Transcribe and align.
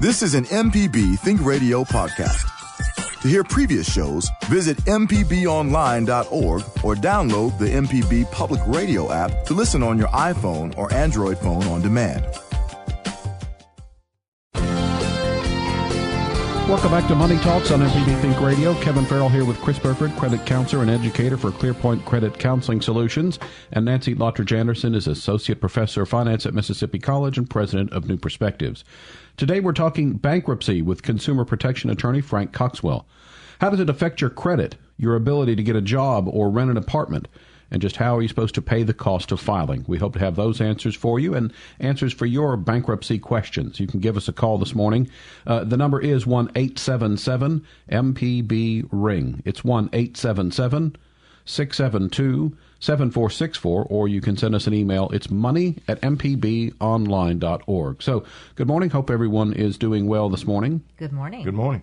This 0.00 0.22
is 0.22 0.34
an 0.34 0.44
MPB 0.44 1.18
Think 1.18 1.44
Radio 1.44 1.82
podcast. 1.82 2.46
To 3.20 3.26
hear 3.26 3.42
previous 3.42 3.92
shows, 3.92 4.30
visit 4.44 4.76
MPBOnline.org 4.84 6.62
or 6.84 6.94
download 6.94 7.58
the 7.58 7.66
MPB 7.66 8.30
Public 8.30 8.60
Radio 8.68 9.10
app 9.10 9.44
to 9.46 9.54
listen 9.54 9.82
on 9.82 9.98
your 9.98 10.06
iPhone 10.08 10.72
or 10.78 10.92
Android 10.94 11.36
phone 11.38 11.64
on 11.64 11.82
demand. 11.82 12.24
Welcome 16.68 16.90
back 16.90 17.08
to 17.08 17.14
Money 17.16 17.38
Talks 17.38 17.70
on 17.70 17.80
MPB 17.80 18.20
Think 18.20 18.40
Radio. 18.40 18.74
Kevin 18.82 19.06
Farrell 19.06 19.30
here 19.30 19.46
with 19.46 19.58
Chris 19.62 19.78
Burford, 19.78 20.12
credit 20.12 20.44
counselor 20.44 20.82
and 20.82 20.90
educator 20.90 21.38
for 21.38 21.50
ClearPoint 21.50 22.04
Credit 22.04 22.38
Counseling 22.38 22.82
Solutions. 22.82 23.38
And 23.72 23.86
Nancy 23.86 24.14
Lottridge 24.14 24.54
Anderson 24.54 24.94
is 24.94 25.08
Associate 25.08 25.58
Professor 25.58 26.02
of 26.02 26.10
Finance 26.10 26.44
at 26.44 26.52
Mississippi 26.52 26.98
College 26.98 27.38
and 27.38 27.48
President 27.48 27.90
of 27.94 28.06
New 28.06 28.18
Perspectives. 28.18 28.84
Today 29.38 29.60
we're 29.60 29.72
talking 29.72 30.14
bankruptcy 30.14 30.82
with 30.82 31.04
consumer 31.04 31.44
protection 31.44 31.90
attorney 31.90 32.20
Frank 32.20 32.52
Coxwell. 32.52 33.06
How 33.60 33.70
does 33.70 33.78
it 33.78 33.88
affect 33.88 34.20
your 34.20 34.30
credit, 34.30 34.74
your 34.96 35.14
ability 35.14 35.54
to 35.54 35.62
get 35.62 35.76
a 35.76 35.80
job 35.80 36.26
or 36.28 36.50
rent 36.50 36.72
an 36.72 36.76
apartment? 36.76 37.28
and 37.70 37.80
just 37.82 37.96
how 37.96 38.16
are 38.16 38.22
you 38.22 38.28
supposed 38.28 38.54
to 38.54 38.62
pay 38.62 38.82
the 38.82 38.94
cost 38.94 39.30
of 39.30 39.38
filing? 39.38 39.84
We 39.86 39.98
hope 39.98 40.14
to 40.14 40.18
have 40.18 40.34
those 40.34 40.60
answers 40.60 40.96
for 40.96 41.20
you 41.20 41.34
and 41.34 41.52
answers 41.78 42.12
for 42.12 42.26
your 42.26 42.56
bankruptcy 42.56 43.18
questions. 43.20 43.78
You 43.78 43.86
can 43.86 44.00
give 44.00 44.16
us 44.16 44.26
a 44.26 44.32
call 44.32 44.58
this 44.58 44.74
morning. 44.74 45.08
Uh, 45.46 45.62
the 45.64 45.76
number 45.76 46.00
is 46.00 46.26
one 46.26 46.50
eight 46.56 46.78
seven 46.78 47.16
seven 47.16 47.64
MPB 47.92 48.88
ring. 48.90 49.42
It's 49.44 49.62
one 49.62 49.88
eight 49.92 50.16
seven 50.16 50.50
seven 52.78 52.78
six 52.78 52.78
seven 52.78 52.78
two 52.78 52.80
seven 52.80 53.10
four 53.10 53.30
six 53.30 53.58
four, 53.58 53.84
or 53.84 54.08
you 54.08 54.20
can 54.20 54.36
send 54.36 54.54
us 54.54 54.66
an 54.66 54.74
email. 54.74 55.08
It's 55.10 55.30
money 55.30 55.76
at 55.88 56.00
mpbonline.org. 56.00 58.02
So, 58.02 58.24
good 58.54 58.66
morning. 58.66 58.90
Hope 58.90 59.10
everyone 59.10 59.52
is 59.52 59.78
doing 59.78 60.06
well 60.06 60.28
this 60.28 60.46
morning. 60.46 60.82
Good 60.96 61.12
morning. 61.12 61.44
Good 61.44 61.54
morning. 61.54 61.82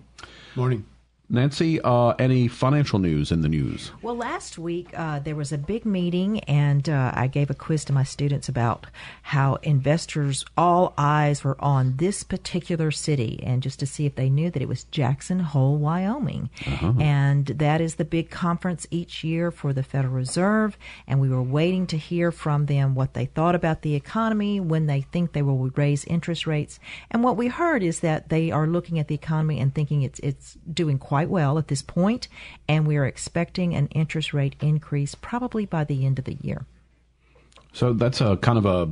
Morning. 0.54 0.84
Nancy, 1.28 1.80
uh, 1.80 2.10
any 2.20 2.46
financial 2.46 3.00
news 3.00 3.32
in 3.32 3.40
the 3.40 3.48
news? 3.48 3.90
Well, 4.00 4.14
last 4.14 4.58
week 4.58 4.88
uh, 4.96 5.18
there 5.18 5.34
was 5.34 5.50
a 5.50 5.58
big 5.58 5.84
meeting, 5.84 6.38
and 6.44 6.88
uh, 6.88 7.10
I 7.14 7.26
gave 7.26 7.50
a 7.50 7.54
quiz 7.54 7.84
to 7.86 7.92
my 7.92 8.04
students 8.04 8.48
about 8.48 8.86
how 9.22 9.56
investors, 9.56 10.44
all 10.56 10.94
eyes 10.96 11.42
were 11.42 11.60
on 11.60 11.96
this 11.96 12.22
particular 12.22 12.92
city, 12.92 13.40
and 13.42 13.60
just 13.60 13.80
to 13.80 13.86
see 13.86 14.06
if 14.06 14.14
they 14.14 14.30
knew 14.30 14.50
that 14.52 14.62
it 14.62 14.68
was 14.68 14.84
Jackson 14.84 15.40
Hole, 15.40 15.78
Wyoming. 15.78 16.48
Uh-huh. 16.64 16.92
And 17.00 17.46
that 17.46 17.80
is 17.80 17.96
the 17.96 18.04
big 18.04 18.30
conference 18.30 18.86
each 18.92 19.24
year 19.24 19.50
for 19.50 19.72
the 19.72 19.82
Federal 19.82 20.14
Reserve, 20.14 20.78
and 21.08 21.20
we 21.20 21.28
were 21.28 21.42
waiting 21.42 21.88
to 21.88 21.98
hear 21.98 22.30
from 22.30 22.66
them 22.66 22.94
what 22.94 23.14
they 23.14 23.26
thought 23.26 23.56
about 23.56 23.82
the 23.82 23.96
economy, 23.96 24.60
when 24.60 24.86
they 24.86 25.00
think 25.00 25.32
they 25.32 25.42
will 25.42 25.70
raise 25.70 26.04
interest 26.04 26.46
rates. 26.46 26.78
And 27.10 27.24
what 27.24 27.36
we 27.36 27.48
heard 27.48 27.82
is 27.82 27.98
that 28.00 28.28
they 28.28 28.52
are 28.52 28.68
looking 28.68 29.00
at 29.00 29.08
the 29.08 29.16
economy 29.16 29.58
and 29.58 29.74
thinking 29.74 30.02
it's, 30.02 30.20
it's 30.20 30.56
doing 30.72 30.98
quite 30.98 31.15
quite 31.16 31.30
well 31.30 31.56
at 31.56 31.68
this 31.68 31.80
point, 31.80 32.28
and 32.68 32.86
we 32.86 32.94
are 32.98 33.06
expecting 33.06 33.74
an 33.74 33.86
interest 33.86 34.34
rate 34.34 34.54
increase 34.60 35.14
probably 35.14 35.64
by 35.64 35.82
the 35.82 36.04
end 36.04 36.18
of 36.18 36.26
the 36.26 36.36
year. 36.42 36.66
So 37.72 37.94
that's 37.94 38.20
a 38.20 38.36
kind 38.36 38.58
of 38.58 38.66
a 38.66 38.86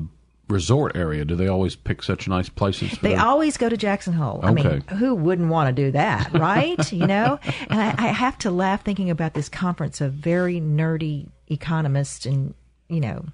resort 0.48 0.96
area. 0.96 1.26
Do 1.26 1.36
they 1.36 1.48
always 1.48 1.76
pick 1.76 2.02
such 2.02 2.26
nice 2.26 2.48
places? 2.48 2.96
they 3.02 3.14
always 3.14 3.58
go 3.58 3.68
to 3.68 3.76
Jackson 3.76 4.14
Hole. 4.14 4.38
Okay. 4.42 4.48
I 4.48 4.52
mean, 4.52 4.80
who 4.98 5.14
wouldn't 5.14 5.50
want 5.50 5.76
to 5.76 5.82
do 5.82 5.90
that, 5.90 6.32
right? 6.38 6.90
you 6.90 7.06
know, 7.06 7.38
and 7.68 7.78
I, 7.78 7.88
I 7.98 8.06
have 8.06 8.38
to 8.38 8.50
laugh 8.50 8.82
thinking 8.82 9.10
about 9.10 9.34
this 9.34 9.50
conference 9.50 10.00
of 10.00 10.14
very 10.14 10.62
nerdy 10.62 11.28
economists 11.50 12.24
and 12.24 12.54
you 12.88 13.00
know 13.00 13.26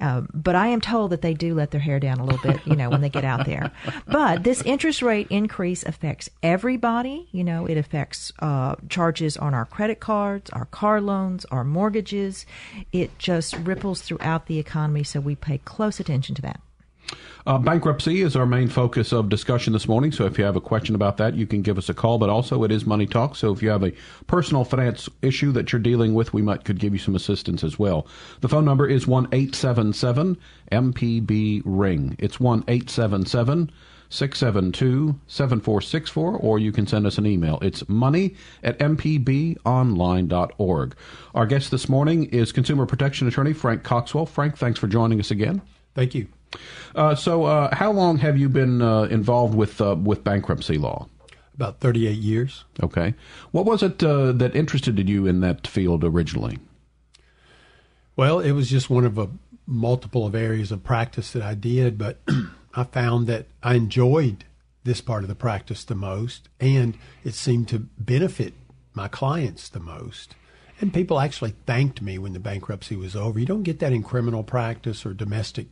um, 0.00 0.28
but 0.32 0.54
I 0.54 0.68
am 0.68 0.80
told 0.80 1.10
that 1.12 1.22
they 1.22 1.34
do 1.34 1.54
let 1.54 1.70
their 1.70 1.80
hair 1.80 2.00
down 2.00 2.18
a 2.18 2.24
little 2.24 2.40
bit, 2.52 2.66
you 2.66 2.76
know, 2.76 2.90
when 2.90 3.00
they 3.00 3.08
get 3.08 3.24
out 3.24 3.46
there. 3.46 3.70
But 4.06 4.44
this 4.44 4.62
interest 4.62 5.02
rate 5.02 5.26
increase 5.30 5.82
affects 5.82 6.30
everybody. 6.42 7.28
You 7.32 7.44
know, 7.44 7.66
it 7.66 7.76
affects 7.76 8.32
uh, 8.40 8.76
charges 8.88 9.36
on 9.36 9.54
our 9.54 9.64
credit 9.64 10.00
cards, 10.00 10.50
our 10.50 10.66
car 10.66 11.00
loans, 11.00 11.44
our 11.46 11.64
mortgages. 11.64 12.46
It 12.92 13.18
just 13.18 13.56
ripples 13.58 14.02
throughout 14.02 14.46
the 14.46 14.58
economy, 14.58 15.04
so 15.04 15.20
we 15.20 15.34
pay 15.34 15.58
close 15.58 16.00
attention 16.00 16.34
to 16.36 16.42
that. 16.42 16.60
Uh, 17.48 17.56
bankruptcy 17.56 18.20
is 18.20 18.36
our 18.36 18.44
main 18.44 18.68
focus 18.68 19.10
of 19.10 19.30
discussion 19.30 19.72
this 19.72 19.88
morning. 19.88 20.12
So 20.12 20.26
if 20.26 20.36
you 20.36 20.44
have 20.44 20.56
a 20.56 20.60
question 20.60 20.94
about 20.94 21.16
that, 21.16 21.34
you 21.34 21.46
can 21.46 21.62
give 21.62 21.78
us 21.78 21.88
a 21.88 21.94
call. 21.94 22.18
But 22.18 22.28
also, 22.28 22.62
it 22.62 22.70
is 22.70 22.84
Money 22.84 23.06
Talk. 23.06 23.36
So 23.36 23.54
if 23.54 23.62
you 23.62 23.70
have 23.70 23.82
a 23.82 23.94
personal 24.26 24.64
finance 24.64 25.08
issue 25.22 25.50
that 25.52 25.72
you're 25.72 25.80
dealing 25.80 26.12
with, 26.12 26.34
we 26.34 26.42
might 26.42 26.66
could 26.66 26.78
give 26.78 26.92
you 26.92 26.98
some 26.98 27.16
assistance 27.16 27.64
as 27.64 27.78
well. 27.78 28.06
The 28.42 28.50
phone 28.50 28.66
number 28.66 28.86
is 28.86 29.06
one 29.06 29.28
eight 29.32 29.54
seven 29.54 29.94
seven 29.94 30.36
MPB 30.70 31.62
ring. 31.64 32.16
It's 32.18 32.38
one 32.38 32.64
eight 32.68 32.90
seven 32.90 33.24
seven. 33.24 33.72
672 34.10 35.20
7464, 35.26 36.38
or 36.38 36.58
you 36.58 36.72
can 36.72 36.86
send 36.86 37.06
us 37.06 37.18
an 37.18 37.26
email. 37.26 37.58
It's 37.60 37.86
money 37.90 38.36
at 38.62 38.78
mpbonline.org. 38.78 40.96
Our 41.34 41.46
guest 41.46 41.70
this 41.70 41.90
morning 41.90 42.24
is 42.24 42.50
consumer 42.50 42.86
protection 42.86 43.28
attorney 43.28 43.52
Frank 43.52 43.82
Coxwell. 43.82 44.24
Frank, 44.24 44.56
thanks 44.56 44.78
for 44.78 44.86
joining 44.86 45.20
us 45.20 45.30
again. 45.30 45.60
Thank 45.94 46.14
you. 46.14 46.28
Uh, 46.94 47.14
so, 47.14 47.44
uh, 47.44 47.74
how 47.74 47.92
long 47.92 48.18
have 48.18 48.38
you 48.38 48.48
been 48.48 48.82
uh, 48.82 49.02
involved 49.02 49.54
with 49.54 49.80
uh, 49.80 49.94
with 49.94 50.24
bankruptcy 50.24 50.78
law? 50.78 51.08
About 51.54 51.80
thirty-eight 51.80 52.18
years. 52.18 52.64
Okay. 52.82 53.14
What 53.50 53.66
was 53.66 53.82
it 53.82 54.02
uh, 54.02 54.32
that 54.32 54.54
interested 54.54 55.08
you 55.08 55.26
in 55.26 55.40
that 55.40 55.66
field 55.66 56.04
originally? 56.04 56.58
Well, 58.16 58.40
it 58.40 58.52
was 58.52 58.68
just 58.68 58.90
one 58.90 59.04
of 59.04 59.18
a 59.18 59.28
multiple 59.66 60.26
of 60.26 60.34
areas 60.34 60.72
of 60.72 60.82
practice 60.82 61.32
that 61.32 61.42
I 61.42 61.54
did, 61.54 61.98
but 61.98 62.20
I 62.74 62.84
found 62.84 63.26
that 63.26 63.46
I 63.62 63.74
enjoyed 63.74 64.44
this 64.84 65.00
part 65.00 65.22
of 65.22 65.28
the 65.28 65.34
practice 65.34 65.84
the 65.84 65.94
most, 65.94 66.48
and 66.58 66.96
it 67.22 67.34
seemed 67.34 67.68
to 67.68 67.80
benefit 67.98 68.54
my 68.94 69.06
clients 69.06 69.68
the 69.68 69.80
most. 69.80 70.34
And 70.80 70.94
people 70.94 71.20
actually 71.20 71.54
thanked 71.66 72.00
me 72.00 72.18
when 72.18 72.32
the 72.32 72.40
bankruptcy 72.40 72.96
was 72.96 73.14
over. 73.14 73.38
You 73.38 73.46
don't 73.46 73.64
get 73.64 73.80
that 73.80 73.92
in 73.92 74.02
criminal 74.02 74.42
practice 74.42 75.04
or 75.04 75.12
domestic 75.12 75.66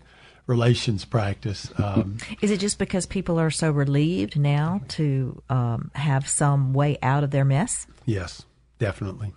relations 0.47 1.05
practice. 1.05 1.73
Um, 1.79 2.19
Is 2.41 2.51
it 2.51 2.61
just 2.61 2.79
because 2.79 3.07
people 3.07 3.39
are 3.39 3.51
so 3.51 3.71
relieved 3.71 4.39
now 4.39 4.81
to 4.89 5.43
um, 5.49 5.91
have 5.95 6.29
some 6.29 6.73
way 6.73 6.99
out 7.03 7.25
of 7.25 7.31
their 7.31 7.45
mess? 7.45 7.87
Yes, 8.05 8.45
definitely. 8.79 9.33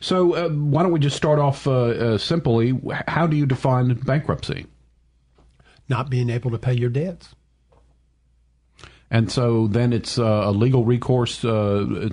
So, 0.00 0.34
uh, 0.34 0.48
why 0.50 0.82
don't 0.82 0.92
we 0.92 1.00
just 1.00 1.16
start 1.16 1.38
off 1.38 1.66
uh, 1.66 1.72
uh, 1.72 2.18
simply? 2.18 2.78
How 3.08 3.26
do 3.26 3.36
you 3.36 3.46
define 3.46 3.92
bankruptcy? 3.94 4.66
Not 5.88 6.10
being 6.10 6.30
able 6.30 6.50
to 6.50 6.58
pay 6.58 6.74
your 6.74 6.90
debts. 6.90 7.34
And 9.10 9.30
so 9.30 9.68
then 9.68 9.92
it's 9.92 10.18
uh, 10.18 10.42
a 10.46 10.50
legal 10.50 10.84
recourse. 10.84 11.44
Uh, 11.44 12.10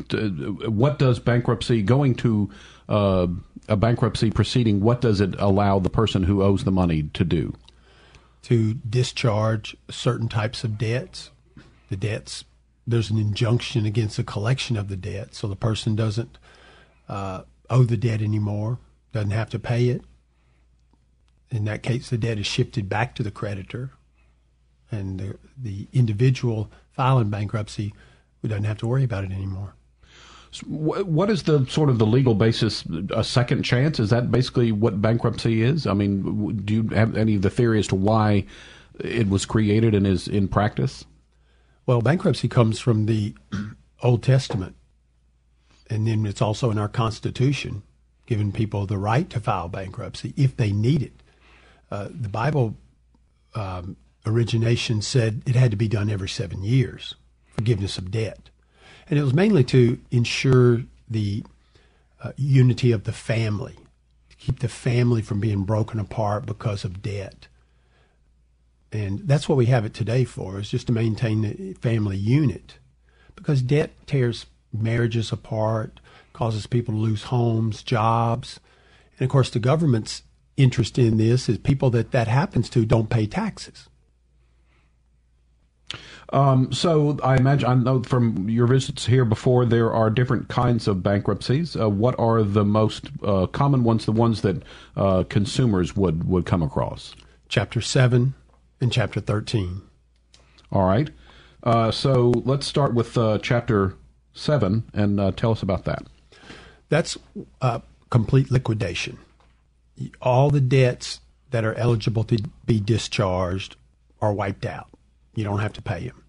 what 0.67 0.99
does 0.99 1.19
bankruptcy 1.19 1.81
going 1.81 2.15
to 2.15 2.49
uh, 2.87 3.27
a 3.67 3.75
bankruptcy 3.75 4.29
proceeding? 4.29 4.79
What 4.79 5.01
does 5.01 5.19
it 5.19 5.35
allow 5.39 5.79
the 5.79 5.89
person 5.89 6.23
who 6.23 6.43
owes 6.43 6.63
the 6.63 6.71
money 6.71 7.03
to 7.13 7.23
do? 7.23 7.53
To 8.43 8.75
discharge 8.75 9.75
certain 9.89 10.27
types 10.27 10.63
of 10.63 10.77
debts. 10.77 11.31
The 11.89 11.97
debts, 11.97 12.45
there's 12.85 13.09
an 13.09 13.17
injunction 13.17 13.85
against 13.85 14.17
the 14.17 14.23
collection 14.23 14.77
of 14.77 14.89
the 14.89 14.97
debt, 14.97 15.33
so 15.33 15.47
the 15.47 15.55
person 15.55 15.95
doesn't 15.95 16.37
uh, 17.07 17.43
owe 17.69 17.83
the 17.83 17.97
debt 17.97 18.21
anymore, 18.21 18.79
doesn't 19.11 19.31
have 19.31 19.49
to 19.51 19.59
pay 19.59 19.89
it. 19.89 20.03
In 21.49 21.65
that 21.65 21.83
case, 21.83 22.09
the 22.09 22.17
debt 22.17 22.39
is 22.39 22.47
shifted 22.47 22.89
back 22.89 23.15
to 23.15 23.23
the 23.23 23.31
creditor, 23.31 23.91
and 24.91 25.19
the, 25.19 25.37
the 25.57 25.87
individual 25.93 26.71
filing 26.91 27.29
bankruptcy 27.29 27.93
doesn't 28.43 28.65
have 28.65 28.77
to 28.79 28.87
worry 28.87 29.03
about 29.03 29.23
it 29.23 29.31
anymore. 29.31 29.75
What 30.61 31.29
is 31.29 31.43
the 31.43 31.65
sort 31.65 31.89
of 31.89 31.97
the 31.97 32.05
legal 32.05 32.35
basis? 32.35 32.83
A 33.15 33.23
second 33.23 33.63
chance? 33.63 33.99
Is 33.99 34.09
that 34.11 34.31
basically 34.31 34.71
what 34.71 35.01
bankruptcy 35.01 35.63
is? 35.63 35.87
I 35.87 35.93
mean, 35.93 36.55
do 36.57 36.73
you 36.73 36.87
have 36.89 37.17
any 37.17 37.35
of 37.35 37.41
the 37.41 37.49
theory 37.49 37.79
as 37.79 37.87
to 37.87 37.95
why 37.95 38.45
it 38.99 39.29
was 39.29 39.45
created 39.45 39.95
and 39.95 40.05
is 40.05 40.27
in 40.27 40.47
practice? 40.47 41.05
Well, 41.85 42.01
bankruptcy 42.01 42.47
comes 42.47 42.79
from 42.79 43.07
the 43.07 43.35
Old 44.03 44.21
Testament, 44.23 44.75
and 45.89 46.07
then 46.07 46.25
it's 46.25 46.41
also 46.41 46.69
in 46.71 46.77
our 46.77 46.87
Constitution, 46.87 47.83
giving 48.25 48.51
people 48.51 48.85
the 48.85 48.97
right 48.97 49.29
to 49.31 49.39
file 49.39 49.69
bankruptcy 49.69 50.33
if 50.37 50.55
they 50.55 50.71
need 50.71 51.01
it. 51.01 51.23
Uh, 51.89 52.07
the 52.09 52.29
Bible 52.29 52.75
um, 53.55 53.97
origination 54.25 55.01
said 55.01 55.41
it 55.45 55.55
had 55.55 55.71
to 55.71 55.77
be 55.77 55.87
done 55.87 56.09
every 56.09 56.29
seven 56.29 56.63
years, 56.63 57.15
forgiveness 57.55 57.97
of 57.97 58.11
debt 58.11 58.49
and 59.09 59.19
it 59.19 59.23
was 59.23 59.33
mainly 59.33 59.63
to 59.65 59.99
ensure 60.11 60.83
the 61.09 61.43
uh, 62.23 62.31
unity 62.37 62.91
of 62.91 63.03
the 63.03 63.11
family, 63.11 63.75
to 64.29 64.35
keep 64.37 64.59
the 64.59 64.69
family 64.69 65.21
from 65.21 65.39
being 65.39 65.63
broken 65.63 65.99
apart 65.99 66.45
because 66.45 66.83
of 66.83 67.01
debt. 67.01 67.47
And 68.91 69.27
that's 69.27 69.49
what 69.49 69.57
we 69.57 69.65
have 69.67 69.85
it 69.85 69.93
today 69.93 70.23
for, 70.23 70.59
is 70.59 70.69
just 70.69 70.87
to 70.87 70.93
maintain 70.93 71.41
the 71.41 71.73
family 71.73 72.17
unit. 72.17 72.77
Because 73.35 73.61
debt 73.61 73.91
tears 74.05 74.45
marriages 74.71 75.31
apart, 75.31 75.99
causes 76.31 76.67
people 76.67 76.93
to 76.93 76.99
lose 76.99 77.23
homes, 77.23 77.83
jobs. 77.83 78.59
And 79.17 79.25
of 79.25 79.31
course, 79.31 79.49
the 79.49 79.59
government's 79.59 80.23
interest 80.57 80.99
in 80.99 81.17
this 81.17 81.49
is 81.49 81.57
people 81.57 81.89
that 81.91 82.11
that 82.11 82.27
happens 82.27 82.69
to 82.69 82.85
don't 82.85 83.09
pay 83.09 83.25
taxes. 83.25 83.89
Um, 86.31 86.71
so 86.71 87.19
I 87.23 87.35
imagine 87.35 87.69
I 87.69 87.75
know 87.75 88.01
from 88.01 88.49
your 88.49 88.65
visits 88.65 89.05
here 89.05 89.25
before 89.25 89.65
there 89.65 89.93
are 89.93 90.09
different 90.09 90.47
kinds 90.47 90.87
of 90.87 91.03
bankruptcies. 91.03 91.75
Uh, 91.75 91.89
what 91.89 92.17
are 92.17 92.41
the 92.41 92.65
most 92.65 93.09
uh, 93.23 93.45
common 93.47 93.83
ones? 93.83 94.05
The 94.05 94.11
ones 94.11 94.41
that 94.41 94.63
uh, 94.97 95.23
consumers 95.29 95.95
would 95.95 96.27
would 96.27 96.45
come 96.45 96.63
across. 96.63 97.15
Chapter 97.49 97.81
seven 97.81 98.33
and 98.81 98.91
chapter 98.91 99.19
thirteen. 99.19 99.81
All 100.71 100.87
right. 100.87 101.09
Uh, 101.61 101.91
so 101.91 102.31
let's 102.45 102.65
start 102.65 102.93
with 102.93 103.17
uh, 103.17 103.37
chapter 103.37 103.95
seven 104.33 104.83
and 104.93 105.19
uh, 105.19 105.31
tell 105.31 105.51
us 105.51 105.61
about 105.61 105.85
that. 105.85 106.03
That's 106.89 107.17
complete 108.09 108.49
liquidation. 108.49 109.17
All 110.21 110.49
the 110.49 110.61
debts 110.61 111.21
that 111.51 111.63
are 111.63 111.75
eligible 111.75 112.23
to 112.23 112.37
be 112.65 112.79
discharged 112.79 113.75
are 114.19 114.33
wiped 114.33 114.65
out. 114.65 114.87
You 115.35 115.43
don't 115.43 115.59
have 115.59 115.73
to 115.73 115.81
pay 115.81 116.07
them. 116.07 116.23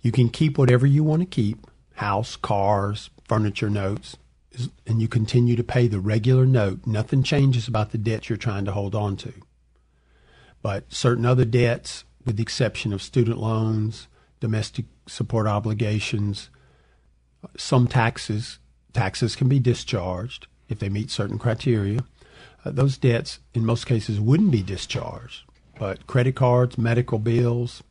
You 0.00 0.12
can 0.12 0.28
keep 0.28 0.58
whatever 0.58 0.86
you 0.86 1.02
want 1.02 1.22
to 1.22 1.26
keep 1.26 1.66
house, 1.94 2.36
cars, 2.36 3.10
furniture 3.26 3.70
notes, 3.70 4.16
and 4.86 5.00
you 5.00 5.08
continue 5.08 5.56
to 5.56 5.64
pay 5.64 5.88
the 5.88 6.00
regular 6.00 6.46
note. 6.46 6.86
Nothing 6.86 7.22
changes 7.22 7.66
about 7.66 7.90
the 7.90 7.98
debts 7.98 8.28
you're 8.28 8.36
trying 8.36 8.64
to 8.66 8.72
hold 8.72 8.94
on 8.94 9.16
to. 9.18 9.32
But 10.62 10.92
certain 10.92 11.26
other 11.26 11.44
debts, 11.44 12.04
with 12.24 12.36
the 12.36 12.42
exception 12.42 12.92
of 12.92 13.02
student 13.02 13.38
loans, 13.38 14.08
domestic 14.40 14.86
support 15.06 15.46
obligations, 15.46 16.50
some 17.56 17.86
taxes, 17.86 18.58
taxes 18.92 19.36
can 19.36 19.48
be 19.48 19.58
discharged 19.58 20.46
if 20.68 20.78
they 20.78 20.88
meet 20.88 21.10
certain 21.10 21.38
criteria. 21.38 22.00
Uh, 22.64 22.70
those 22.70 22.96
debts, 22.96 23.40
in 23.52 23.66
most 23.66 23.86
cases, 23.86 24.20
wouldn't 24.20 24.50
be 24.50 24.62
discharged. 24.62 25.42
But 25.78 26.06
credit 26.06 26.36
cards, 26.36 26.78
medical 26.78 27.18
bills, 27.18 27.82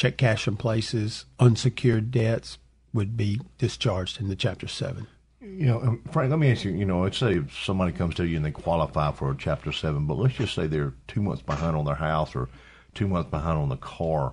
check 0.00 0.16
cash 0.16 0.48
in 0.48 0.56
places, 0.56 1.26
unsecured 1.38 2.10
debts 2.10 2.56
would 2.94 3.18
be 3.18 3.38
discharged 3.58 4.18
in 4.18 4.28
the 4.28 4.34
Chapter 4.34 4.66
7. 4.66 5.06
You 5.42 5.66
know, 5.66 5.80
um, 5.82 6.02
Frank, 6.10 6.30
let 6.30 6.38
me 6.38 6.50
ask 6.50 6.64
you, 6.64 6.70
you 6.70 6.86
know, 6.86 7.02
let's 7.02 7.18
say 7.18 7.42
somebody 7.62 7.92
comes 7.92 8.14
to 8.14 8.26
you 8.26 8.36
and 8.36 8.44
they 8.44 8.50
qualify 8.50 9.12
for 9.12 9.30
a 9.30 9.36
Chapter 9.36 9.72
7, 9.72 10.06
but 10.06 10.14
let's 10.14 10.36
just 10.36 10.54
say 10.54 10.66
they're 10.66 10.94
two 11.06 11.20
months 11.20 11.42
behind 11.42 11.76
on 11.76 11.84
their 11.84 11.96
house 11.96 12.34
or 12.34 12.48
two 12.94 13.06
months 13.08 13.28
behind 13.30 13.58
on 13.58 13.68
the 13.68 13.76
car 13.76 14.32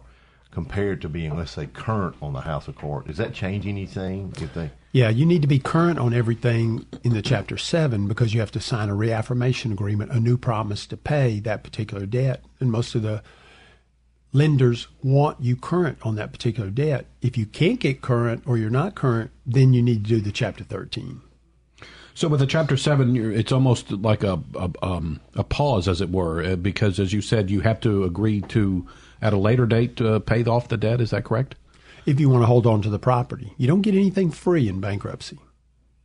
compared 0.51 1.01
to 1.01 1.09
being, 1.09 1.35
let's 1.35 1.51
say, 1.51 1.65
current 1.65 2.15
on 2.21 2.31
the 2.31 2.41
house 2.41 2.69
or 2.69 2.71
car. 2.71 3.01
Does 3.01 3.17
that 3.17 3.33
change 3.33 3.67
anything 3.67 4.33
if 4.39 4.53
they... 4.53 4.71
Yeah, 4.93 5.09
you 5.09 5.25
need 5.25 5.41
to 5.41 5.49
be 5.49 5.59
current 5.59 5.99
on 5.99 6.13
everything 6.13 6.85
in 7.03 7.11
the 7.11 7.21
Chapter 7.21 7.57
7 7.57 8.07
because 8.07 8.33
you 8.33 8.39
have 8.39 8.51
to 8.51 8.61
sign 8.61 8.87
a 8.87 8.95
reaffirmation 8.95 9.73
agreement, 9.73 10.11
a 10.13 10.19
new 10.21 10.37
promise 10.37 10.87
to 10.87 10.95
pay 10.95 11.41
that 11.41 11.65
particular 11.65 12.05
debt. 12.05 12.45
And 12.61 12.71
most 12.71 12.95
of 12.95 13.01
the 13.01 13.21
lenders 14.38 14.88
want 15.04 15.42
you 15.42 15.56
current 15.56 15.98
on 16.04 16.16
that 16.16 16.31
particular 16.31 16.69
debt. 16.69 17.07
If 17.22 17.38
you 17.38 17.45
can't 17.45 17.80
get 17.80 18.01
current 18.01 18.44
or 18.45 18.57
you're 18.57 18.69
not 18.69 18.94
current, 18.94 19.31
then 19.45 19.74
you 19.74 19.81
need 19.81 20.06
to 20.06 20.10
do 20.10 20.22
the 20.22 20.31
Chapter 20.31 20.63
13. 20.63 21.22
So 22.13 22.28
with 22.28 22.39
the 22.39 22.48
Chapter 22.48 22.78
Seven, 22.78 23.16
it's 23.34 23.51
almost 23.51 23.92
like 23.92 24.24
a 24.24 24.42
a, 24.56 24.72
um, 24.81 25.19
a, 25.36 25.44
pause, 25.44 25.88
as 25.88 26.01
it 26.01 26.10
were, 26.10 26.44
uh, 26.44 26.56
because 26.56 27.00
as 27.00 27.13
you 27.13 27.22
said, 27.22 27.50
you 27.50 27.62
have 27.62 27.80
to 27.81 28.04
agree 28.04 28.42
to 28.42 28.88
at 29.22 29.34
a 29.34 29.38
later 29.38 29.66
date 29.66 30.00
uh, 30.01 30.19
pay 30.19 30.44
off 30.45 30.68
the 30.68 30.78
debt. 30.78 31.01
Is 31.01 31.12
that 31.12 31.25
correct? 31.25 31.56
If 32.06 32.19
you 32.19 32.30
want 32.30 32.44
to 32.44 32.48
hold 32.48 32.66
on 32.66 32.81
to 32.84 32.89
the 32.89 33.00
property, 33.00 33.54
you 33.57 33.68
don't 33.68 33.81
get 33.81 33.94
anything 33.94 34.31
free 34.31 34.68
in 34.68 34.80
bankruptcy. 34.80 35.39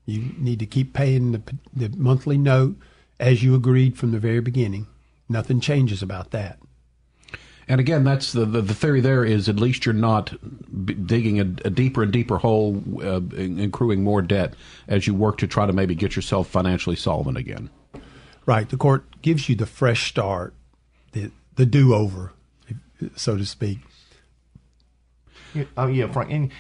You 0.04 0.34
need 0.36 0.58
to 0.58 0.66
keep 0.66 0.92
paying 0.92 1.32
the, 1.32 1.42
the 1.72 1.96
monthly 1.96 2.36
note 2.36 2.76
as 3.20 3.42
you 3.42 3.54
agreed 3.54 3.96
from 3.96 4.10
the 4.10 4.18
very 4.18 4.40
beginning. 4.40 4.88
Nothing 5.28 5.60
changes 5.60 6.02
about 6.02 6.32
that. 6.32 6.58
And 7.68 7.80
again, 7.80 8.04
that's 8.04 8.32
the, 8.32 8.44
the, 8.44 8.60
the 8.60 8.74
theory. 8.74 9.00
There 9.00 9.24
is 9.24 9.48
at 9.48 9.56
least 9.56 9.86
you're 9.86 9.94
not 9.94 10.34
b- 10.84 10.94
digging 10.94 11.38
a, 11.38 11.42
a, 11.64 11.70
deeper 11.70 12.02
and 12.02 12.12
deeper 12.12 12.38
hole, 12.38 12.82
uh, 13.02 13.20
accruing 13.62 14.02
more 14.02 14.20
debt 14.20 14.54
as 14.88 15.06
you 15.06 15.14
work 15.14 15.38
to 15.38 15.46
try 15.46 15.66
to 15.66 15.72
maybe 15.72 15.94
get 15.94 16.16
yourself 16.16 16.48
financially 16.48 16.96
solvent 16.96 17.36
again. 17.36 17.70
Right. 18.46 18.68
The 18.68 18.76
court 18.76 19.04
gives 19.22 19.48
you 19.48 19.54
the 19.54 19.66
fresh 19.66 20.08
start, 20.08 20.54
the 21.12 21.30
the 21.54 21.66
do 21.66 21.94
over, 21.94 22.32
so 23.14 23.36
to 23.36 23.44
speak. 23.44 23.78
Yeah, 25.54 25.64
oh, 25.76 25.86
yeah, 25.86 26.10
Frank. 26.10 26.30
And, 26.30 26.50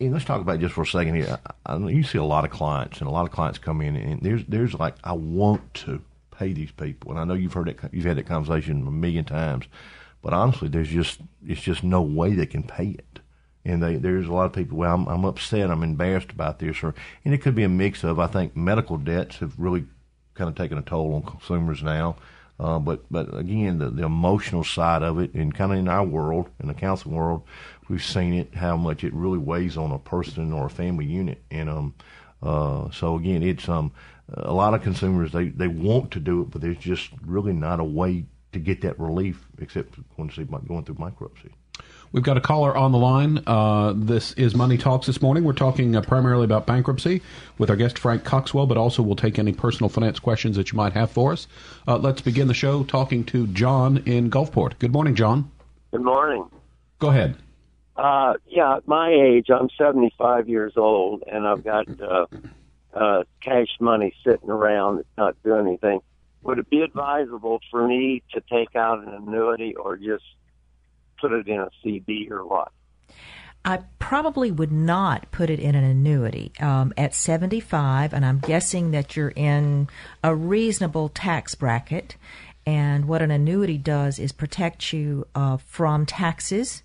and, 0.00 0.12
let's 0.12 0.24
talk 0.24 0.40
about 0.40 0.58
just 0.58 0.74
for 0.74 0.82
a 0.82 0.86
second 0.86 1.14
here. 1.14 1.38
I, 1.66 1.74
I, 1.74 1.76
you 1.88 2.02
see 2.02 2.18
a 2.18 2.24
lot 2.24 2.44
of 2.44 2.50
clients, 2.50 2.98
and 2.98 3.08
a 3.08 3.12
lot 3.12 3.24
of 3.24 3.30
clients 3.30 3.58
come 3.58 3.80
in, 3.80 3.96
and 3.96 4.20
there's 4.22 4.44
there's 4.46 4.74
like 4.74 4.96
I 5.04 5.12
want 5.12 5.74
to 5.74 6.02
pay 6.36 6.52
these 6.52 6.72
people, 6.72 7.12
and 7.12 7.20
I 7.20 7.24
know 7.24 7.34
you've 7.34 7.52
heard 7.52 7.68
it, 7.68 7.78
you've 7.92 8.04
had 8.04 8.18
that 8.18 8.26
conversation 8.26 8.86
a 8.86 8.90
million 8.90 9.24
times 9.24 9.66
but 10.24 10.32
honestly, 10.32 10.68
there's 10.68 10.88
just 10.88 11.20
it's 11.46 11.60
just 11.60 11.84
no 11.84 12.00
way 12.00 12.32
they 12.32 12.46
can 12.46 12.62
pay 12.62 12.86
it. 12.86 13.20
And 13.66 13.82
they, 13.82 13.96
there's 13.96 14.26
a 14.26 14.32
lot 14.32 14.46
of 14.46 14.52
people. 14.54 14.78
Well, 14.78 14.94
I'm, 14.94 15.06
I'm 15.06 15.24
upset. 15.24 15.70
I'm 15.70 15.82
embarrassed 15.82 16.32
about 16.32 16.58
this, 16.58 16.82
or 16.82 16.94
and 17.24 17.34
it 17.34 17.42
could 17.42 17.54
be 17.54 17.62
a 17.62 17.68
mix 17.68 18.02
of. 18.02 18.18
I 18.18 18.26
think 18.26 18.56
medical 18.56 18.96
debts 18.96 19.36
have 19.36 19.58
really 19.58 19.84
kind 20.32 20.48
of 20.48 20.56
taken 20.56 20.78
a 20.78 20.82
toll 20.82 21.14
on 21.14 21.22
consumers 21.22 21.82
now. 21.82 22.16
Uh, 22.58 22.78
but 22.78 23.04
but 23.10 23.36
again, 23.36 23.78
the, 23.78 23.90
the 23.90 24.04
emotional 24.04 24.64
side 24.64 25.02
of 25.02 25.18
it, 25.18 25.34
and 25.34 25.54
kind 25.54 25.72
of 25.72 25.78
in 25.78 25.88
our 25.88 26.04
world, 26.04 26.48
in 26.58 26.68
the 26.68 26.74
counseling 26.74 27.14
world, 27.14 27.42
we've 27.88 28.04
seen 28.04 28.32
it 28.32 28.54
how 28.54 28.78
much 28.78 29.04
it 29.04 29.12
really 29.12 29.38
weighs 29.38 29.76
on 29.76 29.92
a 29.92 29.98
person 29.98 30.52
or 30.52 30.66
a 30.66 30.70
family 30.70 31.04
unit. 31.04 31.42
And 31.50 31.68
um, 31.68 31.94
uh, 32.42 32.90
so 32.92 33.16
again, 33.16 33.42
it's 33.42 33.68
um, 33.68 33.92
a 34.32 34.54
lot 34.54 34.72
of 34.72 34.82
consumers 34.82 35.32
they 35.32 35.48
they 35.48 35.68
want 35.68 36.12
to 36.12 36.20
do 36.20 36.42
it, 36.42 36.50
but 36.50 36.62
there's 36.62 36.78
just 36.78 37.10
really 37.26 37.52
not 37.52 37.78
a 37.80 37.84
way 37.84 38.24
to 38.54 38.58
get 38.58 38.80
that 38.80 38.98
relief 38.98 39.46
except 39.58 39.98
going, 40.16 40.28
to 40.30 40.34
see, 40.34 40.44
going 40.44 40.84
through 40.84 40.94
bankruptcy. 40.96 41.50
We've 42.12 42.22
got 42.22 42.36
a 42.36 42.40
caller 42.40 42.76
on 42.76 42.92
the 42.92 42.98
line. 42.98 43.42
Uh, 43.44 43.92
this 43.96 44.34
is 44.34 44.54
Money 44.54 44.78
Talks 44.78 45.06
this 45.06 45.20
morning. 45.20 45.42
We're 45.42 45.52
talking 45.52 45.96
uh, 45.96 46.00
primarily 46.00 46.44
about 46.44 46.64
bankruptcy 46.64 47.22
with 47.58 47.70
our 47.70 47.76
guest 47.76 47.98
Frank 47.98 48.22
Coxwell, 48.22 48.66
but 48.66 48.76
also 48.76 49.02
we'll 49.02 49.16
take 49.16 49.36
any 49.36 49.52
personal 49.52 49.88
finance 49.88 50.20
questions 50.20 50.56
that 50.56 50.70
you 50.70 50.76
might 50.76 50.92
have 50.92 51.10
for 51.10 51.32
us. 51.32 51.48
Uh, 51.88 51.98
let's 51.98 52.20
begin 52.20 52.46
the 52.46 52.54
show 52.54 52.84
talking 52.84 53.24
to 53.24 53.48
John 53.48 53.98
in 54.06 54.30
Gulfport. 54.30 54.78
Good 54.78 54.92
morning, 54.92 55.16
John. 55.16 55.50
Good 55.90 56.04
morning. 56.04 56.48
Go 57.00 57.08
ahead. 57.08 57.36
Uh, 57.96 58.34
yeah, 58.46 58.76
at 58.76 58.86
my 58.86 59.10
age, 59.10 59.46
I'm 59.50 59.68
75 59.76 60.48
years 60.48 60.74
old, 60.76 61.24
and 61.26 61.46
I've 61.46 61.64
got 61.64 61.88
uh, 62.00 62.26
uh, 62.92 63.24
cash 63.40 63.68
money 63.80 64.14
sitting 64.24 64.50
around 64.50 64.98
that's 64.98 65.08
not 65.18 65.42
doing 65.42 65.66
anything 65.66 66.00
would 66.44 66.58
it 66.58 66.70
be 66.70 66.82
advisable 66.82 67.60
for 67.70 67.86
me 67.86 68.22
to 68.34 68.42
take 68.52 68.76
out 68.76 69.02
an 69.02 69.08
annuity 69.08 69.74
or 69.74 69.96
just 69.96 70.24
put 71.20 71.32
it 71.32 71.48
in 71.48 71.58
a 71.58 71.70
CD 71.82 72.28
or 72.30 72.46
what? 72.46 72.70
I 73.64 73.80
probably 73.98 74.50
would 74.50 74.72
not 74.72 75.30
put 75.30 75.48
it 75.48 75.58
in 75.58 75.74
an 75.74 75.84
annuity 75.84 76.52
um, 76.60 76.92
at 76.98 77.14
75, 77.14 78.12
and 78.12 78.24
I'm 78.24 78.38
guessing 78.38 78.90
that 78.90 79.16
you're 79.16 79.32
in 79.34 79.88
a 80.22 80.34
reasonable 80.34 81.08
tax 81.08 81.54
bracket. 81.54 82.16
And 82.66 83.06
what 83.06 83.22
an 83.22 83.30
annuity 83.30 83.78
does 83.78 84.18
is 84.18 84.32
protect 84.32 84.92
you 84.92 85.26
uh, 85.34 85.56
from 85.56 86.04
taxes 86.04 86.82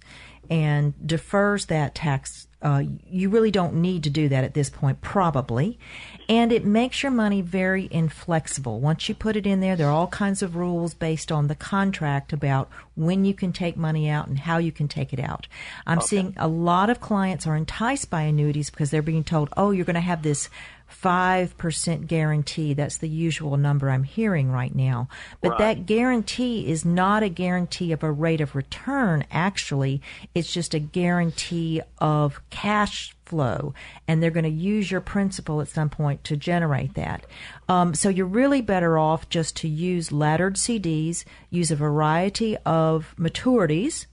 and 0.49 0.93
defers 1.05 1.65
that 1.65 1.95
tax 1.95 2.48
uh, 2.61 2.83
you 3.09 3.29
really 3.29 3.51
don't 3.51 3.75
need 3.75 4.03
to 4.03 4.09
do 4.09 4.27
that 4.27 4.43
at 4.43 4.53
this 4.53 4.69
point, 4.69 4.99
probably. 5.01 5.79
And 6.27 6.51
it 6.51 6.65
makes 6.65 7.01
your 7.01 7.11
money 7.11 7.41
very 7.41 7.87
inflexible. 7.89 8.79
Once 8.79 9.07
you 9.07 9.15
put 9.15 9.37
it 9.37 9.47
in 9.47 9.61
there, 9.61 9.77
there 9.77 9.87
are 9.87 9.93
all 9.93 10.07
kinds 10.07 10.43
of 10.43 10.57
rules 10.57 10.93
based 10.93 11.31
on 11.31 11.47
the 11.47 11.55
contract 11.55 12.33
about 12.33 12.69
when 12.95 13.23
you 13.23 13.33
can 13.33 13.53
take 13.53 13.77
money 13.77 14.09
out 14.09 14.27
and 14.27 14.39
how 14.39 14.57
you 14.57 14.73
can 14.73 14.89
take 14.89 15.13
it 15.13 15.19
out. 15.19 15.47
I'm 15.87 15.99
okay. 15.99 16.07
seeing 16.07 16.33
a 16.35 16.49
lot 16.49 16.89
of 16.89 16.99
clients 16.99 17.47
are 17.47 17.55
enticed 17.55 18.09
by 18.09 18.23
annuities 18.23 18.69
because 18.69 18.91
they're 18.91 19.01
being 19.01 19.23
told, 19.23 19.49
oh, 19.55 19.71
you're 19.71 19.85
going 19.85 19.93
to 19.95 20.01
have 20.01 20.21
this 20.21 20.49
5% 20.89 22.07
guarantee. 22.07 22.73
That's 22.73 22.97
the 22.97 23.09
usual 23.09 23.57
number 23.57 23.89
I'm 23.89 24.03
hearing 24.03 24.51
right 24.51 24.73
now. 24.73 25.07
But 25.41 25.51
right. 25.51 25.59
that 25.59 25.85
guarantee 25.85 26.69
is 26.69 26.83
not 26.83 27.23
a 27.23 27.29
guarantee 27.29 27.91
of 27.91 28.03
a 28.03 28.11
rate 28.11 28.41
of 28.41 28.55
return, 28.55 29.25
actually. 29.31 30.01
It's 30.33 30.51
just 30.51 30.73
a 30.73 30.79
guarantee 30.79 31.81
of 31.99 32.41
cash 32.49 33.15
flow. 33.25 33.73
And 34.07 34.21
they're 34.21 34.31
going 34.31 34.43
to 34.43 34.49
use 34.49 34.89
your 34.89 35.01
principal 35.01 35.61
at 35.61 35.67
some 35.67 35.89
point 35.89 36.23
to 36.25 36.35
generate 36.35 36.95
that. 36.95 37.25
Um, 37.67 37.93
so 37.93 38.09
you're 38.09 38.25
really 38.25 38.61
better 38.61 38.97
off 38.97 39.29
just 39.29 39.55
to 39.57 39.67
use 39.67 40.11
laddered 40.11 40.55
CDs, 40.55 41.23
use 41.49 41.71
a 41.71 41.75
variety 41.75 42.57
of 42.65 43.13
maturities 43.17 44.07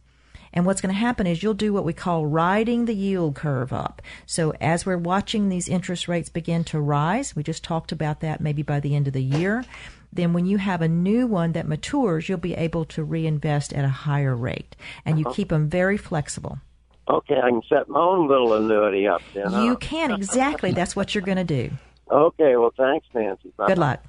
and 0.56 0.64
what's 0.64 0.80
going 0.80 0.92
to 0.92 0.98
happen 0.98 1.26
is 1.26 1.42
you'll 1.42 1.54
do 1.54 1.74
what 1.74 1.84
we 1.84 1.92
call 1.92 2.24
riding 2.24 2.86
the 2.86 2.94
yield 2.94 3.34
curve 3.34 3.74
up. 3.74 4.00
So 4.24 4.54
as 4.58 4.86
we're 4.86 4.96
watching 4.96 5.50
these 5.50 5.68
interest 5.68 6.08
rates 6.08 6.30
begin 6.30 6.64
to 6.64 6.80
rise, 6.80 7.36
we 7.36 7.42
just 7.42 7.62
talked 7.62 7.92
about 7.92 8.20
that 8.20 8.40
maybe 8.40 8.62
by 8.62 8.80
the 8.80 8.96
end 8.96 9.06
of 9.06 9.12
the 9.12 9.22
year. 9.22 9.66
Then 10.10 10.32
when 10.32 10.46
you 10.46 10.56
have 10.56 10.80
a 10.80 10.88
new 10.88 11.26
one 11.26 11.52
that 11.52 11.68
matures, 11.68 12.28
you'll 12.28 12.38
be 12.38 12.54
able 12.54 12.86
to 12.86 13.04
reinvest 13.04 13.74
at 13.74 13.84
a 13.84 13.88
higher 13.88 14.34
rate. 14.34 14.74
And 15.04 15.18
you 15.18 15.26
uh-huh. 15.26 15.34
keep 15.34 15.50
them 15.50 15.68
very 15.68 15.98
flexible. 15.98 16.58
Okay, 17.06 17.36
I 17.36 17.50
can 17.50 17.62
set 17.68 17.88
my 17.90 18.00
own 18.00 18.26
little 18.26 18.54
annuity 18.54 19.06
up 19.06 19.20
then. 19.34 19.52
You 19.52 19.72
huh? 19.72 19.76
can, 19.76 20.10
exactly. 20.10 20.72
That's 20.72 20.96
what 20.96 21.14
you're 21.14 21.22
going 21.22 21.36
to 21.36 21.44
do. 21.44 21.70
Okay, 22.08 22.54
well, 22.54 22.72
thanks, 22.76 23.04
Nancy. 23.12 23.52
Bye. 23.56 23.66
Good 23.66 23.78
luck. 23.78 24.00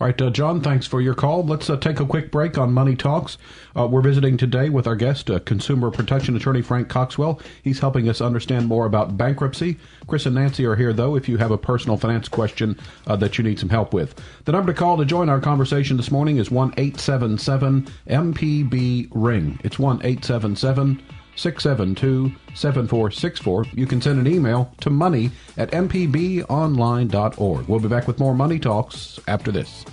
All 0.00 0.08
right, 0.08 0.20
uh, 0.20 0.30
John, 0.30 0.60
thanks 0.60 0.86
for 0.86 1.00
your 1.00 1.14
call. 1.14 1.44
Let's 1.44 1.70
uh, 1.70 1.76
take 1.76 2.00
a 2.00 2.04
quick 2.04 2.32
break 2.32 2.58
on 2.58 2.72
Money 2.72 2.96
Talks. 2.96 3.38
Uh, 3.76 3.86
we're 3.86 4.02
visiting 4.02 4.36
today 4.36 4.68
with 4.68 4.88
our 4.88 4.96
guest, 4.96 5.30
uh, 5.30 5.38
consumer 5.38 5.90
protection 5.90 6.36
attorney 6.36 6.62
Frank 6.62 6.88
Coxwell. 6.88 7.40
He's 7.62 7.78
helping 7.78 8.08
us 8.08 8.20
understand 8.20 8.66
more 8.66 8.86
about 8.86 9.16
bankruptcy. 9.16 9.78
Chris 10.08 10.26
and 10.26 10.34
Nancy 10.34 10.66
are 10.66 10.74
here, 10.74 10.92
though, 10.92 11.14
if 11.14 11.28
you 11.28 11.36
have 11.36 11.52
a 11.52 11.58
personal 11.58 11.96
finance 11.96 12.28
question 12.28 12.76
uh, 13.06 13.14
that 13.16 13.38
you 13.38 13.44
need 13.44 13.60
some 13.60 13.68
help 13.68 13.94
with. 13.94 14.20
The 14.44 14.52
number 14.52 14.72
to 14.72 14.78
call 14.78 14.96
to 14.96 15.04
join 15.04 15.28
our 15.28 15.40
conversation 15.40 15.96
this 15.96 16.10
morning 16.10 16.38
is 16.38 16.50
1 16.50 16.74
877 16.76 17.86
MPB 18.08 19.08
Ring. 19.12 19.60
It's 19.62 19.78
1 19.78 20.00
877 20.04 21.00
672 21.36 22.32
7464. 22.54 23.66
You 23.74 23.86
can 23.86 24.00
send 24.00 24.18
an 24.18 24.32
email 24.32 24.72
to 24.80 24.90
money 24.90 25.30
at 25.56 25.70
mpbonline.org. 25.72 27.68
We'll 27.68 27.80
be 27.80 27.88
back 27.88 28.06
with 28.06 28.18
more 28.18 28.34
Money 28.34 28.58
Talks 28.58 29.18
after 29.26 29.52
this. 29.52 29.84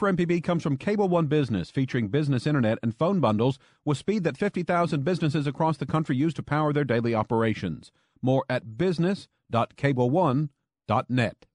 For 0.00 0.10
MPB 0.10 0.42
comes 0.42 0.62
from 0.62 0.78
Cable 0.78 1.10
One 1.10 1.26
Business, 1.26 1.70
featuring 1.70 2.08
business 2.08 2.46
internet 2.46 2.78
and 2.82 2.96
phone 2.96 3.20
bundles 3.20 3.58
with 3.84 3.98
speed 3.98 4.24
that 4.24 4.38
50,000 4.38 5.04
businesses 5.04 5.46
across 5.46 5.76
the 5.76 5.84
country 5.84 6.16
use 6.16 6.32
to 6.34 6.42
power 6.42 6.72
their 6.72 6.84
daily 6.84 7.14
operations. 7.14 7.92
More 8.22 8.46
at 8.48 8.78
business.cableone.net. 8.78 11.46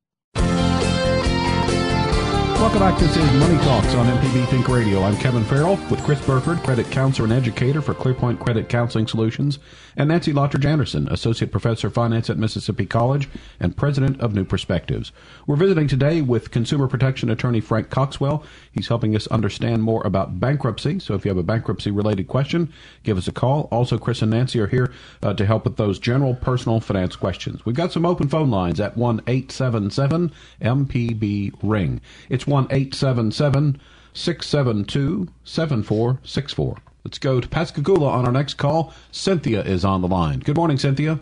Welcome 2.56 2.80
back. 2.80 2.98
This 2.98 3.16
is 3.16 3.34
Money 3.34 3.58
Talks 3.64 3.94
on 3.96 4.08
MPB 4.08 4.48
Think 4.48 4.70
Radio. 4.70 5.04
I'm 5.04 5.18
Kevin 5.18 5.44
Farrell 5.44 5.76
with 5.92 6.02
Chris 6.04 6.26
Burford, 6.26 6.60
credit 6.60 6.90
counselor 6.90 7.26
and 7.26 7.34
educator 7.34 7.82
for 7.82 7.94
Clearpoint 7.94 8.40
Credit 8.40 8.70
Counseling 8.70 9.08
Solutions, 9.08 9.60
and 9.98 10.08
Nancy 10.08 10.32
Lottridge 10.34 10.66
Anderson, 10.66 11.08
associate 11.10 11.52
professor 11.52 11.88
of 11.88 11.94
finance 11.94 12.30
at 12.30 12.38
Mississippi 12.38 12.86
College 12.86 13.30
and 13.60 13.76
president 13.76 14.20
of 14.22 14.34
New 14.34 14.46
Perspectives. 14.46 15.12
We're 15.46 15.58
visiting 15.58 15.88
today 15.88 16.22
with 16.22 16.50
consumer 16.50 16.88
protection 16.88 17.30
attorney 17.30 17.60
Frank 17.60 17.90
Coxwell. 17.90 18.44
He's 18.72 18.88
helping 18.88 19.16
us 19.16 19.28
understand 19.28 19.84
more 19.84 20.02
about 20.08 20.40
bankruptcy. 20.40 21.00
So 21.00 21.14
if 21.14 21.26
you 21.26 21.30
have 21.30 21.38
a 21.38 21.44
bankruptcy 21.44 21.92
related 21.92 22.30
question, 22.30 22.72
give 23.04 23.18
us 23.18 23.28
a 23.28 23.34
call. 23.34 23.68
Also, 23.70 23.98
Chris 23.98 24.22
and 24.22 24.32
Nancy 24.32 24.60
are 24.60 24.68
here 24.68 24.94
uh, 25.22 25.34
to 25.34 25.46
help 25.46 25.66
with 25.66 25.76
those 25.76 26.00
general 26.00 26.34
personal 26.34 26.80
finance 26.80 27.18
questions. 27.18 27.66
We've 27.66 27.76
got 27.76 27.92
some 27.92 28.06
open 28.06 28.30
phone 28.30 28.50
lines 28.50 28.80
at 28.80 28.98
1 28.98 29.22
877 29.28 30.32
MPB 30.62 31.54
Ring. 31.62 32.02
It's 32.30 32.45
1 32.48 32.68
877 32.70 33.80
672 34.14 35.28
7464. 35.44 36.78
Let's 37.04 37.20
go 37.20 37.40
to 37.40 37.48
Pascagoula 37.48 38.10
on 38.10 38.26
our 38.26 38.32
next 38.32 38.56
call. 38.56 38.94
Cynthia 39.12 39.62
is 39.62 39.86
on 39.86 40.02
the 40.02 40.08
line. 40.08 40.40
Good 40.40 40.56
morning, 40.56 40.78
Cynthia. 40.78 41.20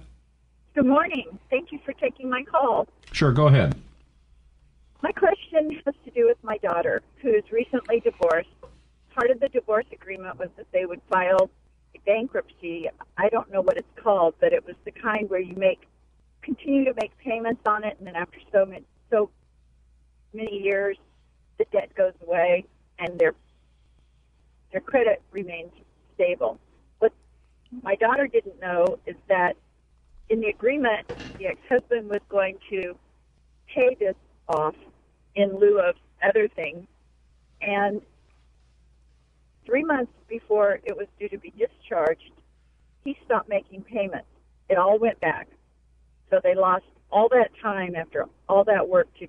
Good 0.75 0.85
morning. 0.85 1.39
Thank 1.49 1.71
you 1.71 1.79
for 1.85 1.93
taking 1.93 2.29
my 2.29 2.43
call. 2.43 2.87
Sure, 3.11 3.31
go 3.31 3.47
ahead. 3.47 3.75
My 5.01 5.11
question 5.11 5.81
has 5.85 5.95
to 6.05 6.11
do 6.11 6.27
with 6.27 6.37
my 6.43 6.57
daughter, 6.59 7.01
who's 7.17 7.43
recently 7.51 7.99
divorced. 7.99 8.49
Part 9.13 9.29
of 9.29 9.39
the 9.39 9.49
divorce 9.49 9.85
agreement 9.91 10.39
was 10.39 10.49
that 10.57 10.67
they 10.71 10.85
would 10.85 11.01
file 11.11 11.49
bankruptcy. 12.05 12.89
I 13.17 13.29
don't 13.29 13.51
know 13.51 13.61
what 13.61 13.77
it's 13.77 13.87
called, 13.95 14.35
but 14.39 14.53
it 14.53 14.65
was 14.65 14.75
the 14.85 14.91
kind 14.91 15.29
where 15.29 15.39
you 15.39 15.55
make 15.55 15.87
continue 16.41 16.85
to 16.85 16.93
make 17.01 17.17
payments 17.19 17.61
on 17.65 17.83
it, 17.83 17.95
and 17.97 18.07
then 18.07 18.15
after 18.15 18.37
so 18.51 18.65
many, 18.65 18.83
so 19.09 19.29
many 20.33 20.61
years, 20.61 20.97
the 21.57 21.65
debt 21.71 21.93
goes 21.95 22.13
away, 22.25 22.65
and 22.99 23.19
their 23.19 23.33
their 24.71 24.81
credit 24.81 25.21
remains 25.31 25.71
stable. 26.15 26.59
What 26.99 27.13
my 27.83 27.95
daughter 27.95 28.27
didn't 28.27 28.59
know 28.59 28.99
is 29.05 29.15
that 29.29 29.55
in 30.29 30.41
the 30.41 30.47
agreement, 30.47 31.07
the 31.37 31.47
ex-husband 31.47 32.09
was 32.09 32.21
going 32.29 32.57
to 32.69 32.95
pay 33.67 33.95
this 33.99 34.15
off 34.47 34.75
in 35.35 35.57
lieu 35.59 35.79
of 35.79 35.95
other 36.23 36.47
things, 36.47 36.87
and 37.61 38.01
three 39.65 39.83
months 39.83 40.11
before 40.27 40.79
it 40.83 40.95
was 40.97 41.07
due 41.19 41.29
to 41.29 41.37
be 41.37 41.51
discharged, 41.51 42.31
he 43.03 43.17
stopped 43.25 43.49
making 43.49 43.83
payments. 43.83 44.27
It 44.69 44.77
all 44.77 44.97
went 44.97 45.19
back. 45.19 45.47
So 46.29 46.39
they 46.43 46.55
lost 46.55 46.85
all 47.11 47.29
that 47.29 47.51
time 47.61 47.95
after 47.95 48.25
all 48.49 48.63
that 48.63 48.87
work 48.87 49.07
to 49.19 49.27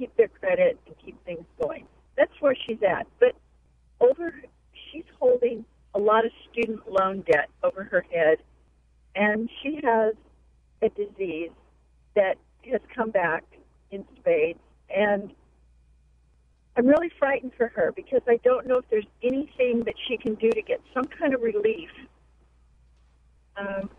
keep 0.00 0.16
their 0.16 0.28
credit 0.28 0.78
and 0.86 0.96
keep 1.04 1.22
things 1.24 1.44
going. 1.60 1.84
That's 2.16 2.32
where 2.40 2.56
she's 2.66 2.82
at. 2.82 3.06
But 3.18 3.36
over, 4.00 4.34
she's 4.90 5.04
holding 5.18 5.64
a 5.94 5.98
lot 5.98 6.24
of 6.24 6.32
student 6.50 6.90
loan 6.90 7.22
debt 7.30 7.50
over 7.62 7.84
her 7.84 8.04
head, 8.10 8.38
and 9.14 9.50
she 9.62 9.80
has 9.84 10.14
a 10.82 10.88
disease 10.88 11.50
that 12.16 12.38
has 12.70 12.80
come 12.94 13.10
back 13.10 13.44
in 13.90 14.04
spades. 14.18 14.58
And 14.88 15.32
I'm 16.76 16.86
really 16.86 17.10
frightened 17.18 17.52
for 17.56 17.68
her 17.68 17.92
because 17.94 18.22
I 18.26 18.38
don't 18.42 18.66
know 18.66 18.78
if 18.78 18.88
there's 18.88 19.06
anything 19.22 19.84
that 19.84 19.94
she 20.08 20.16
can 20.16 20.34
do 20.36 20.50
to 20.50 20.62
get 20.62 20.80
some 20.94 21.04
kind 21.04 21.34
of 21.34 21.42
relief 21.42 21.90
um, 23.56 23.90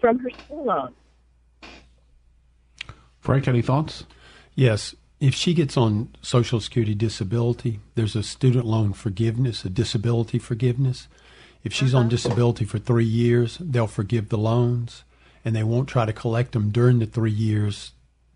from 0.00 0.20
her 0.20 0.30
school 0.44 0.64
loan. 0.64 0.94
Frank, 3.18 3.48
any 3.48 3.62
thoughts? 3.62 4.04
Yes. 4.54 4.94
If 5.20 5.34
she 5.34 5.54
gets 5.54 5.76
on 5.76 6.08
Social 6.20 6.60
Security 6.60 6.94
disability, 6.94 7.80
there's 7.94 8.16
a 8.16 8.22
student 8.24 8.64
loan 8.66 8.92
forgiveness, 8.92 9.64
a 9.64 9.70
disability 9.70 10.38
forgiveness. 10.38 11.06
If 11.62 11.72
she's 11.72 11.94
on 11.94 12.08
disability 12.08 12.64
for 12.64 12.78
three 12.80 13.04
years, 13.04 13.56
they'll 13.60 13.86
forgive 13.86 14.30
the 14.30 14.38
loans 14.38 15.04
and 15.44 15.54
they 15.54 15.62
won't 15.62 15.88
try 15.88 16.06
to 16.06 16.12
collect 16.12 16.52
them 16.52 16.70
during 16.70 16.98
the 16.98 17.06
three 17.06 17.30
years 17.30 17.92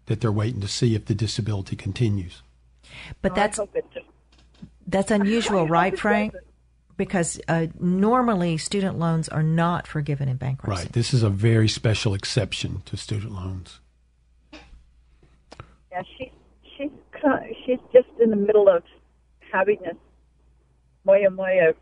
that 0.06 0.20
they're 0.20 0.30
waiting 0.30 0.61
to 0.61 0.68
see 0.68 0.94
if 0.94 1.06
the 1.06 1.14
disability 1.14 1.75
continues. 1.75 2.42
But 3.23 3.32
I 3.32 3.35
that's 3.35 3.58
hope 3.58 3.75
it 3.75 3.85
just- 3.92 4.06
that's 4.87 5.11
unusual, 5.11 5.66
right, 5.66 5.99
Frank? 5.99 6.35
Because 6.96 7.40
uh, 7.49 7.66
normally 7.80 8.56
student 8.56 8.99
loans 8.99 9.28
are 9.28 9.42
not 9.42 9.88
forgiven 9.88 10.28
in 10.28 10.37
bankruptcy. 10.37 10.85
Right. 10.85 10.92
This 10.92 11.12
is 11.12 11.25
a 11.25 11.28
very 11.28 11.68
special 11.68 12.14
exception 12.14 12.82
to 12.87 12.96
student 12.96 13.32
loans. 13.32 13.80
Yeah, 15.97 16.03
she's 16.19 16.29
she's 16.76 16.91
she's 17.65 17.79
just 17.91 18.09
in 18.23 18.29
the 18.29 18.37
middle 18.37 18.69
of 18.69 18.83
having 19.50 19.79
this 19.83 19.97
moya 21.07 21.31
moya 21.31 21.73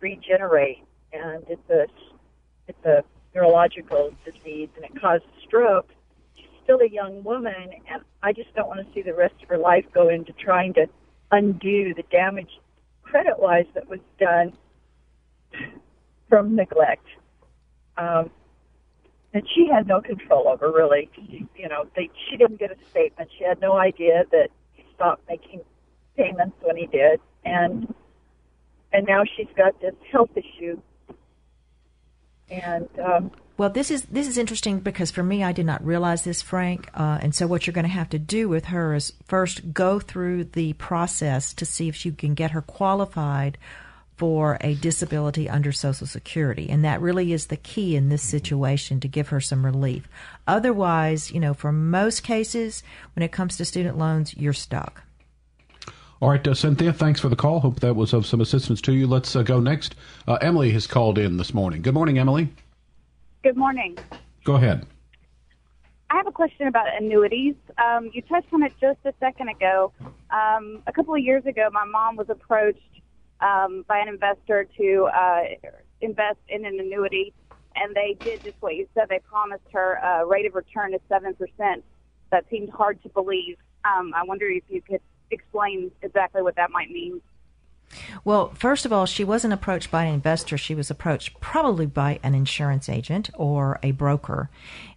regenerate, 0.00 0.82
and 1.12 1.44
it's 1.46 1.68
a 1.68 1.86
it's 2.68 2.84
a 2.86 3.04
neurological 3.34 4.14
disease, 4.24 4.70
and 4.76 4.84
it 4.84 4.98
causes 4.98 5.28
stroke. 5.46 5.88
She's 6.36 6.46
still 6.64 6.80
a 6.80 6.88
young 6.88 7.22
woman, 7.22 7.52
and 7.90 8.02
I 8.22 8.32
just 8.32 8.54
don't 8.54 8.66
want 8.66 8.86
to 8.86 8.94
see 8.94 9.02
the 9.02 9.14
rest 9.14 9.34
of 9.42 9.48
her 9.50 9.58
life 9.58 9.84
go 9.92 10.08
into 10.08 10.32
trying 10.32 10.72
to 10.74 10.86
undo 11.30 11.92
the 11.92 12.04
damage 12.10 12.60
credit 13.02 13.38
wise 13.38 13.66
that 13.74 13.90
was 13.90 14.00
done 14.18 14.54
from 16.30 16.56
neglect. 16.56 17.04
Um, 17.98 18.30
that 19.32 19.44
she 19.54 19.68
had 19.72 19.86
no 19.86 20.00
control 20.00 20.48
over 20.48 20.70
really. 20.70 21.08
She, 21.14 21.46
you 21.56 21.68
know, 21.68 21.86
they, 21.96 22.10
she 22.28 22.36
didn't 22.36 22.58
get 22.58 22.70
a 22.70 22.76
statement. 22.90 23.30
She 23.38 23.44
had 23.44 23.60
no 23.60 23.76
idea 23.76 24.24
that 24.32 24.48
he 24.74 24.84
stopped 24.94 25.28
making 25.28 25.60
payments 26.16 26.56
when 26.62 26.76
he 26.76 26.86
did, 26.86 27.20
and 27.44 27.94
and 28.92 29.06
now 29.06 29.22
she's 29.36 29.48
got 29.56 29.80
this 29.80 29.94
health 30.10 30.30
issue. 30.36 30.80
And 32.50 32.88
um, 32.98 33.30
Well, 33.56 33.70
this 33.70 33.92
is 33.92 34.02
this 34.06 34.26
is 34.26 34.36
interesting 34.36 34.80
because 34.80 35.12
for 35.12 35.22
me, 35.22 35.44
I 35.44 35.52
did 35.52 35.66
not 35.66 35.84
realize 35.84 36.24
this, 36.24 36.42
Frank. 36.42 36.90
Uh, 36.94 37.18
and 37.22 37.32
so, 37.32 37.46
what 37.46 37.66
you're 37.66 37.74
going 37.74 37.84
to 37.84 37.88
have 37.88 38.08
to 38.10 38.18
do 38.18 38.48
with 38.48 38.66
her 38.66 38.94
is 38.94 39.12
first 39.24 39.72
go 39.72 40.00
through 40.00 40.44
the 40.44 40.72
process 40.74 41.54
to 41.54 41.64
see 41.64 41.88
if 41.88 42.04
you 42.04 42.12
can 42.12 42.34
get 42.34 42.50
her 42.50 42.62
qualified 42.62 43.58
for 44.20 44.58
a 44.60 44.74
disability 44.74 45.48
under 45.48 45.72
Social 45.72 46.06
Security, 46.06 46.68
and 46.68 46.84
that 46.84 47.00
really 47.00 47.32
is 47.32 47.46
the 47.46 47.56
key 47.56 47.96
in 47.96 48.10
this 48.10 48.22
situation 48.22 49.00
to 49.00 49.08
give 49.08 49.28
her 49.28 49.40
some 49.40 49.64
relief. 49.64 50.06
Otherwise, 50.46 51.30
you 51.30 51.40
know, 51.40 51.54
for 51.54 51.72
most 51.72 52.22
cases, 52.22 52.82
when 53.14 53.22
it 53.22 53.32
comes 53.32 53.56
to 53.56 53.64
student 53.64 53.96
loans, 53.96 54.36
you're 54.36 54.52
stuck. 54.52 55.04
All 56.20 56.28
right, 56.28 56.46
uh, 56.46 56.52
Cynthia, 56.52 56.92
thanks 56.92 57.18
for 57.18 57.30
the 57.30 57.34
call. 57.34 57.60
Hope 57.60 57.80
that 57.80 57.96
was 57.96 58.12
of 58.12 58.26
some 58.26 58.42
assistance 58.42 58.82
to 58.82 58.92
you. 58.92 59.06
Let's 59.06 59.34
uh, 59.34 59.42
go 59.42 59.58
next. 59.58 59.94
Uh, 60.28 60.34
Emily 60.42 60.70
has 60.72 60.86
called 60.86 61.16
in 61.16 61.38
this 61.38 61.54
morning. 61.54 61.80
Good 61.80 61.94
morning, 61.94 62.18
Emily. 62.18 62.52
Good 63.42 63.56
morning. 63.56 63.96
Go 64.44 64.56
ahead. 64.56 64.84
I 66.10 66.16
have 66.16 66.26
a 66.26 66.32
question 66.32 66.66
about 66.66 66.88
annuities. 66.94 67.54
Um, 67.82 68.10
you 68.12 68.20
touched 68.20 68.52
on 68.52 68.64
it 68.64 68.74
just 68.78 68.98
a 69.06 69.14
second 69.18 69.48
ago. 69.48 69.92
Um, 70.30 70.82
a 70.86 70.92
couple 70.92 71.14
of 71.14 71.20
years 71.20 71.46
ago, 71.46 71.70
my 71.72 71.86
mom 71.86 72.16
was 72.16 72.28
approached 72.28 72.80
um, 73.40 73.84
by 73.88 73.98
an 73.98 74.08
investor 74.08 74.66
to 74.76 75.08
uh, 75.14 75.42
invest 76.00 76.38
in 76.48 76.64
an 76.64 76.78
annuity, 76.78 77.32
and 77.74 77.94
they 77.94 78.16
did 78.20 78.42
just 78.42 78.56
what 78.60 78.76
you 78.76 78.88
said. 78.94 79.06
They 79.08 79.20
promised 79.20 79.64
her 79.72 79.94
a 79.94 80.26
rate 80.26 80.46
of 80.46 80.54
return 80.54 80.94
of 80.94 81.00
7%. 81.08 81.82
That 82.30 82.44
seemed 82.50 82.70
hard 82.70 83.02
to 83.02 83.08
believe. 83.08 83.56
Um, 83.84 84.12
I 84.14 84.24
wonder 84.24 84.46
if 84.46 84.62
you 84.68 84.82
could 84.82 85.00
explain 85.30 85.90
exactly 86.02 86.42
what 86.42 86.56
that 86.56 86.70
might 86.70 86.90
mean. 86.90 87.20
Well, 88.24 88.52
first 88.54 88.86
of 88.86 88.92
all, 88.92 89.06
she 89.06 89.24
wasn't 89.24 89.52
approached 89.52 89.90
by 89.90 90.04
an 90.04 90.14
investor. 90.14 90.56
She 90.56 90.74
was 90.74 90.90
approached 90.90 91.40
probably 91.40 91.86
by 91.86 92.20
an 92.22 92.34
insurance 92.34 92.88
agent 92.88 93.30
or 93.34 93.80
a 93.82 93.90
broker. 93.92 94.48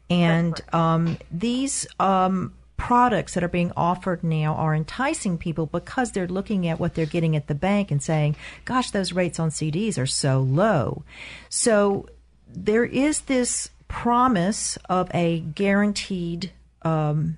And 0.10 0.60
um, 0.74 1.18
these 1.32 1.88
um, 2.00 2.54
products 2.84 3.34
that 3.34 3.46
are 3.46 3.48
being 3.48 3.72
offered 3.78 4.26
now 4.26 4.54
are 4.56 4.76
enticing 4.76 5.38
people 5.38 5.66
because 5.68 6.12
they're 6.12 6.28
looking 6.28 6.68
at 6.68 6.82
what 6.82 6.96
they're 6.96 7.06
getting 7.06 7.34
at 7.34 7.48
the 7.48 7.56
bank 7.56 7.90
and 7.90 8.04
saying, 8.04 8.36
gosh, 8.66 8.92
those 8.92 9.14
rates 9.14 9.40
on 9.40 9.50
CDs 9.50 9.98
are 9.98 10.06
so 10.06 10.42
low. 10.42 11.02
So 11.48 12.10
there 12.54 12.84
is 12.84 13.22
this 13.22 13.70
promise 13.88 14.78
of 14.90 15.10
a 15.14 15.40
guaranteed 15.40 16.52
um, 16.82 17.38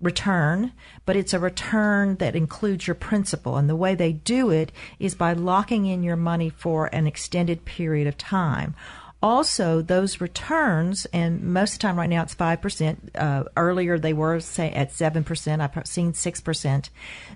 return, 0.00 0.72
but 1.04 1.16
it's 1.16 1.34
a 1.34 1.40
return 1.40 2.14
that 2.18 2.36
includes 2.36 2.86
your 2.86 2.94
principal. 2.94 3.56
And 3.56 3.68
the 3.68 3.74
way 3.74 3.96
they 3.96 4.12
do 4.12 4.50
it 4.50 4.70
is 5.00 5.16
by 5.16 5.32
locking 5.32 5.86
in 5.86 6.04
your 6.04 6.14
money 6.14 6.50
for 6.50 6.86
an 6.94 7.08
extended 7.08 7.64
period 7.64 8.06
of 8.06 8.16
time. 8.16 8.76
Also, 9.20 9.82
those 9.82 10.20
returns, 10.20 11.04
and 11.06 11.42
most 11.42 11.72
of 11.72 11.78
the 11.78 11.82
time 11.82 11.98
right 11.98 12.08
now 12.08 12.22
it's 12.22 12.34
5%. 12.34 12.96
Uh, 13.16 13.44
earlier 13.56 13.98
they 13.98 14.12
were, 14.12 14.38
say, 14.38 14.70
at 14.70 14.92
7%. 14.92 15.60
I've 15.60 15.86
seen 15.86 16.12
6%. 16.12 16.88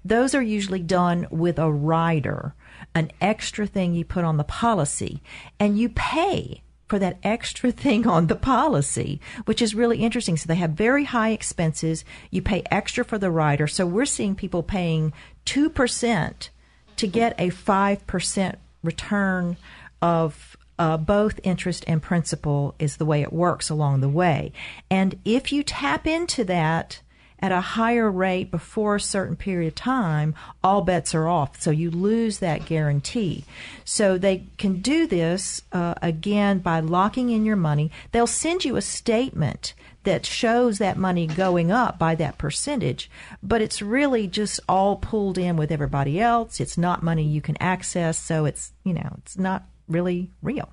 Those 0.05 0.35
are 0.35 0.43
usually 0.43 0.81
done 0.81 1.27
with 1.31 1.59
a 1.59 1.73
rider, 1.73 2.55
an 2.95 3.11
extra 3.21 3.67
thing 3.67 3.95
you 3.95 4.05
put 4.05 4.25
on 4.25 4.37
the 4.37 4.45
policy, 4.45 5.23
and 5.59 5.77
you 5.77 5.89
pay 5.89 6.63
for 6.87 7.01
that 7.01 7.19
extra 7.25 7.73
thing 7.85 8.07
on 8.07 8.29
the 8.29 8.37
policy, 8.37 9.21
which 9.47 9.61
is 9.61 9.75
really 9.75 9.99
interesting. 9.99 10.37
So 10.37 10.47
they 10.47 10.55
have 10.57 10.73
very 10.73 11.05
high 11.05 11.31
expenses. 11.31 12.05
You 12.31 12.43
pay 12.43 12.63
extra 12.71 13.05
for 13.05 13.19
the 13.19 13.31
rider. 13.31 13.67
So 13.67 13.87
we're 13.87 14.05
seeing 14.05 14.37
people 14.37 14.63
paying 14.63 15.13
2% 15.47 16.49
to 16.95 17.07
get 17.09 17.35
a 17.41 17.49
5% 17.49 18.55
return 18.85 19.57
of 20.01 20.57
uh, 20.79 20.97
both 20.97 21.41
interest 21.43 21.85
and 21.87 22.03
principal 22.03 22.75
is 22.79 22.97
the 22.97 23.05
way 23.05 23.23
it 23.23 23.33
works 23.33 23.71
along 23.71 24.01
the 24.01 24.09
way. 24.09 24.53
And 24.91 25.19
if 25.25 25.53
you 25.53 25.63
tap 25.63 26.07
into 26.07 26.45
that 26.45 27.01
at 27.43 27.51
a 27.51 27.61
higher 27.61 28.09
rate 28.11 28.53
before 28.53 28.97
a 28.97 29.01
certain 29.01 29.35
period 29.35 29.67
of 29.67 29.75
time, 29.75 30.35
all 30.63 30.81
bets 30.81 31.13
are 31.15 31.27
off. 31.27 31.61
So 31.61 31.73
you 31.73 31.91
lose 31.91 32.39
that 32.39 32.67
guarantee. 32.67 33.45
So 33.85 34.17
they 34.17 34.45
can 34.59 34.81
do 34.81 35.09
this 35.09 35.63
uh, 35.73 35.95
again 36.01 36.61
by 36.61 36.79
locking 36.79 37.31
in 37.31 37.45
your 37.45 37.57
money. 37.57 37.91
They'll 38.13 38.29
send 38.29 38.65
you 38.65 38.77
a 38.77 38.83
statement 38.83 39.75
that 40.05 40.27
shows 40.27 40.79
that 40.79 40.97
money 40.97 41.27
going 41.27 41.71
up 41.71 41.99
by 41.99 42.15
that 42.17 42.39
percentage, 42.39 43.11
but 43.43 43.61
it's 43.61 43.83
really 43.83 44.27
just 44.27 44.59
all 44.69 44.97
pulled 44.97 45.39
in 45.39 45.57
with 45.57 45.71
everybody 45.71 46.21
else. 46.21 46.61
It's 46.61 46.79
not 46.79 47.03
money 47.03 47.23
you 47.23 47.41
can 47.41 47.57
access, 47.61 48.19
so 48.19 48.45
it's, 48.45 48.73
you 48.85 48.95
know, 48.95 49.15
it's 49.19 49.39
not 49.39 49.65
really 49.93 50.31
real. 50.43 50.69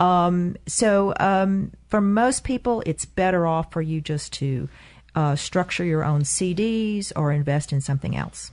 Um, 0.00 0.56
so 0.66 1.14
um, 1.20 1.72
for 1.88 2.00
most 2.00 2.44
people, 2.44 2.82
it's 2.86 3.04
better 3.04 3.46
off 3.46 3.72
for 3.72 3.82
you 3.82 4.00
just 4.00 4.32
to 4.34 4.68
uh, 5.14 5.36
structure 5.36 5.84
your 5.84 6.04
own 6.04 6.22
CDs 6.22 7.12
or 7.14 7.32
invest 7.32 7.72
in 7.72 7.80
something 7.80 8.16
else. 8.16 8.50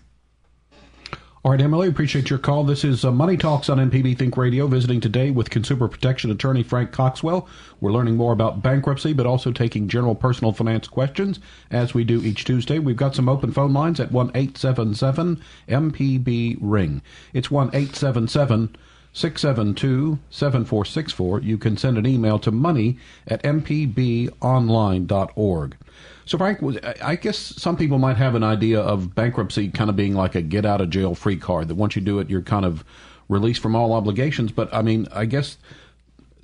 All 1.41 1.51
right, 1.51 1.62
Emily, 1.62 1.88
appreciate 1.88 2.29
your 2.29 2.38
call. 2.38 2.65
This 2.65 2.84
is 2.84 3.05
uh, 3.05 3.13
Money 3.13 3.38
Talks 3.38 3.69
on 3.69 3.77
MPB 3.77 4.17
Think 4.17 4.36
Radio, 4.36 4.67
visiting 4.67 4.99
today 4.99 5.31
with 5.31 5.49
consumer 5.49 5.88
protection 5.88 6.31
attorney 6.31 6.63
Frank 6.63 6.91
Coxwell. 6.91 7.47
We're 7.79 7.93
learning 7.93 8.17
more 8.17 8.34
about 8.34 8.62
bankruptcy, 8.62 9.13
but 9.13 9.25
also 9.25 9.53
taking 9.53 9.88
general 9.88 10.15
personal 10.15 10.51
finance 10.51 10.89
questions 10.89 11.39
as 11.71 11.93
we 11.93 12.03
do 12.03 12.21
each 12.21 12.43
Tuesday. 12.43 12.77
We've 12.77 12.97
got 12.97 13.15
some 13.15 13.29
open 13.29 13.53
phone 13.53 13.71
lines 13.71 14.01
at 14.01 14.12
1 14.12 14.31
877 14.36 15.41
MPB 15.69 16.57
Ring. 16.60 17.01
It's 17.31 17.49
1 17.49 17.69
877 17.69 18.75
672 19.19 20.17
7464. 20.29 21.41
You 21.41 21.58
can 21.58 21.75
send 21.75 21.97
an 21.97 22.08
email 22.08 22.39
to 22.39 22.51
money 22.51 22.97
at 23.27 23.43
mpbonline.org. 23.43 25.75
So, 26.25 26.38
Frank, 26.38 26.62
I 27.03 27.15
guess 27.15 27.38
some 27.38 27.75
people 27.75 27.97
might 27.97 28.15
have 28.17 28.36
an 28.36 28.43
idea 28.43 28.79
of 28.79 29.15
bankruptcy 29.15 29.69
kind 29.69 29.89
of 29.89 29.95
being 29.95 30.13
like 30.13 30.36
a 30.36 30.41
get 30.41 30.65
out 30.65 30.79
of 30.79 30.89
jail 30.89 31.15
free 31.15 31.38
card, 31.38 31.67
that 31.67 31.75
once 31.75 31.97
you 31.97 32.01
do 32.01 32.19
it, 32.19 32.29
you're 32.29 32.41
kind 32.41 32.65
of 32.65 32.86
released 33.27 33.62
from 33.62 33.75
all 33.75 33.91
obligations. 33.93 34.53
But, 34.53 34.73
I 34.73 34.82
mean, 34.84 35.08
I 35.12 35.25
guess 35.25 35.58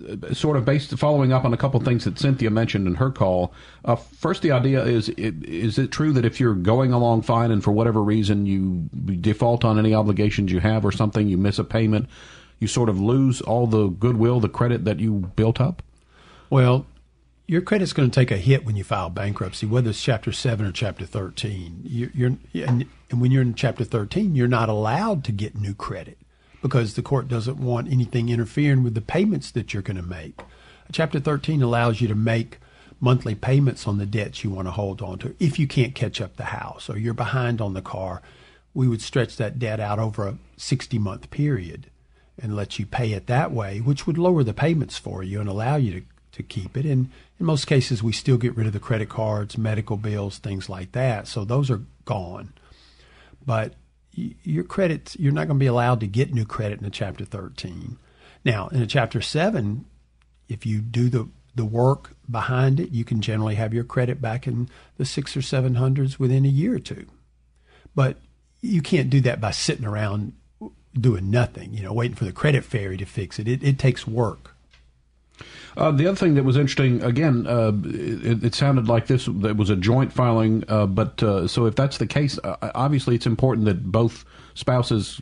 uh, 0.10 0.34
sort 0.34 0.58
of 0.58 0.66
based 0.66 0.90
following 0.98 1.32
up 1.32 1.46
on 1.46 1.54
a 1.54 1.58
couple 1.58 1.80
things 1.80 2.04
that 2.04 2.20
Cynthia 2.20 2.50
mentioned 2.50 2.88
in 2.88 2.96
her 2.96 3.10
call. 3.10 3.54
Uh, 3.86 3.96
first, 3.96 4.42
the 4.42 4.52
idea 4.52 4.84
is: 4.84 5.08
is 5.08 5.78
it 5.78 5.92
true 5.92 6.12
that 6.12 6.26
if 6.26 6.42
you're 6.42 6.56
going 6.56 6.92
along 6.92 7.22
fine 7.22 7.52
and 7.52 7.64
for 7.64 7.72
whatever 7.72 8.04
reason 8.04 8.46
you 8.46 8.90
default 9.22 9.64
on 9.64 9.80
any 9.80 9.94
obligations 9.94 10.52
you 10.52 10.60
have 10.60 10.84
or 10.84 10.92
something, 10.92 11.30
you 11.30 11.38
miss 11.38 11.58
a 11.60 11.64
payment, 11.64 12.10
you 12.60 12.68
sort 12.68 12.90
of 12.90 13.00
lose 13.00 13.42
all 13.42 13.68
the 13.68 13.88
goodwill, 13.88 14.40
the 14.40 14.50
credit 14.50 14.86
that 14.86 15.00
you 15.00 15.32
built 15.36 15.60
up? 15.60 15.84
Well, 16.50 16.86
your 17.48 17.62
credit's 17.62 17.94
going 17.94 18.10
to 18.10 18.20
take 18.20 18.32
a 18.32 18.38
hit 18.38 18.66
when 18.66 18.76
you 18.76 18.84
file 18.84 19.10
bankruptcy, 19.10 19.66
whether 19.66 19.92
it's 19.92 20.02
Chapter 20.02 20.32
7 20.32 20.66
or 20.66 20.72
Chapter 20.72 21.06
13. 21.06 21.82
You're, 21.84 22.10
you're 22.14 22.68
and, 22.68 22.86
and 23.12 23.22
when 23.22 23.32
you're 23.32 23.44
in 23.44 23.54
Chapter 23.54 23.84
13, 23.84 24.36
you're 24.36 24.48
not 24.48 24.70
allowed 24.70 25.24
to 25.26 25.32
get 25.32 25.56
new 25.56 25.76
credit 25.76 26.18
because 26.62 26.96
the 26.96 27.04
court 27.04 27.28
doesn't 27.28 27.58
want 27.58 27.92
anything 27.92 28.30
interfering 28.30 28.84
with 28.84 28.96
the 28.96 29.02
payments 29.02 29.52
that 29.52 29.74
you're 29.74 29.84
going 29.84 29.98
to 29.98 30.04
make. 30.04 30.42
Chapter 30.92 31.20
13 31.20 31.62
allows 31.62 32.02
you 32.02 32.08
to 32.08 32.16
make 32.16 32.60
monthly 33.00 33.36
payments 33.36 33.88
on 33.88 33.98
the 33.98 34.06
debts 34.06 34.44
you 34.44 34.50
want 34.50 34.68
to 34.68 34.72
hold 34.72 35.02
on 35.02 35.20
to. 35.20 35.36
If 35.40 35.60
you 35.60 35.68
can't 35.68 35.94
catch 35.94 36.22
up 36.22 36.38
the 36.38 36.46
house 36.46 36.90
or 36.90 36.98
you're 36.98 37.14
behind 37.14 37.62
on 37.62 37.74
the 37.74 37.82
car, 37.82 38.22
we 38.74 38.88
would 38.88 39.02
stretch 39.02 39.38
that 39.38 39.60
debt 39.60 39.80
out 39.80 40.00
over 40.00 40.28
a 40.28 40.38
60 40.58 40.98
month 40.98 41.30
period 41.30 41.92
and 42.42 42.56
let 42.56 42.80
you 42.80 42.86
pay 42.86 43.14
it 43.14 43.28
that 43.28 43.52
way, 43.52 43.80
which 43.80 44.06
would 44.06 44.18
lower 44.18 44.44
the 44.44 44.54
payments 44.54 44.98
for 44.98 45.24
you 45.24 45.40
and 45.40 45.50
allow 45.50 45.76
you 45.76 45.92
to, 45.92 46.06
to 46.34 46.44
keep 46.44 46.76
it. 46.76 46.86
And 46.86 47.10
in 47.40 47.46
most 47.46 47.66
cases, 47.66 48.04
we 48.04 48.12
still 48.12 48.38
get 48.38 48.56
rid 48.56 48.68
of 48.68 48.74
the 48.74 48.80
credit 48.80 49.10
cards, 49.10 49.58
medical 49.58 49.98
bills, 49.98 50.38
things 50.38 50.70
like 50.70 50.92
that. 50.92 51.28
So 51.28 51.46
those 51.46 51.72
are 51.72 51.82
gone. 52.04 52.54
But 53.46 53.74
your 54.14 54.64
credit, 54.64 55.16
you're 55.20 55.32
not 55.32 55.48
going 55.48 55.60
to 55.60 55.64
be 55.64 55.68
allowed 55.68 56.00
to 56.02 56.08
get 56.08 56.34
new 56.34 56.46
credit 56.46 56.80
in 56.80 56.86
a 56.86 56.90
Chapter 56.90 57.26
13. 57.26 57.98
Now, 58.44 58.68
in 58.68 58.82
a 58.82 58.88
Chapter 58.88 59.22
7, 59.22 59.86
if 60.48 60.66
you 60.66 60.80
do 60.80 61.10
the 61.10 61.30
the 61.56 61.66
work 61.66 62.12
behind 62.30 62.80
it, 62.80 62.92
you 62.92 63.06
can 63.06 63.22
generally 63.22 63.56
have 63.56 63.74
your 63.74 63.86
credit 63.86 64.22
back 64.22 64.46
in 64.46 64.70
the 64.98 65.06
six 65.06 65.36
or 65.38 65.42
seven 65.42 65.76
hundreds 65.76 66.20
within 66.20 66.46
a 66.46 66.50
year 66.50 66.76
or 66.76 66.80
two. 66.80 67.08
But 67.96 68.18
you 68.62 68.82
can't 68.82 69.10
do 69.10 69.22
that 69.22 69.40
by 69.40 69.52
sitting 69.52 69.86
around 69.86 70.34
doing 71.00 71.30
nothing, 71.30 71.74
you 71.74 71.84
know, 71.84 71.94
waiting 71.94 72.16
for 72.16 72.26
the 72.26 72.32
credit 72.32 72.64
fairy 72.64 72.98
to 72.98 73.06
fix 73.06 73.40
it. 73.40 73.48
It, 73.48 73.64
it 73.64 73.78
takes 73.78 74.08
work. 74.08 74.56
Uh, 75.78 75.92
the 75.92 76.08
other 76.08 76.16
thing 76.16 76.36
that 76.36 76.44
was 76.44 76.56
interesting, 76.56 77.04
again, 77.04 77.46
uh, 77.48 77.72
it, 77.84 78.46
it, 78.46 78.56
sounded 78.56 78.88
like 78.88 79.08
this 79.08 79.28
it 79.28 79.58
was 79.58 79.70
a 79.70 79.76
joint 79.76 80.14
filing, 80.14 80.64
uh, 80.70 80.86
but 80.86 81.22
uh, 81.22 81.46
so 81.48 81.66
if 81.66 81.76
that's 81.76 81.98
the 81.98 82.08
case, 82.08 82.40
uh, 82.46 82.56
obviously 82.74 83.14
it's 83.14 83.26
important 83.26 83.66
that 83.66 83.92
both 83.92 84.24
spouses 84.54 85.20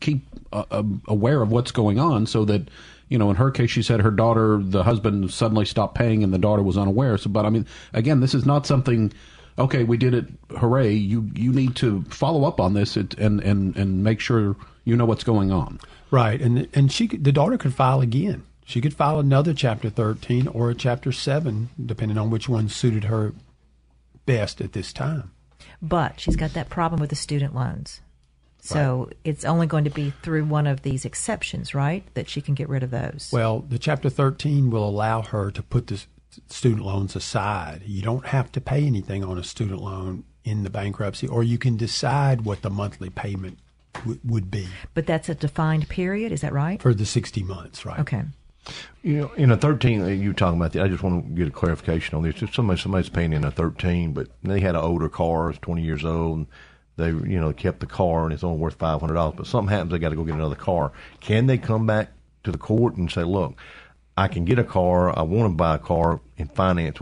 keep 0.00 0.26
uh, 0.52 0.82
aware 1.08 1.40
of 1.40 1.50
what's 1.50 1.72
going 1.72 1.98
on 1.98 2.26
so 2.26 2.44
that 2.44 2.68
you 3.08 3.18
know, 3.18 3.30
in 3.30 3.36
her 3.36 3.50
case, 3.50 3.70
she 3.70 3.82
said 3.82 4.00
her 4.00 4.10
daughter, 4.10 4.58
the 4.60 4.82
husband 4.82 5.30
suddenly 5.32 5.64
stopped 5.64 5.94
paying 5.94 6.24
and 6.24 6.32
the 6.32 6.38
daughter 6.38 6.62
was 6.62 6.76
unaware. 6.76 7.16
So, 7.18 7.30
but 7.30 7.44
I 7.44 7.50
mean, 7.50 7.66
again, 7.92 8.20
this 8.20 8.34
is 8.34 8.46
not 8.46 8.66
something 8.66 9.12
okay, 9.58 9.84
we 9.84 9.96
did 9.96 10.14
it, 10.14 10.26
hooray! 10.56 10.92
You 10.92 11.30
you 11.34 11.52
need 11.52 11.76
to 11.76 12.02
follow 12.04 12.44
up 12.44 12.60
on 12.60 12.74
this 12.74 12.96
and 12.96 13.14
and 13.18 13.76
and 13.76 14.04
make 14.04 14.20
sure 14.20 14.56
you 14.84 14.96
know 14.96 15.04
what's 15.04 15.24
going 15.24 15.50
on. 15.50 15.80
Right, 16.10 16.40
and 16.40 16.68
and 16.74 16.90
she 16.92 17.06
the 17.06 17.32
daughter 17.32 17.58
could 17.58 17.74
file 17.74 18.00
again. 18.00 18.44
She 18.64 18.80
could 18.80 18.94
file 18.94 19.20
another 19.20 19.52
Chapter 19.52 19.90
13 19.90 20.48
or 20.48 20.70
a 20.70 20.74
Chapter 20.74 21.12
7, 21.12 21.68
depending 21.84 22.16
on 22.16 22.30
which 22.30 22.48
one 22.48 22.70
suited 22.70 23.04
her 23.04 23.34
best 24.24 24.62
at 24.62 24.72
this 24.72 24.90
time. 24.92 25.32
But 25.82 26.18
she's 26.18 26.36
got 26.36 26.54
that 26.54 26.70
problem 26.70 26.98
with 26.98 27.10
the 27.10 27.16
student 27.16 27.54
loans. 27.54 28.00
So 28.60 29.04
right. 29.04 29.16
it's 29.24 29.44
only 29.44 29.66
going 29.66 29.84
to 29.84 29.90
be 29.90 30.14
through 30.22 30.46
one 30.46 30.66
of 30.66 30.80
these 30.80 31.04
exceptions, 31.04 31.74
right? 31.74 32.02
That 32.14 32.30
she 32.30 32.40
can 32.40 32.54
get 32.54 32.70
rid 32.70 32.82
of 32.82 32.90
those. 32.90 33.28
Well, 33.30 33.60
the 33.60 33.78
Chapter 33.78 34.08
13 34.08 34.70
will 34.70 34.88
allow 34.88 35.20
her 35.20 35.50
to 35.50 35.62
put 35.62 35.88
the 35.88 36.02
student 36.48 36.84
loans 36.84 37.16
aside. 37.16 37.82
You 37.86 38.02
don't 38.02 38.26
have 38.26 38.50
to 38.52 38.60
pay 38.60 38.84
anything 38.86 39.24
on 39.24 39.38
a 39.38 39.42
student 39.44 39.80
loan 39.80 40.24
in 40.44 40.62
the 40.62 40.70
bankruptcy, 40.70 41.26
or 41.26 41.42
you 41.42 41.58
can 41.58 41.76
decide 41.76 42.42
what 42.42 42.62
the 42.62 42.70
monthly 42.70 43.10
payment 43.10 43.58
w- 43.94 44.20
would 44.24 44.50
be 44.50 44.68
But 44.92 45.06
that's 45.06 45.28
a 45.28 45.34
defined 45.34 45.88
period, 45.88 46.32
is 46.32 46.40
that 46.42 46.52
right? 46.52 46.80
for 46.82 46.92
the 46.94 47.06
60 47.06 47.42
months, 47.42 47.84
right? 47.86 48.00
Okay. 48.00 48.22
You 49.02 49.20
know, 49.20 49.32
in 49.34 49.50
a 49.50 49.58
thirteen, 49.58 50.00
uh, 50.02 50.06
you 50.06 50.32
talking 50.32 50.58
about 50.58 50.72
that? 50.72 50.82
I 50.82 50.88
just 50.88 51.02
want 51.02 51.26
to 51.26 51.32
get 51.34 51.48
a 51.48 51.50
clarification 51.50 52.16
on 52.16 52.22
this. 52.22 52.40
If 52.42 52.54
somebody 52.54 52.80
somebody's 52.80 53.10
paying 53.10 53.34
in 53.34 53.44
a 53.44 53.50
thirteen, 53.50 54.14
but 54.14 54.28
they 54.42 54.60
had 54.60 54.74
an 54.74 54.80
older 54.80 55.10
car, 55.10 55.50
it's 55.50 55.58
twenty 55.58 55.82
years 55.82 56.02
old, 56.02 56.38
and 56.38 56.46
they 56.96 57.08
you 57.08 57.38
know 57.38 57.52
kept 57.52 57.80
the 57.80 57.86
car 57.86 58.24
and 58.24 58.32
it's 58.32 58.42
only 58.42 58.56
worth 58.58 58.76
five 58.76 59.00
hundred 59.00 59.14
dollars. 59.14 59.34
But 59.36 59.46
something 59.48 59.68
happens, 59.70 59.92
they 59.92 59.98
got 59.98 60.08
to 60.10 60.16
go 60.16 60.24
get 60.24 60.34
another 60.36 60.54
car. 60.54 60.92
Can 61.20 61.46
they 61.46 61.58
come 61.58 61.86
back 61.86 62.12
to 62.44 62.52
the 62.52 62.56
court 62.56 62.96
and 62.96 63.10
say, 63.12 63.22
"Look, 63.24 63.54
I 64.16 64.28
can 64.28 64.44
get 64.44 64.58
a 64.58 64.64
car. 64.64 65.16
I 65.16 65.22
want 65.22 65.52
to 65.52 65.56
buy 65.56 65.76
a 65.76 65.78
car 65.78 66.20
and 66.38 66.50
finance." 66.52 66.98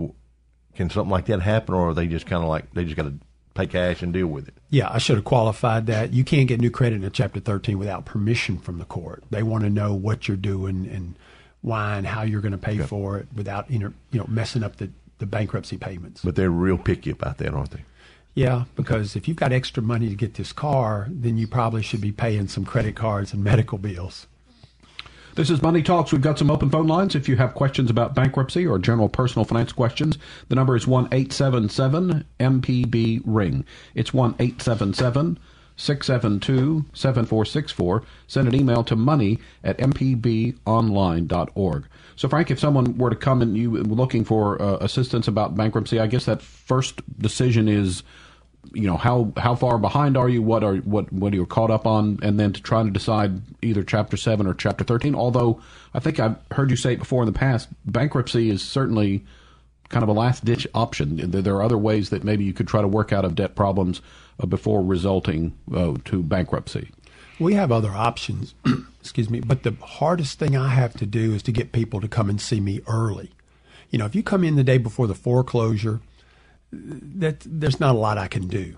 Can 0.74 0.88
something 0.88 1.10
like 1.10 1.26
that 1.26 1.42
happen, 1.42 1.74
or 1.74 1.90
are 1.90 1.94
they 1.94 2.06
just 2.06 2.26
kind 2.26 2.42
of 2.42 2.48
like 2.48 2.72
they 2.72 2.84
just 2.84 2.96
got 2.96 3.02
to 3.02 3.14
pay 3.54 3.66
cash 3.66 4.02
and 4.02 4.12
deal 4.12 4.26
with 4.26 4.48
it? 4.48 4.54
Yeah, 4.70 4.88
I 4.90 4.98
should 4.98 5.16
have 5.16 5.24
qualified 5.24 5.86
that. 5.86 6.14
You 6.14 6.24
can't 6.24 6.48
get 6.48 6.60
new 6.60 6.70
credit 6.70 6.96
in 6.96 7.04
a 7.04 7.10
Chapter 7.10 7.40
13 7.40 7.78
without 7.78 8.06
permission 8.06 8.58
from 8.58 8.78
the 8.78 8.86
court. 8.86 9.22
They 9.30 9.42
want 9.42 9.64
to 9.64 9.70
know 9.70 9.92
what 9.92 10.28
you're 10.28 10.36
doing 10.36 10.88
and 10.90 11.14
why 11.60 11.96
and 11.96 12.06
how 12.06 12.22
you're 12.22 12.40
going 12.40 12.52
to 12.52 12.58
pay 12.58 12.78
for 12.78 13.18
it 13.18 13.28
without 13.34 13.70
you 13.70 13.94
know 14.12 14.26
messing 14.26 14.62
up 14.62 14.76
the, 14.76 14.90
the 15.18 15.26
bankruptcy 15.26 15.76
payments. 15.76 16.22
But 16.24 16.36
they're 16.36 16.50
real 16.50 16.78
picky 16.78 17.10
about 17.10 17.38
that, 17.38 17.54
aren't 17.54 17.72
they? 17.72 17.84
Yeah, 18.34 18.64
because 18.76 19.14
if 19.14 19.28
you've 19.28 19.36
got 19.36 19.52
extra 19.52 19.82
money 19.82 20.08
to 20.08 20.14
get 20.14 20.34
this 20.34 20.52
car, 20.52 21.06
then 21.10 21.36
you 21.36 21.46
probably 21.46 21.82
should 21.82 22.00
be 22.00 22.12
paying 22.12 22.48
some 22.48 22.64
credit 22.64 22.96
cards 22.96 23.34
and 23.34 23.44
medical 23.44 23.76
bills. 23.76 24.26
This 25.34 25.48
is 25.48 25.62
Money 25.62 25.82
Talks. 25.82 26.12
We've 26.12 26.20
got 26.20 26.38
some 26.38 26.50
open 26.50 26.68
phone 26.68 26.86
lines. 26.86 27.14
If 27.14 27.26
you 27.26 27.36
have 27.36 27.54
questions 27.54 27.88
about 27.88 28.14
bankruptcy 28.14 28.66
or 28.66 28.78
general 28.78 29.08
personal 29.08 29.46
finance 29.46 29.72
questions, 29.72 30.18
the 30.48 30.54
number 30.54 30.76
is 30.76 30.86
1 30.86 31.06
877 31.06 32.26
MPB 32.38 33.22
Ring. 33.24 33.64
It's 33.94 34.12
1 34.12 34.34
877 34.38 35.38
672 35.74 36.84
7464. 36.92 38.02
Send 38.26 38.46
an 38.46 38.54
email 38.54 38.84
to 38.84 38.94
money 38.94 39.38
at 39.64 39.78
mpbonline.org. 39.78 41.86
So, 42.14 42.28
Frank, 42.28 42.50
if 42.50 42.60
someone 42.60 42.98
were 42.98 43.08
to 43.08 43.16
come 43.16 43.40
and 43.40 43.56
you 43.56 43.70
were 43.70 43.80
looking 43.80 44.24
for 44.24 44.60
uh, 44.60 44.76
assistance 44.82 45.28
about 45.28 45.56
bankruptcy, 45.56 45.98
I 45.98 46.08
guess 46.08 46.26
that 46.26 46.42
first 46.42 47.00
decision 47.18 47.68
is 47.68 48.02
you 48.72 48.86
know 48.86 48.96
how 48.96 49.32
how 49.36 49.54
far 49.54 49.78
behind 49.78 50.16
are 50.16 50.28
you? 50.28 50.42
What 50.42 50.64
are 50.64 50.76
what 50.76 51.12
what 51.12 51.32
are 51.32 51.36
you 51.36 51.46
caught 51.46 51.70
up 51.70 51.86
on? 51.86 52.18
And 52.22 52.38
then 52.38 52.52
to 52.52 52.62
try 52.62 52.82
to 52.82 52.90
decide 52.90 53.42
either 53.62 53.82
chapter 53.82 54.16
7 54.16 54.46
or 54.46 54.54
chapter 54.54 54.82
13 54.82 55.14
although 55.14 55.60
i 55.94 56.00
think 56.00 56.18
i've 56.18 56.34
heard 56.50 56.68
you 56.68 56.74
say 56.74 56.94
it 56.94 56.98
before 56.98 57.22
in 57.22 57.26
the 57.26 57.38
past 57.38 57.68
bankruptcy 57.86 58.50
is 58.50 58.60
certainly 58.60 59.24
kind 59.92 60.02
of 60.02 60.08
a 60.08 60.12
last 60.12 60.44
ditch 60.44 60.66
option. 60.74 61.30
There 61.30 61.54
are 61.54 61.62
other 61.62 61.78
ways 61.78 62.10
that 62.10 62.24
maybe 62.24 62.44
you 62.44 62.52
could 62.52 62.66
try 62.66 62.80
to 62.80 62.88
work 62.88 63.12
out 63.12 63.24
of 63.24 63.36
debt 63.36 63.54
problems 63.54 64.00
uh, 64.40 64.46
before 64.46 64.82
resulting 64.82 65.52
uh, 65.72 65.94
to 66.06 66.22
bankruptcy. 66.22 66.90
We 67.38 67.54
have 67.54 67.70
other 67.70 67.90
options, 67.90 68.54
excuse 69.00 69.30
me, 69.30 69.40
but 69.40 69.62
the 69.62 69.76
hardest 69.80 70.38
thing 70.38 70.56
I 70.56 70.68
have 70.68 70.94
to 70.94 71.06
do 71.06 71.34
is 71.34 71.42
to 71.44 71.52
get 71.52 71.72
people 71.72 72.00
to 72.00 72.08
come 72.08 72.28
and 72.28 72.40
see 72.40 72.60
me 72.60 72.80
early. 72.86 73.30
You 73.90 73.98
know, 73.98 74.06
if 74.06 74.14
you 74.14 74.22
come 74.22 74.42
in 74.42 74.56
the 74.56 74.64
day 74.64 74.78
before 74.78 75.06
the 75.06 75.14
foreclosure, 75.14 76.00
that 76.72 77.40
there's 77.44 77.80
not 77.80 77.94
a 77.94 77.98
lot 77.98 78.18
I 78.18 78.28
can 78.28 78.48
do. 78.48 78.76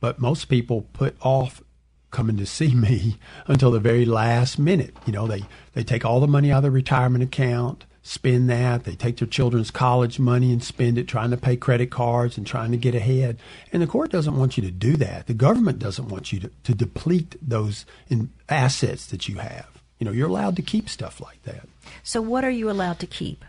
But 0.00 0.18
most 0.18 0.46
people 0.46 0.82
put 0.92 1.16
off 1.20 1.62
coming 2.10 2.36
to 2.38 2.46
see 2.46 2.74
me 2.74 3.18
until 3.46 3.70
the 3.70 3.80
very 3.80 4.04
last 4.04 4.58
minute. 4.58 4.96
You 5.06 5.12
know, 5.12 5.26
they, 5.26 5.42
they 5.74 5.84
take 5.84 6.04
all 6.04 6.20
the 6.20 6.26
money 6.26 6.50
out 6.50 6.58
of 6.58 6.62
their 6.64 6.70
retirement 6.70 7.22
account, 7.22 7.84
spend 8.02 8.48
that. 8.48 8.84
They 8.84 8.94
take 8.94 9.18
their 9.18 9.28
children's 9.28 9.70
college 9.70 10.18
money 10.18 10.52
and 10.52 10.62
spend 10.62 10.96
it 10.96 11.08
trying 11.08 11.30
to 11.30 11.36
pay 11.36 11.56
credit 11.56 11.90
cards 11.90 12.38
and 12.38 12.46
trying 12.46 12.70
to 12.70 12.76
get 12.76 12.94
ahead. 12.94 13.38
And 13.72 13.82
the 13.82 13.86
court 13.86 14.10
doesn't 14.10 14.38
want 14.38 14.56
you 14.56 14.62
to 14.62 14.70
do 14.70 14.96
that. 14.96 15.26
The 15.26 15.34
government 15.34 15.78
doesn't 15.78 16.08
want 16.08 16.32
you 16.32 16.40
to, 16.40 16.50
to 16.64 16.74
deplete 16.74 17.36
those 17.42 17.84
assets 18.48 19.06
that 19.06 19.28
you 19.28 19.36
have. 19.36 19.82
You 19.98 20.04
know, 20.04 20.12
you're 20.12 20.28
allowed 20.28 20.56
to 20.56 20.62
keep 20.62 20.88
stuff 20.88 21.20
like 21.20 21.42
that. 21.44 21.68
So, 22.02 22.20
what 22.20 22.44
are 22.44 22.50
you 22.50 22.70
allowed 22.70 22.98
to 23.00 23.06
keep? 23.06 23.44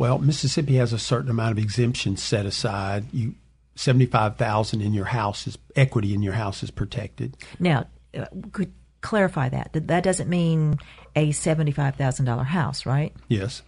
Well, 0.00 0.18
Mississippi 0.18 0.76
has 0.76 0.94
a 0.94 0.98
certain 0.98 1.28
amount 1.28 1.52
of 1.52 1.58
exemptions 1.58 2.22
set 2.22 2.46
aside. 2.46 3.04
You 3.12 3.34
seventy-five 3.74 4.36
thousand 4.36 4.80
in 4.80 4.94
your 4.94 5.04
house 5.04 5.46
is 5.46 5.58
equity 5.76 6.14
in 6.14 6.22
your 6.22 6.32
house 6.32 6.62
is 6.62 6.70
protected. 6.70 7.36
Now, 7.58 7.86
uh, 8.16 8.24
could 8.50 8.72
clarify 9.02 9.50
that. 9.50 9.72
That 9.74 10.02
doesn't 10.02 10.30
mean 10.30 10.78
a 11.14 11.32
seventy-five 11.32 11.96
thousand 11.96 12.24
dollar 12.24 12.44
house, 12.44 12.86
right? 12.86 13.14
Yes, 13.28 13.60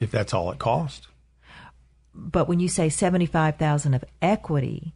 if 0.00 0.10
that's 0.10 0.34
all 0.34 0.52
it 0.52 0.58
costs. 0.58 1.08
But 2.14 2.46
when 2.46 2.60
you 2.60 2.68
say 2.68 2.90
seventy-five 2.90 3.56
thousand 3.56 3.94
of 3.94 4.04
equity, 4.20 4.92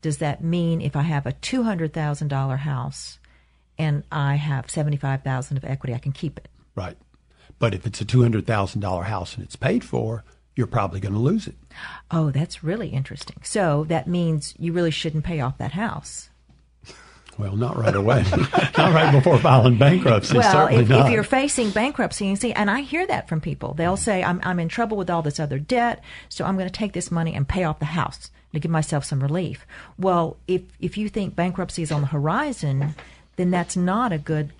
does 0.00 0.16
that 0.18 0.42
mean 0.42 0.80
if 0.80 0.96
I 0.96 1.02
have 1.02 1.26
a 1.26 1.32
two 1.32 1.64
hundred 1.64 1.92
thousand 1.92 2.28
dollar 2.28 2.56
house 2.56 3.18
and 3.76 4.04
I 4.10 4.36
have 4.36 4.70
seventy-five 4.70 5.22
thousand 5.22 5.58
of 5.58 5.66
equity, 5.66 5.92
I 5.92 5.98
can 5.98 6.12
keep 6.12 6.38
it? 6.38 6.48
Right. 6.74 6.96
But 7.58 7.74
if 7.74 7.86
it's 7.86 8.00
a 8.00 8.04
two 8.04 8.22
hundred 8.22 8.46
thousand 8.46 8.80
dollar 8.80 9.04
house 9.04 9.34
and 9.34 9.44
it's 9.44 9.56
paid 9.56 9.84
for, 9.84 10.24
you're 10.54 10.66
probably 10.66 11.00
going 11.00 11.14
to 11.14 11.20
lose 11.20 11.46
it. 11.46 11.54
Oh, 12.10 12.30
that's 12.30 12.64
really 12.64 12.88
interesting. 12.88 13.38
So 13.42 13.84
that 13.88 14.06
means 14.08 14.54
you 14.58 14.72
really 14.72 14.90
shouldn't 14.90 15.24
pay 15.24 15.40
off 15.40 15.58
that 15.58 15.72
house. 15.72 16.30
Well, 17.38 17.54
not 17.54 17.76
right 17.76 17.94
away. 17.94 18.24
not 18.76 18.92
right 18.92 19.12
before 19.12 19.38
filing 19.38 19.78
bankruptcy. 19.78 20.36
well, 20.36 20.52
certainly 20.52 20.82
if, 20.82 20.88
not. 20.88 21.06
if 21.06 21.12
you're 21.12 21.22
facing 21.22 21.70
bankruptcy, 21.70 22.26
and 22.28 22.36
see, 22.38 22.52
and 22.52 22.68
I 22.68 22.80
hear 22.80 23.06
that 23.06 23.28
from 23.28 23.40
people, 23.40 23.74
they'll 23.74 23.96
say, 23.96 24.24
"I'm 24.24 24.40
I'm 24.42 24.58
in 24.58 24.68
trouble 24.68 24.96
with 24.96 25.08
all 25.08 25.22
this 25.22 25.38
other 25.38 25.60
debt, 25.60 26.02
so 26.28 26.44
I'm 26.44 26.56
going 26.56 26.68
to 26.68 26.72
take 26.72 26.92
this 26.92 27.12
money 27.12 27.34
and 27.34 27.46
pay 27.46 27.62
off 27.62 27.78
the 27.78 27.84
house 27.84 28.32
to 28.52 28.58
give 28.58 28.72
myself 28.72 29.04
some 29.04 29.20
relief." 29.20 29.64
Well, 29.96 30.36
if 30.48 30.62
if 30.80 30.98
you 30.98 31.08
think 31.08 31.36
bankruptcy 31.36 31.82
is 31.82 31.92
on 31.92 32.00
the 32.00 32.08
horizon, 32.08 32.96
then 33.36 33.52
that's 33.52 33.76
not 33.76 34.12
a 34.12 34.18
good 34.18 34.50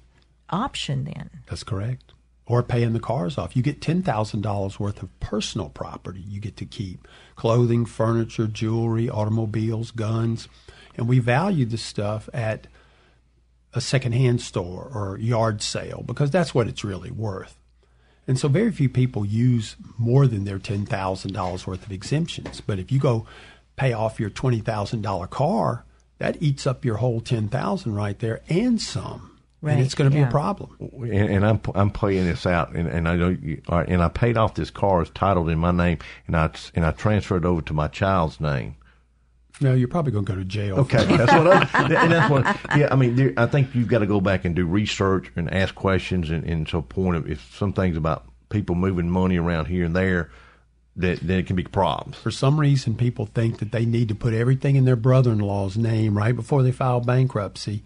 option. 0.50 1.04
Then 1.04 1.30
That's 1.48 1.64
correct. 1.64 2.07
Or 2.50 2.62
paying 2.62 2.94
the 2.94 3.00
cars 3.00 3.36
off. 3.36 3.54
You 3.54 3.62
get 3.62 3.82
$10,000 3.82 4.80
worth 4.80 5.02
of 5.02 5.20
personal 5.20 5.68
property 5.68 6.20
you 6.20 6.40
get 6.40 6.56
to 6.56 6.64
keep 6.64 7.06
clothing, 7.36 7.84
furniture, 7.84 8.46
jewelry, 8.46 9.10
automobiles, 9.10 9.90
guns. 9.90 10.48
And 10.96 11.06
we 11.06 11.18
value 11.18 11.66
the 11.66 11.76
stuff 11.76 12.28
at 12.32 12.66
a 13.74 13.82
secondhand 13.82 14.40
store 14.40 14.90
or 14.92 15.18
yard 15.18 15.60
sale 15.60 16.02
because 16.06 16.30
that's 16.30 16.54
what 16.54 16.68
it's 16.68 16.82
really 16.82 17.10
worth. 17.10 17.58
And 18.26 18.38
so 18.38 18.48
very 18.48 18.72
few 18.72 18.88
people 18.88 19.26
use 19.26 19.76
more 19.98 20.26
than 20.26 20.44
their 20.44 20.58
$10,000 20.58 21.66
worth 21.66 21.86
of 21.86 21.92
exemptions. 21.92 22.62
But 22.62 22.78
if 22.78 22.90
you 22.90 22.98
go 22.98 23.26
pay 23.76 23.92
off 23.92 24.18
your 24.18 24.30
$20,000 24.30 25.30
car, 25.30 25.84
that 26.18 26.42
eats 26.42 26.66
up 26.66 26.84
your 26.84 26.96
whole 26.96 27.20
10000 27.20 27.94
right 27.94 28.18
there 28.18 28.40
and 28.48 28.80
some. 28.80 29.27
Right, 29.60 29.72
And 29.72 29.80
it's 29.80 29.96
going 29.96 30.08
to 30.08 30.16
be 30.16 30.22
a 30.22 30.28
problem. 30.28 30.76
and, 30.80 31.12
and 31.12 31.44
I'm 31.44 31.60
I'm 31.74 31.90
playing 31.90 32.26
this 32.26 32.46
out, 32.46 32.74
and, 32.74 32.86
and 32.86 33.08
I 33.08 33.16
know, 33.16 33.30
you, 33.30 33.60
all 33.68 33.78
right, 33.78 33.88
and 33.88 34.00
I 34.00 34.08
paid 34.08 34.36
off 34.36 34.54
this 34.54 34.70
car. 34.70 35.02
It's 35.02 35.10
titled 35.12 35.48
in 35.48 35.58
my 35.58 35.72
name, 35.72 35.98
and 36.28 36.36
I 36.36 36.50
and 36.76 36.86
I 36.86 36.92
transferred 36.92 37.44
it 37.44 37.48
over 37.48 37.60
to 37.62 37.72
my 37.72 37.88
child's 37.88 38.40
name. 38.40 38.76
No, 39.60 39.74
you're 39.74 39.88
probably 39.88 40.12
going 40.12 40.24
to 40.24 40.32
go 40.32 40.38
to 40.38 40.44
jail. 40.44 40.78
Okay, 40.78 41.04
that's 41.16 41.32
what 41.32 41.48
I'm, 41.48 41.92
and 41.92 42.12
that's 42.12 42.30
what. 42.30 42.44
Yeah, 42.78 42.88
I 42.92 42.94
mean, 42.94 43.16
there, 43.16 43.32
I 43.36 43.46
think 43.46 43.74
you've 43.74 43.88
got 43.88 43.98
to 43.98 44.06
go 44.06 44.20
back 44.20 44.44
and 44.44 44.54
do 44.54 44.64
research 44.64 45.32
and 45.34 45.52
ask 45.52 45.74
questions, 45.74 46.30
and, 46.30 46.44
and 46.44 46.66
to 46.68 46.78
a 46.78 46.82
point 46.82 47.16
of 47.16 47.28
if 47.28 47.52
some 47.56 47.72
things 47.72 47.96
about 47.96 48.26
people 48.50 48.76
moving 48.76 49.10
money 49.10 49.38
around 49.38 49.66
here 49.66 49.84
and 49.84 49.96
there, 49.96 50.30
that 50.94 51.18
then 51.20 51.38
it 51.38 51.46
can 51.46 51.56
be 51.56 51.64
problems. 51.64 52.16
For 52.16 52.30
some 52.30 52.60
reason, 52.60 52.94
people 52.96 53.26
think 53.26 53.58
that 53.58 53.72
they 53.72 53.84
need 53.84 54.08
to 54.08 54.14
put 54.14 54.34
everything 54.34 54.76
in 54.76 54.84
their 54.84 54.96
brother-in-law's 54.96 55.76
name 55.76 56.16
right 56.16 56.34
before 56.36 56.62
they 56.62 56.72
file 56.72 57.00
bankruptcy. 57.00 57.82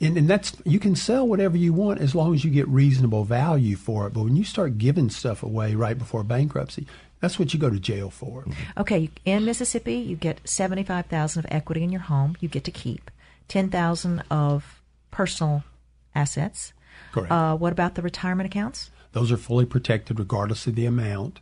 And, 0.00 0.18
and 0.18 0.28
that's 0.28 0.56
you 0.64 0.78
can 0.78 0.94
sell 0.94 1.26
whatever 1.26 1.56
you 1.56 1.72
want 1.72 2.00
as 2.00 2.14
long 2.14 2.34
as 2.34 2.44
you 2.44 2.50
get 2.50 2.68
reasonable 2.68 3.24
value 3.24 3.76
for 3.76 4.06
it. 4.06 4.12
But 4.12 4.24
when 4.24 4.36
you 4.36 4.44
start 4.44 4.78
giving 4.78 5.08
stuff 5.08 5.42
away 5.42 5.74
right 5.74 5.96
before 5.96 6.22
bankruptcy, 6.22 6.86
that's 7.20 7.38
what 7.38 7.54
you 7.54 7.60
go 7.60 7.70
to 7.70 7.80
jail 7.80 8.10
for. 8.10 8.44
Okay, 8.76 9.10
in 9.24 9.46
Mississippi, 9.46 9.94
you 9.94 10.16
get 10.16 10.46
seventy-five 10.46 11.06
thousand 11.06 11.46
of 11.46 11.52
equity 11.52 11.82
in 11.82 11.90
your 11.90 12.02
home. 12.02 12.36
You 12.40 12.48
get 12.48 12.64
to 12.64 12.70
keep 12.70 13.10
ten 13.48 13.70
thousand 13.70 14.22
of 14.30 14.82
personal 15.10 15.64
assets. 16.14 16.74
Correct. 17.12 17.32
Uh, 17.32 17.56
what 17.56 17.72
about 17.72 17.94
the 17.94 18.02
retirement 18.02 18.46
accounts? 18.46 18.90
Those 19.12 19.32
are 19.32 19.38
fully 19.38 19.64
protected 19.64 20.18
regardless 20.18 20.66
of 20.66 20.74
the 20.74 20.84
amount. 20.84 21.40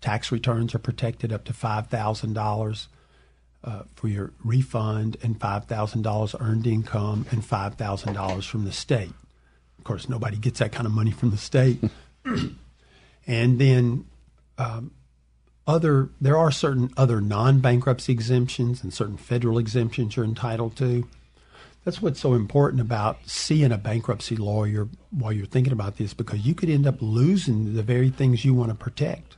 Tax 0.00 0.30
returns 0.30 0.76
are 0.76 0.78
protected 0.78 1.32
up 1.32 1.44
to 1.46 1.52
five 1.52 1.88
thousand 1.88 2.34
dollars 2.34 2.86
uh, 3.66 3.82
for 3.94 4.08
your 4.08 4.32
refund 4.44 5.16
and 5.22 5.38
five 5.40 5.64
thousand 5.66 6.02
dollars 6.02 6.34
earned 6.40 6.66
income 6.66 7.26
and 7.30 7.44
five 7.44 7.74
thousand 7.74 8.14
dollars 8.14 8.46
from 8.46 8.64
the 8.64 8.72
state. 8.72 9.12
Of 9.78 9.84
course, 9.84 10.08
nobody 10.08 10.36
gets 10.36 10.60
that 10.60 10.72
kind 10.72 10.86
of 10.86 10.92
money 10.92 11.10
from 11.10 11.30
the 11.30 11.36
state. 11.36 11.82
and 13.26 13.58
then 13.58 14.06
um, 14.56 14.92
other 15.66 16.10
there 16.20 16.36
are 16.36 16.50
certain 16.50 16.90
other 16.96 17.20
non-bankruptcy 17.20 18.12
exemptions 18.12 18.82
and 18.82 18.94
certain 18.94 19.16
federal 19.16 19.58
exemptions 19.58 20.16
you're 20.16 20.24
entitled 20.24 20.76
to. 20.76 21.06
That's 21.84 22.02
what's 22.02 22.20
so 22.20 22.34
important 22.34 22.80
about 22.80 23.18
seeing 23.26 23.70
a 23.70 23.78
bankruptcy 23.78 24.36
lawyer 24.36 24.88
while 25.10 25.32
you're 25.32 25.46
thinking 25.46 25.72
about 25.72 25.96
this, 25.98 26.14
because 26.14 26.40
you 26.40 26.54
could 26.54 26.68
end 26.68 26.86
up 26.86 26.96
losing 27.00 27.74
the 27.74 27.82
very 27.82 28.10
things 28.10 28.44
you 28.44 28.54
want 28.54 28.70
to 28.70 28.74
protect. 28.74 29.36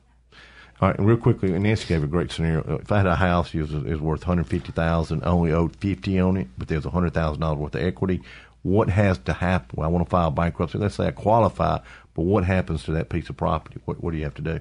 All 0.80 0.88
right, 0.88 0.98
real 1.00 1.16
quickly, 1.16 1.50
Nancy 1.58 1.86
gave 1.88 2.04
a 2.04 2.06
great 2.06 2.30
scenario. 2.30 2.78
If 2.78 2.92
I 2.92 2.98
had 2.98 3.06
a 3.06 3.16
house, 3.16 3.52
it 3.52 3.60
was, 3.62 3.74
it 3.74 3.84
was 3.84 4.00
worth 4.00 4.20
one 4.20 4.38
hundred 4.38 4.46
fifty 4.48 4.70
thousand, 4.72 5.24
only 5.24 5.52
owed 5.52 5.74
fifty 5.76 6.20
on 6.20 6.36
it, 6.36 6.46
but 6.56 6.68
there's 6.68 6.84
hundred 6.84 7.14
thousand 7.14 7.40
dollars 7.40 7.58
worth 7.58 7.74
of 7.74 7.82
equity. 7.82 8.20
what 8.62 8.88
has 8.90 9.18
to 9.18 9.32
happen? 9.32 9.70
Well, 9.74 9.88
I 9.88 9.92
want 9.92 10.06
to 10.06 10.10
file 10.10 10.30
bankruptcy. 10.30 10.78
Let's 10.78 10.94
say 10.94 11.08
I 11.08 11.10
qualify, 11.10 11.78
but 12.14 12.22
what 12.22 12.44
happens 12.44 12.84
to 12.84 12.92
that 12.92 13.08
piece 13.08 13.28
of 13.28 13.36
property? 13.36 13.80
What, 13.86 14.02
what 14.02 14.12
do 14.12 14.18
you 14.18 14.24
have 14.24 14.34
to 14.34 14.42
do? 14.42 14.60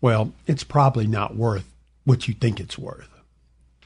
Well, 0.00 0.32
it's 0.46 0.64
probably 0.64 1.06
not 1.06 1.36
worth 1.36 1.68
what 2.04 2.28
you 2.28 2.34
think 2.34 2.60
it's 2.60 2.78
worth. 2.78 3.08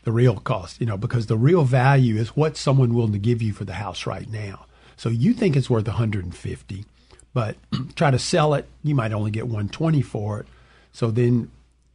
The 0.05 0.13
real 0.13 0.37
cost, 0.37 0.81
you 0.81 0.87
know, 0.87 0.97
because 0.97 1.27
the 1.27 1.37
real 1.37 1.65
value 1.65 2.17
is 2.17 2.37
what 2.37 2.57
someone 2.57 2.95
willing 2.95 3.13
to 3.13 3.19
give 3.19 3.43
you 3.43 3.53
for 3.53 3.65
the 3.65 3.75
house 3.75 4.07
right 4.07 4.31
now. 4.31 4.67
So 4.97 5.09
you 5.09 5.35
think 5.35 5.57
it's 5.57 5.69
worth 5.69 5.87
150, 5.87 6.85
but 7.35 7.57
try 7.97 8.11
to 8.11 8.19
sell 8.19 8.55
it, 8.55 8.67
you 8.83 8.95
might 8.95 9.13
only 9.13 9.31
get 9.31 9.45
120 9.45 10.01
for 10.03 10.41
it. 10.41 10.47
So 10.97 11.11
then 11.11 11.51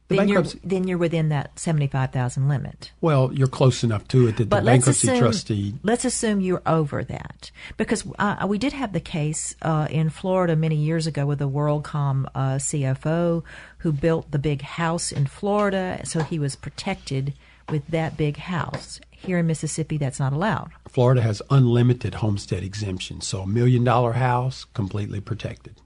the 0.06 0.16
then 0.18 0.28
you're, 0.28 0.42
then 0.62 0.86
you're 0.86 0.96
within 0.96 1.30
that 1.30 1.58
75,000 1.58 2.46
limit. 2.48 2.92
well, 3.00 3.32
you're 3.32 3.48
close 3.48 3.82
enough 3.82 4.06
to 4.08 4.28
it 4.28 4.36
that 4.36 4.48
But 4.48 4.60
the 4.60 4.66
bankruptcy 4.66 5.08
assume, 5.08 5.18
trustee 5.18 5.74
let's 5.82 6.04
assume 6.04 6.40
you're 6.40 6.62
over 6.66 7.02
that 7.02 7.50
because 7.76 8.04
uh, 8.20 8.46
we 8.48 8.58
did 8.58 8.72
have 8.72 8.92
the 8.92 9.00
case 9.00 9.56
uh, 9.62 9.88
in 9.90 10.08
Florida 10.08 10.54
many 10.54 10.76
years 10.76 11.08
ago 11.08 11.26
with 11.26 11.40
the 11.40 11.48
WorldCom 11.48 12.26
uh, 12.32 12.40
CFO 12.58 13.42
who 13.78 13.92
built 13.92 14.30
the 14.30 14.38
big 14.38 14.62
house 14.62 15.10
in 15.10 15.26
Florida, 15.26 16.00
so 16.04 16.22
he 16.22 16.38
was 16.38 16.54
protected 16.54 17.34
with 17.68 17.84
that 17.88 18.16
big 18.16 18.36
house. 18.36 19.00
Here 19.10 19.38
in 19.38 19.48
Mississippi, 19.48 19.98
that's 19.98 20.20
not 20.20 20.32
allowed. 20.32 20.70
Florida 20.88 21.22
has 21.22 21.42
unlimited 21.50 22.14
homestead 22.14 22.62
exemption, 22.62 23.20
so 23.20 23.40
a 23.40 23.46
million 23.48 23.82
dollar 23.82 24.12
house 24.12 24.64
completely 24.74 25.20
protected. 25.20 25.81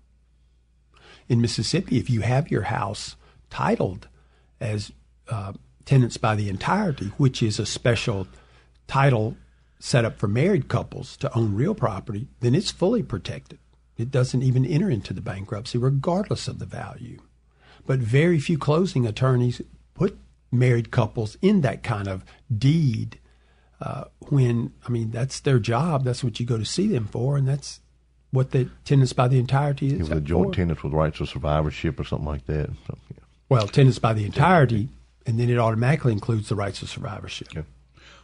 In 1.29 1.41
Mississippi, 1.41 1.99
if 1.99 2.09
you 2.09 2.21
have 2.21 2.51
your 2.51 2.63
house 2.63 3.17
titled 3.51 4.09
as 4.61 4.93
uh, 5.29 5.53
tenants 5.85 6.17
by 6.17 6.35
the 6.35 6.49
entirety, 6.49 7.07
which 7.17 7.43
is 7.43 7.59
a 7.59 7.67
special 7.67 8.27
title 8.87 9.37
set 9.79 10.05
up 10.05 10.19
for 10.19 10.29
married 10.29 10.69
couples 10.69 11.17
to 11.19 11.35
own 11.37 11.55
real 11.55 11.75
property, 11.75 12.29
then 12.41 12.55
it's 12.55 12.71
fully 12.71 13.03
protected. 13.03 13.59
It 13.97 14.11
doesn't 14.11 14.43
even 14.43 14.65
enter 14.65 14.91
into 14.91 15.13
the 15.13 15.21
bankruptcy, 15.21 15.79
regardless 15.79 16.49
of 16.49 16.59
the 16.59 16.67
value. 16.67 17.19
But 17.87 18.01
very 18.01 18.39
few 18.39 18.59
closing 18.59 19.07
attorneys 19.07 19.63
put 19.95 20.19
married 20.53 20.91
couples 20.91 21.37
in 21.43 21.61
that 21.63 21.83
kind 21.83 22.09
of 22.09 22.25
deed 22.57 23.19
uh, 23.81 24.05
when 24.29 24.73
I 24.87 24.91
mean 24.91 25.11
that's 25.11 25.41
their 25.41 25.59
job. 25.59 26.05
That's 26.05 26.25
what 26.25 26.41
you 26.41 26.47
go 26.47 26.59
to 26.59 26.65
see 26.65 26.89
them 26.89 27.07
for, 27.07 27.37
and 27.37 27.47
that's 27.47 27.81
what 28.37 28.53
the 28.53 28.69
tenants 28.85 29.13
by 29.13 29.27
the 29.27 29.39
entirety 29.39 29.87
It 29.89 29.95
is. 29.95 30.09
was 30.11 30.19
a 30.19 30.21
joint 30.21 30.51
for. 30.51 30.55
tenants 30.61 30.83
with 30.85 30.93
rights 30.93 31.19
of 31.21 31.29
survivorship 31.29 31.99
or 31.99 32.05
something 32.05 32.27
like 32.29 32.47
that. 32.47 32.69
So, 32.87 32.99
yeah. 33.13 33.25
Well, 33.49 33.67
tenants 33.67 33.99
by 33.99 34.13
the 34.13 34.25
entirety, 34.25 34.89
and 35.27 35.41
then 35.41 35.51
it 35.51 35.59
automatically 35.59 36.13
includes 36.13 36.49
the 36.49 36.55
rights 36.55 36.83
of 36.83 36.89
survivorship. 36.89 37.49
Yeah. 37.55 37.63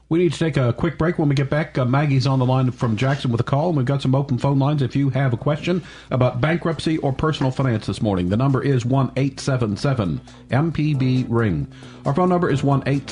We 0.09 0.19
need 0.19 0.33
to 0.35 0.39
take 0.39 0.59
a 0.59 0.75
quick 0.75 0.99
break. 0.99 1.19
When 1.19 1.31
we 1.31 1.35
get 1.35 1.49
back, 1.49 1.79
uh, 1.79 1.87
Maggie's 1.87 2.27
on 2.27 2.39
the 2.39 2.45
line 2.45 2.71
from 2.71 2.97
Jackson 2.99 3.31
with 3.33 3.41
a 3.41 3.45
call, 3.45 3.69
and 3.69 3.79
we've 3.79 3.87
got 3.87 4.03
some 4.03 4.15
open 4.15 4.37
phone 4.37 4.59
lines 4.59 4.83
if 4.83 4.95
you 4.95 5.09
have 5.11 5.33
a 5.33 5.39
question 5.39 5.83
about 6.11 6.39
bankruptcy 6.41 6.99
or 6.99 7.15
personal 7.15 7.51
finance 7.51 7.87
this 7.87 8.03
morning. 8.03 8.29
The 8.29 8.37
number 8.37 8.63
is 8.63 8.85
one 8.85 9.11
eight 9.17 9.41
seven 9.41 9.75
seven 9.79 10.21
MPB 10.51 11.27
Ring. 11.31 11.67
Our 12.05 12.15
phone 12.15 12.29
number 12.29 12.51
is 12.51 12.63
one 12.63 12.83
eight 12.87 13.09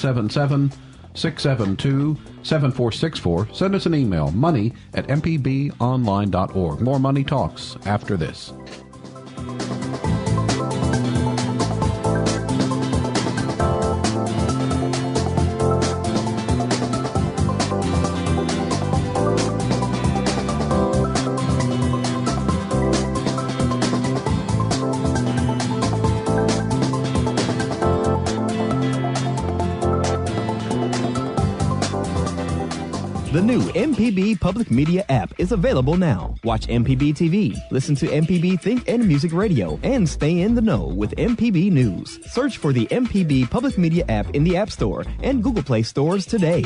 seven 1.14 1.36
seven 1.36 1.36
six 1.36 1.42
seven 1.42 1.76
two 1.76 2.16
seven 2.42 2.70
four 2.70 2.92
six 2.92 3.18
four. 3.18 3.48
Send 3.52 3.74
us 3.74 3.86
an 3.86 3.94
email, 3.94 4.30
money 4.30 4.72
at 4.94 5.06
mpbonline.org. 5.08 6.80
More 6.80 6.98
Money 6.98 7.24
Talks 7.24 7.76
after 7.86 8.16
this. 8.16 8.52
The 33.40 33.46
new 33.46 33.62
MPB 33.72 34.38
Public 34.38 34.70
Media 34.70 35.02
app 35.08 35.32
is 35.40 35.50
available 35.50 35.96
now. 35.96 36.34
Watch 36.44 36.66
MPB 36.66 37.14
TV, 37.14 37.56
listen 37.70 37.94
to 37.94 38.06
MPB 38.06 38.60
Think 38.60 38.86
and 38.86 39.08
Music 39.08 39.32
Radio, 39.32 39.80
and 39.82 40.06
stay 40.06 40.42
in 40.42 40.54
the 40.54 40.60
know 40.60 40.88
with 40.88 41.12
MPB 41.12 41.72
News. 41.72 42.18
Search 42.30 42.58
for 42.58 42.74
the 42.74 42.84
MPB 42.88 43.50
Public 43.50 43.78
Media 43.78 44.04
app 44.10 44.28
in 44.34 44.44
the 44.44 44.58
App 44.58 44.70
Store 44.70 45.06
and 45.22 45.42
Google 45.42 45.62
Play 45.62 45.82
stores 45.84 46.26
today. 46.26 46.64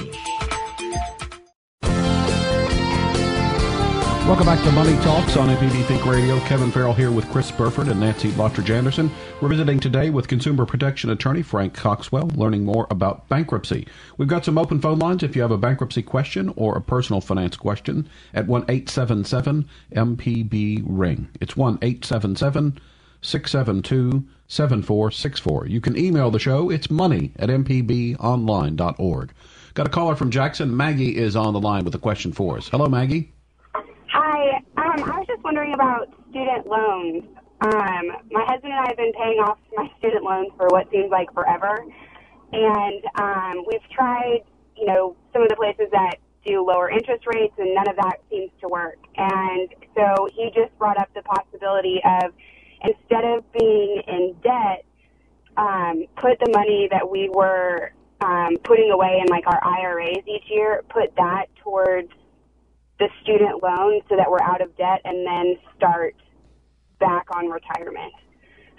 Welcome 4.26 4.46
back 4.46 4.64
to 4.64 4.72
Money 4.72 4.96
Talks 5.02 5.36
on 5.36 5.50
MPB 5.50 5.84
Think 5.84 6.06
Radio. 6.06 6.40
Kevin 6.40 6.70
Farrell 6.70 6.94
here 6.94 7.10
with 7.10 7.30
Chris 7.30 7.50
Burford 7.50 7.88
and 7.88 8.00
Nancy 8.00 8.30
Lottridge 8.30 8.70
Anderson. 8.70 9.10
We're 9.42 9.50
visiting 9.50 9.78
today 9.78 10.08
with 10.08 10.28
consumer 10.28 10.64
protection 10.64 11.10
attorney 11.10 11.42
Frank 11.42 11.74
Coxwell, 11.74 12.28
learning 12.28 12.64
more 12.64 12.86
about 12.88 13.28
bankruptcy. 13.28 13.86
We've 14.16 14.26
got 14.26 14.46
some 14.46 14.56
open 14.56 14.80
phone 14.80 14.98
lines 14.98 15.22
if 15.22 15.36
you 15.36 15.42
have 15.42 15.50
a 15.50 15.58
bankruptcy 15.58 16.00
question 16.00 16.54
or 16.56 16.74
a 16.74 16.80
personal 16.80 17.20
finance 17.20 17.54
question 17.58 18.08
at 18.32 18.46
1 18.46 18.62
877 18.62 19.68
MPB 19.92 20.82
Ring. 20.86 21.28
It's 21.42 21.54
1 21.54 21.80
877 21.82 22.80
672 23.20 24.26
7464. 24.48 25.66
You 25.66 25.82
can 25.82 25.98
email 25.98 26.30
the 26.30 26.38
show. 26.38 26.70
It's 26.70 26.90
money 26.90 27.32
at 27.38 27.50
mpbonline.org. 27.50 29.32
Got 29.74 29.86
a 29.86 29.90
caller 29.90 30.16
from 30.16 30.30
Jackson. 30.30 30.74
Maggie 30.74 31.14
is 31.14 31.36
on 31.36 31.52
the 31.52 31.60
line 31.60 31.84
with 31.84 31.94
a 31.94 31.98
question 31.98 32.32
for 32.32 32.56
us. 32.56 32.70
Hello, 32.70 32.86
Maggie. 32.88 33.33
Hi. 34.14 34.62
Um, 34.76 35.02
I 35.10 35.18
was 35.18 35.26
just 35.26 35.42
wondering 35.42 35.74
about 35.74 36.06
student 36.30 36.68
loans. 36.68 37.24
Um, 37.62 38.14
my 38.30 38.46
husband 38.46 38.70
and 38.72 38.78
I 38.78 38.86
have 38.86 38.96
been 38.96 39.12
paying 39.12 39.40
off 39.42 39.58
my 39.74 39.90
student 39.98 40.22
loans 40.22 40.52
for 40.56 40.68
what 40.68 40.88
seems 40.92 41.10
like 41.10 41.34
forever, 41.34 41.84
and 42.52 43.02
um, 43.16 43.64
we've 43.66 43.82
tried, 43.90 44.42
you 44.76 44.86
know, 44.86 45.16
some 45.32 45.42
of 45.42 45.48
the 45.48 45.56
places 45.56 45.88
that 45.90 46.18
do 46.46 46.64
lower 46.64 46.90
interest 46.90 47.26
rates, 47.26 47.54
and 47.58 47.74
none 47.74 47.88
of 47.88 47.96
that 47.96 48.22
seems 48.30 48.52
to 48.60 48.68
work. 48.68 48.98
And 49.16 49.68
so 49.96 50.28
he 50.32 50.52
just 50.54 50.70
brought 50.78 50.96
up 50.96 51.10
the 51.14 51.22
possibility 51.22 52.00
of 52.22 52.30
instead 52.84 53.24
of 53.24 53.42
being 53.52 54.00
in 54.06 54.36
debt, 54.44 54.84
um, 55.56 56.04
put 56.22 56.38
the 56.38 56.52
money 56.54 56.86
that 56.92 57.10
we 57.10 57.30
were 57.34 57.90
um, 58.20 58.54
putting 58.62 58.92
away 58.92 59.18
in 59.20 59.26
like 59.26 59.48
our 59.48 59.58
IRAs 59.60 60.22
each 60.28 60.46
year, 60.48 60.84
put 60.88 61.16
that 61.16 61.46
towards 61.64 62.12
the 62.98 63.08
student 63.22 63.62
loan 63.62 64.00
so 64.08 64.16
that 64.16 64.30
we're 64.30 64.42
out 64.42 64.60
of 64.60 64.76
debt 64.76 65.00
and 65.04 65.26
then 65.26 65.56
start 65.76 66.14
back 67.00 67.26
on 67.34 67.48
retirement. 67.48 68.12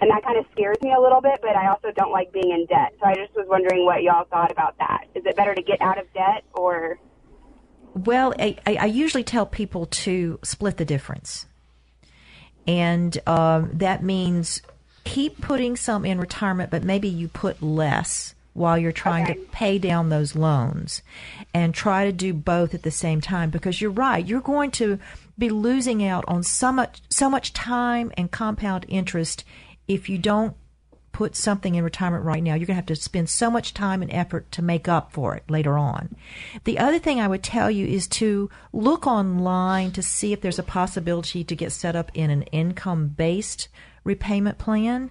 And 0.00 0.10
that 0.10 0.22
kind 0.24 0.38
of 0.38 0.44
scares 0.52 0.76
me 0.82 0.92
a 0.92 1.00
little 1.00 1.20
bit, 1.20 1.40
but 1.40 1.56
I 1.56 1.68
also 1.68 1.90
don't 1.96 2.12
like 2.12 2.32
being 2.32 2.50
in 2.50 2.66
debt. 2.66 2.94
So 3.00 3.06
I 3.06 3.14
just 3.14 3.34
was 3.34 3.46
wondering 3.48 3.86
what 3.86 4.02
y'all 4.02 4.24
thought 4.24 4.50
about 4.50 4.76
that. 4.78 5.06
Is 5.14 5.24
it 5.24 5.36
better 5.36 5.54
to 5.54 5.62
get 5.62 5.80
out 5.80 5.98
of 5.98 6.12
debt 6.12 6.44
or? 6.52 6.98
Well, 7.94 8.34
I, 8.38 8.56
I 8.66 8.86
usually 8.86 9.24
tell 9.24 9.46
people 9.46 9.86
to 9.86 10.38
split 10.42 10.76
the 10.76 10.84
difference. 10.84 11.46
And 12.66 13.16
um, 13.26 13.70
that 13.74 14.02
means 14.02 14.60
keep 15.04 15.40
putting 15.40 15.76
some 15.76 16.04
in 16.04 16.18
retirement, 16.18 16.70
but 16.70 16.82
maybe 16.82 17.08
you 17.08 17.28
put 17.28 17.62
less 17.62 18.34
while 18.56 18.78
you're 18.78 18.92
trying 18.92 19.24
Okay. 19.24 19.34
to 19.34 19.40
pay 19.52 19.78
down 19.78 20.08
those 20.08 20.34
loans 20.34 21.02
and 21.54 21.74
try 21.74 22.04
to 22.04 22.12
do 22.12 22.32
both 22.32 22.74
at 22.74 22.82
the 22.82 22.90
same 22.90 23.20
time 23.20 23.50
because 23.50 23.80
you're 23.80 23.90
right 23.90 24.26
you're 24.26 24.40
going 24.40 24.70
to 24.70 24.98
be 25.38 25.48
losing 25.48 26.04
out 26.04 26.24
on 26.26 26.42
so 26.42 26.72
much 26.72 27.00
so 27.10 27.28
much 27.28 27.52
time 27.52 28.10
and 28.16 28.30
compound 28.30 28.84
interest 28.88 29.44
if 29.86 30.08
you 30.08 30.18
don't 30.18 30.56
put 31.16 31.34
something 31.34 31.76
in 31.76 31.82
retirement 31.82 32.22
right 32.26 32.42
now, 32.42 32.50
you're 32.52 32.66
going 32.66 32.74
to 32.74 32.74
have 32.74 32.84
to 32.84 32.94
spend 32.94 33.26
so 33.26 33.50
much 33.50 33.72
time 33.72 34.02
and 34.02 34.12
effort 34.12 34.52
to 34.52 34.60
make 34.60 34.86
up 34.86 35.10
for 35.10 35.34
it 35.34 35.42
later 35.48 35.78
on. 35.78 36.14
The 36.64 36.78
other 36.78 36.98
thing 36.98 37.22
I 37.22 37.26
would 37.26 37.42
tell 37.42 37.70
you 37.70 37.86
is 37.86 38.06
to 38.08 38.50
look 38.74 39.06
online 39.06 39.92
to 39.92 40.02
see 40.02 40.34
if 40.34 40.42
there's 40.42 40.58
a 40.58 40.62
possibility 40.62 41.42
to 41.42 41.56
get 41.56 41.72
set 41.72 41.96
up 41.96 42.10
in 42.12 42.28
an 42.28 42.42
income 42.52 43.08
based 43.08 43.68
repayment 44.04 44.58
plan. 44.58 45.10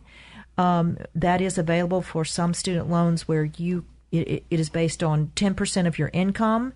Um, 0.58 0.98
that 1.13 1.41
is 1.41 1.58
available 1.58 2.02
for 2.02 2.24
some 2.24 2.54
student 2.54 2.89
loans 2.89 3.28
where 3.28 3.44
you 3.44 3.86
it, 4.12 4.44
it 4.50 4.60
is 4.60 4.70
based 4.70 5.04
on 5.04 5.32
10% 5.36 5.88
of 5.88 6.00
your 6.00 6.10
income. 6.13 6.74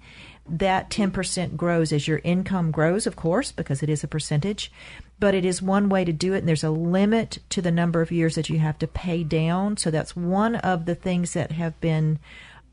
That 0.48 0.90
10% 0.90 1.56
grows 1.56 1.94
as 1.94 2.08
your 2.08 2.22
income 2.24 2.72
grows, 2.72 3.06
of 3.06 3.16
course, 3.16 3.52
because 3.52 3.84
it 3.84 3.90
is 3.90 4.04
a 4.04 4.08
percentage. 4.08 4.72
But 5.20 5.36
it 5.36 5.46
is 5.46 5.62
one 5.62 5.90
way 5.90 6.04
to 6.06 6.14
do 6.14 6.34
it, 6.34 6.40
and 6.40 6.48
there's 6.48 6.64
a 6.64 6.72
limit 6.72 7.40
to 7.50 7.62
the 7.62 7.72
number 7.72 8.02
of 8.02 8.12
years 8.12 8.36
that 8.36 8.50
you 8.50 8.58
have 8.60 8.80
to 8.80 8.88
pay 8.88 9.24
down. 9.24 9.78
So 9.78 9.92
that's 9.92 10.16
one 10.16 10.56
of 10.56 10.86
the 10.86 10.96
things 10.96 11.34
that 11.34 11.52
have 11.52 11.80
been 11.82 12.20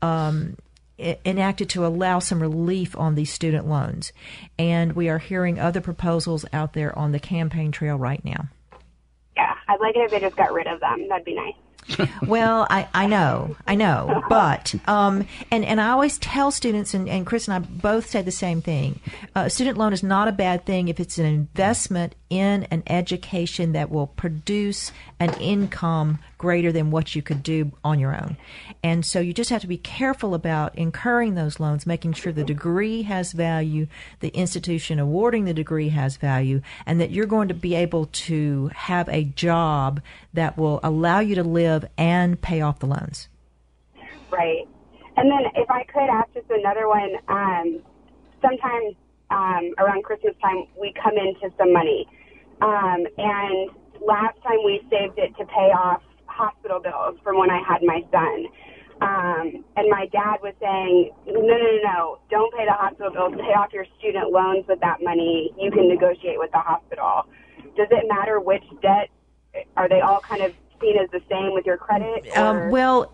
um, 0.01 0.57
enacted 0.97 1.69
to 1.69 1.85
allow 1.85 2.17
some 2.19 2.41
relief 2.41 2.97
on 2.97 3.13
these 3.13 3.31
student 3.31 3.67
loans. 3.67 4.11
And 4.57 4.93
we 4.93 5.09
are 5.09 5.19
hearing 5.19 5.59
other 5.59 5.81
proposals 5.81 6.45
out 6.51 6.73
there 6.73 6.97
on 6.97 7.11
the 7.11 7.19
campaign 7.19 7.71
trail 7.71 7.97
right 7.97 8.23
now. 8.25 8.47
I'd 9.67 9.79
like 9.79 9.95
it 9.95 9.99
if 9.99 10.11
they 10.11 10.19
just 10.19 10.35
got 10.35 10.53
rid 10.53 10.67
of 10.67 10.79
them. 10.79 11.07
That'd 11.09 11.25
be 11.25 11.35
nice. 11.35 11.55
well, 12.27 12.67
I, 12.69 12.87
I 12.93 13.07
know, 13.07 13.55
I 13.65 13.75
know, 13.75 14.23
but 14.29 14.75
um, 14.87 15.25
and 15.51 15.63
and 15.63 15.79
I 15.79 15.89
always 15.89 16.17
tell 16.17 16.51
students, 16.51 16.93
and, 16.93 17.07
and 17.07 17.25
Chris 17.25 17.47
and 17.47 17.55
I 17.55 17.59
both 17.59 18.09
say 18.09 18.21
the 18.21 18.31
same 18.31 18.61
thing. 18.61 18.99
Uh, 19.35 19.43
a 19.45 19.49
student 19.49 19.77
loan 19.77 19.93
is 19.93 20.03
not 20.03 20.27
a 20.27 20.33
bad 20.33 20.65
thing 20.65 20.89
if 20.89 20.99
it's 20.99 21.17
an 21.17 21.25
investment 21.25 22.15
in 22.29 22.63
an 22.65 22.83
education 22.87 23.71
that 23.71 23.89
will 23.89 24.07
produce 24.07 24.91
an 25.19 25.33
income 25.39 26.19
greater 26.37 26.71
than 26.71 26.91
what 26.91 27.15
you 27.15 27.21
could 27.21 27.41
do 27.41 27.71
on 27.83 27.99
your 27.99 28.15
own. 28.15 28.37
And 28.83 29.05
so 29.05 29.19
you 29.19 29.33
just 29.33 29.49
have 29.49 29.61
to 29.61 29.67
be 29.67 29.77
careful 29.77 30.33
about 30.33 30.77
incurring 30.77 31.35
those 31.35 31.59
loans, 31.59 31.85
making 31.85 32.13
sure 32.13 32.31
the 32.31 32.43
degree 32.43 33.03
has 33.03 33.31
value, 33.31 33.87
the 34.19 34.29
institution 34.29 34.99
awarding 34.99 35.45
the 35.45 35.53
degree 35.53 35.89
has 35.89 36.17
value, 36.17 36.61
and 36.85 37.01
that 37.01 37.11
you're 37.11 37.25
going 37.25 37.47
to 37.47 37.53
be 37.53 37.75
able 37.75 38.05
to 38.05 38.69
have 38.75 39.09
a 39.09 39.23
job 39.23 40.01
that 40.33 40.57
will 40.57 40.79
allow 40.83 41.19
you 41.19 41.35
to 41.35 41.43
live 41.43 41.85
and 41.97 42.39
pay 42.41 42.61
off 42.61 42.79
the 42.79 42.87
loans. 42.87 43.27
Right. 44.31 44.67
And 45.15 45.31
then 45.31 45.51
if 45.55 45.69
I 45.69 45.83
could 45.85 46.09
ask 46.09 46.31
just 46.33 46.49
another 46.49 46.87
one, 46.87 47.15
um, 47.27 47.81
sometimes 48.41 48.95
um, 49.31 49.73
around 49.79 50.03
Christmas 50.03 50.35
time 50.41 50.65
we 50.79 50.93
come 51.01 51.13
into 51.17 51.53
some 51.57 51.73
money. 51.73 52.07
Um, 52.61 53.05
and 53.17 53.69
last 54.05 54.41
time 54.43 54.63
we 54.63 54.81
saved 54.89 55.17
it 55.17 55.35
to 55.37 55.45
pay 55.45 55.71
off 55.73 56.01
hospital 56.37 56.79
bills 56.79 57.17
from 57.23 57.37
when 57.37 57.49
I 57.49 57.61
had 57.67 57.81
my 57.83 58.01
son. 58.11 58.45
Um, 58.99 59.63
and 59.75 59.89
my 59.89 60.07
dad 60.11 60.37
was 60.41 60.53
saying, 60.59 61.11
no, 61.27 61.39
no, 61.39 61.57
no, 61.57 61.77
no, 61.83 62.19
don't 62.29 62.53
pay 62.53 62.65
the 62.65 62.73
hospital 62.73 63.11
bills. 63.11 63.33
Pay 63.35 63.53
off 63.53 63.71
your 63.71 63.85
student 63.99 64.31
loans 64.31 64.65
with 64.67 64.79
that 64.81 65.03
money. 65.03 65.53
You 65.59 65.71
can 65.71 65.87
negotiate 65.87 66.39
with 66.39 66.51
the 66.51 66.59
hospital. 66.59 67.25
Does 67.75 67.87
it 67.91 68.05
matter 68.07 68.39
which 68.39 68.63
debt? 68.81 69.09
Are 69.75 69.87
they 69.87 70.01
all 70.01 70.19
kind 70.19 70.41
of 70.41 70.53
seen 70.81 70.97
as 70.97 71.09
the 71.11 71.21
same 71.29 71.53
with 71.53 71.65
your 71.65 71.77
credit? 71.77 72.35
Um, 72.35 72.71
well, 72.71 73.11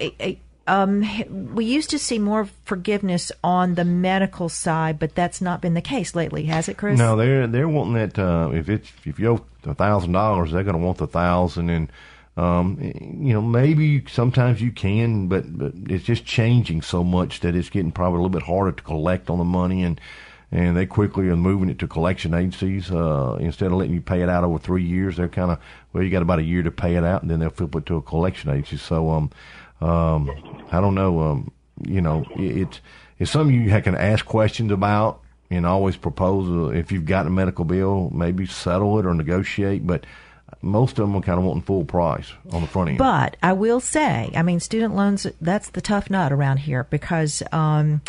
um, 0.68 1.54
we 1.54 1.66
used 1.66 1.90
to 1.90 2.00
see 2.00 2.20
more 2.20 2.48
forgiveness 2.64 3.32
on 3.44 3.76
the 3.76 3.84
medical 3.84 4.48
side, 4.48 5.00
but 5.00 5.16
that's 5.16 5.42
not 5.42 5.62
been 5.62 5.74
the 5.74 5.82
case 5.82 6.16
lately, 6.16 6.46
has 6.46 6.70
it, 6.70 6.78
Chris? 6.78 6.98
No, 6.98 7.18
they're 7.18 7.48
they're 7.48 7.68
wanting 7.68 7.94
that. 7.96 8.18
Uh, 8.18 8.52
if 8.54 8.70
it's 8.70 8.92
if 9.04 9.20
you 9.20 9.32
owe 9.32 9.46
a 9.70 9.74
thousand 9.74 10.14
dollars, 10.14 10.52
they're 10.52 10.64
going 10.64 10.78
to 10.78 10.84
want 10.84 10.98
the 10.98 11.08
thousand, 11.08 11.70
and 11.70 11.92
um, 12.36 12.80
you 12.82 13.34
know 13.34 13.42
maybe 13.42 14.04
sometimes 14.08 14.62
you 14.62 14.72
can, 14.72 15.28
but 15.28 15.58
but 15.58 15.74
it's 15.88 16.06
just 16.06 16.26
changing 16.26 16.82
so 16.82 17.04
much 17.04 17.42
that 17.42 17.56
it's 17.56 17.70
getting 17.70 17.92
probably 17.92 18.20
a 18.20 18.22
little 18.22 18.40
bit 18.40 18.44
harder 18.44 18.72
to 18.72 18.84
collect 18.84 19.30
on 19.30 19.38
the 19.38 19.44
money 19.44 19.84
and 19.84 20.00
and 20.52 20.78
they 20.78 20.86
quickly 20.86 21.28
are 21.30 21.36
moving 21.36 21.70
it 21.70 21.80
to 21.80 21.88
collection 21.88 22.36
agencies 22.36 22.92
uh, 22.92 23.38
instead 23.40 23.68
of 23.68 23.74
letting 23.74 23.96
you 23.96 24.02
pay 24.02 24.22
it 24.22 24.30
out 24.30 24.44
over 24.44 24.60
three 24.60 24.84
years. 24.84 25.18
They're 25.18 25.28
kind 25.28 25.52
of 25.52 25.60
well, 25.92 26.04
you 26.04 26.12
got 26.12 26.22
about 26.22 26.40
a 26.40 26.44
year 26.44 26.62
to 26.64 26.72
pay 26.72 26.96
it 26.96 27.04
out, 27.04 27.24
and 27.24 27.32
then 27.32 27.40
they'll 27.40 27.50
flip 27.50 27.76
it 27.76 27.86
to 27.88 27.98
a 27.98 28.02
collection 28.02 28.52
agency. 28.52 28.78
So 28.78 29.10
um, 29.10 29.32
um, 29.82 30.30
I 30.72 30.80
don't 30.80 30.96
know, 30.96 31.22
um, 31.22 31.52
you 31.86 32.02
know, 32.02 32.26
it, 32.38 32.58
it's 32.58 32.82
it's 33.20 33.32
something 33.32 33.54
you 33.54 33.82
can 33.82 33.96
ask 33.96 34.26
questions 34.26 34.72
about 34.72 35.22
and 35.50 35.66
always 35.66 35.98
propose. 35.98 36.50
Uh, 36.50 36.78
if 36.78 36.92
you've 36.92 37.06
got 37.06 37.28
a 37.28 37.30
medical 37.30 37.66
bill, 37.66 38.10
maybe 38.14 38.46
settle 38.46 39.00
it 39.00 39.06
or 39.06 39.14
negotiate, 39.14 39.86
but 39.86 40.06
most 40.62 41.00
of 41.00 41.08
them 41.08 41.16
are 41.16 41.22
kind 41.22 41.40
of 41.40 41.46
wanting 41.46 41.64
full 41.64 41.86
price 41.86 42.32
on 42.52 42.62
the 42.62 42.68
front 42.68 42.90
end. 42.90 42.98
But 42.98 43.38
I 43.42 43.54
will 43.54 43.80
say, 43.80 44.32
I 44.36 44.44
mean, 44.44 44.60
student 44.60 44.96
loans, 44.96 45.28
that's 45.42 45.70
the 45.70 45.82
tough 45.82 46.10
nut 46.10 46.32
around 46.32 46.58
here 46.58 46.86
because 46.90 47.44
um, 47.52 48.02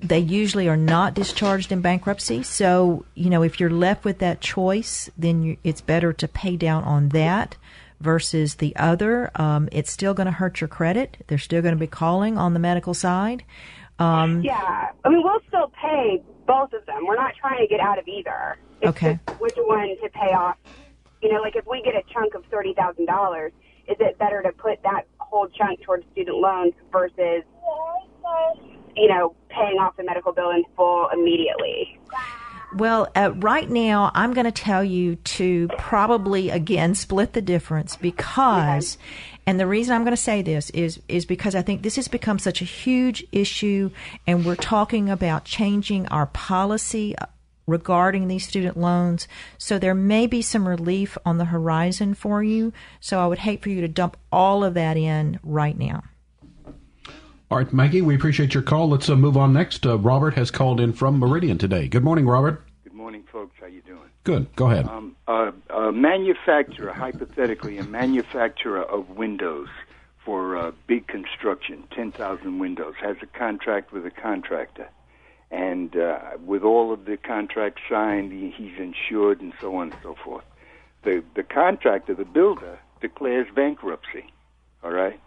they 0.00 0.18
usually 0.18 0.68
are 0.68 0.76
not 0.76 1.14
discharged 1.14 1.72
in 1.72 1.80
bankruptcy. 1.80 2.42
So, 2.42 3.04
you 3.14 3.30
know, 3.30 3.42
if 3.42 3.60
you're 3.60 3.70
left 3.70 4.04
with 4.04 4.18
that 4.18 4.40
choice, 4.40 5.10
then 5.16 5.42
you, 5.42 5.56
it's 5.64 5.80
better 5.80 6.12
to 6.12 6.28
pay 6.28 6.56
down 6.56 6.84
on 6.84 7.10
that 7.10 7.56
versus 8.00 8.56
the 8.56 8.74
other. 8.76 9.30
Um, 9.34 9.68
it's 9.72 9.90
still 9.90 10.14
going 10.14 10.26
to 10.26 10.32
hurt 10.32 10.60
your 10.60 10.68
credit. 10.68 11.24
They're 11.26 11.38
still 11.38 11.62
going 11.62 11.74
to 11.74 11.80
be 11.80 11.86
calling 11.86 12.38
on 12.38 12.54
the 12.54 12.60
medical 12.60 12.94
side. 12.94 13.44
Um, 13.98 14.42
yeah. 14.42 14.88
I 15.04 15.08
mean, 15.08 15.22
we'll 15.22 15.40
still 15.48 15.72
pay 15.80 16.22
both 16.46 16.72
of 16.72 16.86
them. 16.86 17.06
We're 17.06 17.16
not 17.16 17.34
trying 17.40 17.58
to 17.58 17.66
get 17.66 17.80
out 17.80 17.98
of 17.98 18.06
either. 18.06 18.56
It's 18.80 18.90
okay. 18.90 19.18
which 19.38 19.54
one 19.56 19.88
to 20.02 20.08
pay 20.10 20.32
off 20.32 20.56
you 21.22 21.32
know, 21.32 21.40
like 21.40 21.56
if 21.56 21.66
we 21.66 21.82
get 21.82 21.94
a 21.94 22.02
chunk 22.12 22.34
of 22.34 22.44
thirty 22.50 22.74
thousand 22.74 23.06
dollars, 23.06 23.52
is 23.88 23.96
it 24.00 24.18
better 24.18 24.42
to 24.42 24.52
put 24.52 24.82
that 24.82 25.02
whole 25.18 25.48
chunk 25.48 25.82
towards 25.82 26.04
student 26.12 26.36
loans 26.36 26.74
versus, 26.92 27.42
you 28.96 29.08
know, 29.08 29.34
paying 29.48 29.78
off 29.78 29.96
the 29.96 30.04
medical 30.04 30.32
bill 30.32 30.50
in 30.50 30.64
full 30.76 31.08
immediately? 31.12 31.98
Well, 32.74 33.08
uh, 33.16 33.32
right 33.36 33.68
now, 33.68 34.10
I'm 34.14 34.34
going 34.34 34.44
to 34.44 34.52
tell 34.52 34.84
you 34.84 35.16
to 35.16 35.68
probably 35.78 36.50
again 36.50 36.94
split 36.94 37.32
the 37.32 37.40
difference 37.40 37.96
because, 37.96 38.98
and 39.46 39.58
the 39.58 39.66
reason 39.66 39.94
I'm 39.94 40.02
going 40.02 40.14
to 40.14 40.20
say 40.22 40.42
this 40.42 40.68
is 40.70 41.00
is 41.08 41.24
because 41.24 41.54
I 41.54 41.62
think 41.62 41.82
this 41.82 41.96
has 41.96 42.08
become 42.08 42.38
such 42.38 42.60
a 42.60 42.66
huge 42.66 43.24
issue, 43.32 43.90
and 44.26 44.44
we're 44.44 44.54
talking 44.54 45.08
about 45.08 45.46
changing 45.46 46.08
our 46.08 46.26
policy 46.26 47.14
regarding 47.68 48.26
these 48.26 48.48
student 48.48 48.76
loans. 48.76 49.28
So 49.58 49.78
there 49.78 49.94
may 49.94 50.26
be 50.26 50.42
some 50.42 50.66
relief 50.66 51.16
on 51.24 51.38
the 51.38 51.44
horizon 51.44 52.14
for 52.14 52.42
you. 52.42 52.72
So 52.98 53.20
I 53.20 53.26
would 53.26 53.38
hate 53.38 53.62
for 53.62 53.68
you 53.68 53.80
to 53.82 53.88
dump 53.88 54.16
all 54.32 54.64
of 54.64 54.74
that 54.74 54.96
in 54.96 55.38
right 55.44 55.78
now. 55.78 56.02
All 57.50 57.56
right, 57.56 57.72
Maggie, 57.72 58.02
we 58.02 58.14
appreciate 58.14 58.52
your 58.52 58.62
call. 58.62 58.88
Let's 58.88 59.08
uh, 59.08 59.16
move 59.16 59.36
on 59.36 59.52
next. 59.52 59.86
Uh, 59.86 59.98
Robert 59.98 60.34
has 60.34 60.50
called 60.50 60.80
in 60.80 60.92
from 60.92 61.18
Meridian 61.18 61.56
today. 61.56 61.88
Good 61.88 62.04
morning, 62.04 62.26
Robert. 62.26 62.62
Good 62.84 62.92
morning, 62.92 63.24
folks. 63.32 63.56
How 63.58 63.66
you 63.66 63.80
doing? 63.82 64.10
Good. 64.24 64.54
Go 64.54 64.70
ahead. 64.70 64.86
Um, 64.86 65.16
uh, 65.26 65.52
a 65.70 65.90
manufacturer, 65.90 66.92
hypothetically, 66.92 67.78
a 67.78 67.84
manufacturer 67.84 68.82
of 68.82 69.08
windows 69.10 69.68
for 70.22 70.58
uh, 70.58 70.72
big 70.86 71.06
construction, 71.06 71.84
10,000 71.94 72.58
windows, 72.58 72.94
has 73.00 73.16
a 73.22 73.26
contract 73.26 73.92
with 73.92 74.04
a 74.04 74.10
contractor 74.10 74.88
and 75.50 75.96
uh, 75.96 76.18
with 76.44 76.62
all 76.62 76.92
of 76.92 77.06
the 77.06 77.16
contracts 77.16 77.82
signed, 77.88 78.32
he's 78.32 78.78
insured 78.78 79.40
and 79.40 79.52
so 79.60 79.76
on 79.76 79.92
and 79.92 80.00
so 80.02 80.14
forth. 80.24 80.44
The 81.04 81.22
the 81.34 81.42
contractor, 81.42 82.14
the 82.14 82.24
builder, 82.24 82.78
declares 83.00 83.46
bankruptcy. 83.54 84.32
All 84.82 84.92
right. 84.92 85.18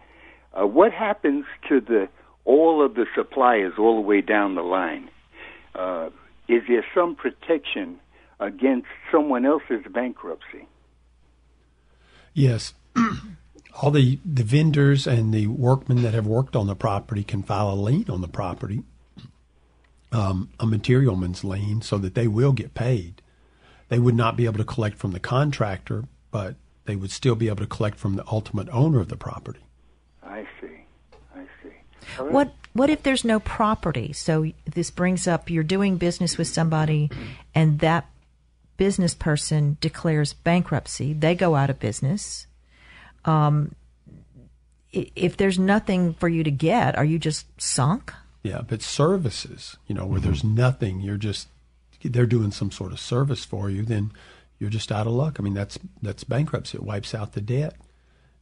Uh, 0.54 0.68
what 0.68 0.92
happens 0.92 1.46
to 1.70 1.82
the 1.82 2.10
all 2.46 2.84
of 2.86 2.96
the 2.96 3.06
suppliers 3.16 3.74
all 3.78 3.96
the 3.96 4.08
way 4.08 4.22
down 4.22 4.56
the 4.56 4.62
line? 4.62 5.10
Uh, 5.74 6.10
is 6.48 6.64
there 6.68 6.86
some 6.94 7.16
protection 7.16 8.00
against 8.40 8.88
someone 9.12 9.46
else's 9.46 9.86
bankruptcy? 9.92 10.68
Yes. 12.34 12.74
all 13.82 13.92
the, 13.92 14.20
the 14.26 14.44
vendors 14.44 15.08
and 15.08 15.34
the 15.34 15.48
workmen 15.48 16.02
that 16.02 16.14
have 16.14 16.28
worked 16.28 16.56
on 16.56 16.68
the 16.68 16.76
property 16.76 17.24
can 17.24 17.44
file 17.44 17.72
a 17.72 17.76
lien 17.76 18.10
on 18.10 18.22
the 18.22 18.28
property 18.28 18.84
um, 20.12 20.50
a 20.60 20.66
materialman's 20.66 21.44
lien 21.44 21.82
so 21.82 21.98
that 21.98 22.16
they 22.16 22.28
will 22.28 22.52
get 22.52 22.74
paid. 22.74 23.22
They 23.90 24.00
would 24.00 24.16
not 24.16 24.36
be 24.36 24.46
able 24.46 24.58
to 24.58 24.64
collect 24.64 24.98
from 24.98 25.12
the 25.12 25.20
contractor, 25.20 26.06
but 26.32 26.56
they 26.86 26.96
would 26.96 27.12
still 27.12 27.36
be 27.36 27.48
able 27.48 27.58
to 27.58 27.68
collect 27.68 27.98
from 27.98 28.16
the 28.16 28.26
ultimate 28.32 28.70
owner 28.70 29.00
of 29.00 29.10
the 29.10 29.18
property. 29.18 29.60
I 30.24 30.48
see. 30.60 30.86
I 31.36 31.44
see. 31.62 31.70
Right. 32.20 32.32
What 32.32 32.54
what 32.74 32.90
if 32.90 33.04
there's 33.04 33.26
no 33.26 33.40
property? 33.40 34.14
So 34.14 34.52
this 34.66 34.92
brings 34.92 35.28
up 35.28 35.50
you're 35.50 35.64
doing 35.64 35.98
business 35.98 36.38
with 36.38 36.48
somebody 36.48 37.12
and 37.54 37.80
that 37.80 38.08
business 38.78 39.14
person 39.14 39.78
declares 39.82 40.34
bankruptcy. 40.34 41.14
They 41.14 41.36
go 41.36 41.56
out 41.56 41.70
of 41.70 41.80
business. 41.80 42.48
Um, 43.26 43.76
if 44.92 45.38
there's 45.38 45.60
nothing 45.60 46.14
for 46.16 46.28
you 46.28 46.44
to 46.44 46.52
get, 46.52 46.98
are 46.98 47.06
you 47.06 47.20
just 47.20 47.46
sunk? 47.62 48.14
Yeah, 48.44 48.62
but 48.68 48.82
services, 48.82 49.78
you 49.88 49.94
know, 49.94 50.06
where 50.06 50.20
mm-hmm. 50.20 50.28
there's 50.28 50.44
nothing, 50.44 51.02
you're 51.02 51.18
just 51.18 51.48
they're 52.04 52.26
doing 52.26 52.52
some 52.52 52.72
sort 52.72 52.92
of 52.92 53.00
service 53.00 53.46
for 53.46 53.70
you, 53.70 53.84
then 53.84 54.12
you're 54.58 54.70
just 54.70 54.92
out 54.92 55.08
of 55.08 55.14
luck. 55.14 55.38
I 55.40 55.44
mean, 55.44 55.54
that's 55.54 55.78
that's 56.02 56.24
bankruptcy. 56.24 56.78
It 56.78 56.84
wipes 56.84 57.14
out 57.14 57.34
the 57.34 57.42
debt, 57.42 57.76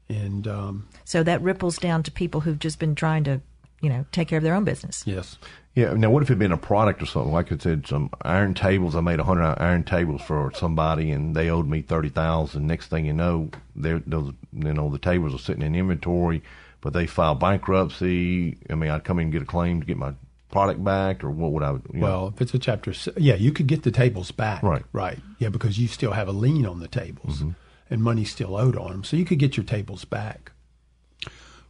and 0.07 0.47
um, 0.47 0.87
so 1.05 1.23
that 1.23 1.41
ripples 1.41 1.77
down 1.77 2.03
to 2.03 2.11
people 2.11 2.41
who've 2.41 2.59
just 2.59 2.79
been 2.79 2.95
trying 2.95 3.23
to, 3.25 3.41
you 3.81 3.89
know, 3.89 4.05
take 4.11 4.27
care 4.27 4.37
of 4.37 4.43
their 4.43 4.55
own 4.55 4.63
business. 4.63 5.03
Yes. 5.05 5.37
Yeah. 5.75 5.93
Now, 5.93 6.09
what 6.09 6.23
if 6.23 6.29
it 6.29 6.33
had 6.33 6.39
been 6.39 6.51
a 6.51 6.57
product 6.57 7.01
or 7.01 7.05
something? 7.05 7.31
Like 7.31 7.51
I 7.51 7.57
said, 7.57 7.87
some 7.87 8.09
iron 8.21 8.53
tables. 8.53 8.95
I 8.95 9.01
made 9.01 9.19
a 9.19 9.23
hundred 9.23 9.55
iron 9.59 9.83
tables 9.83 10.21
for 10.21 10.51
somebody, 10.53 11.11
and 11.11 11.35
they 11.35 11.49
owed 11.49 11.67
me 11.67 11.81
thirty 11.81 12.09
thousand. 12.09 12.67
Next 12.67 12.87
thing 12.87 13.05
you 13.05 13.13
know, 13.13 13.49
they're 13.75 14.01
those 14.05 14.33
you 14.53 14.73
know 14.73 14.89
the 14.89 14.99
tables 14.99 15.35
are 15.35 15.39
sitting 15.39 15.63
in 15.63 15.75
inventory 15.75 16.41
but 16.81 16.93
they 16.93 17.07
file 17.07 17.35
bankruptcy. 17.35 18.57
I 18.69 18.75
mean, 18.75 18.89
I'd 18.89 19.03
come 19.03 19.19
in 19.19 19.23
and 19.23 19.31
get 19.31 19.41
a 19.41 19.45
claim 19.45 19.81
to 19.81 19.85
get 19.85 19.97
my 19.97 20.13
product 20.51 20.83
back, 20.83 21.23
or 21.23 21.31
what 21.31 21.51
would 21.51 21.63
I? 21.63 21.71
You 21.71 21.81
know? 21.93 22.01
Well, 22.01 22.33
if 22.35 22.41
it's 22.41 22.53
a 22.53 22.59
chapter, 22.59 22.93
yeah, 23.17 23.35
you 23.35 23.51
could 23.51 23.67
get 23.67 23.83
the 23.83 23.91
tables 23.91 24.31
back. 24.31 24.63
Right. 24.63 24.83
Right. 24.93 25.19
Yeah, 25.37 25.49
because 25.49 25.77
you 25.79 25.87
still 25.87 26.11
have 26.11 26.27
a 26.27 26.31
lien 26.33 26.65
on 26.65 26.79
the 26.79 26.87
tables, 26.87 27.39
mm-hmm. 27.39 27.51
and 27.89 28.03
money's 28.03 28.31
still 28.31 28.55
owed 28.55 28.77
on 28.77 28.91
them, 28.91 29.03
so 29.03 29.17
you 29.17 29.25
could 29.25 29.39
get 29.39 29.57
your 29.57 29.65
tables 29.65 30.05
back. 30.05 30.51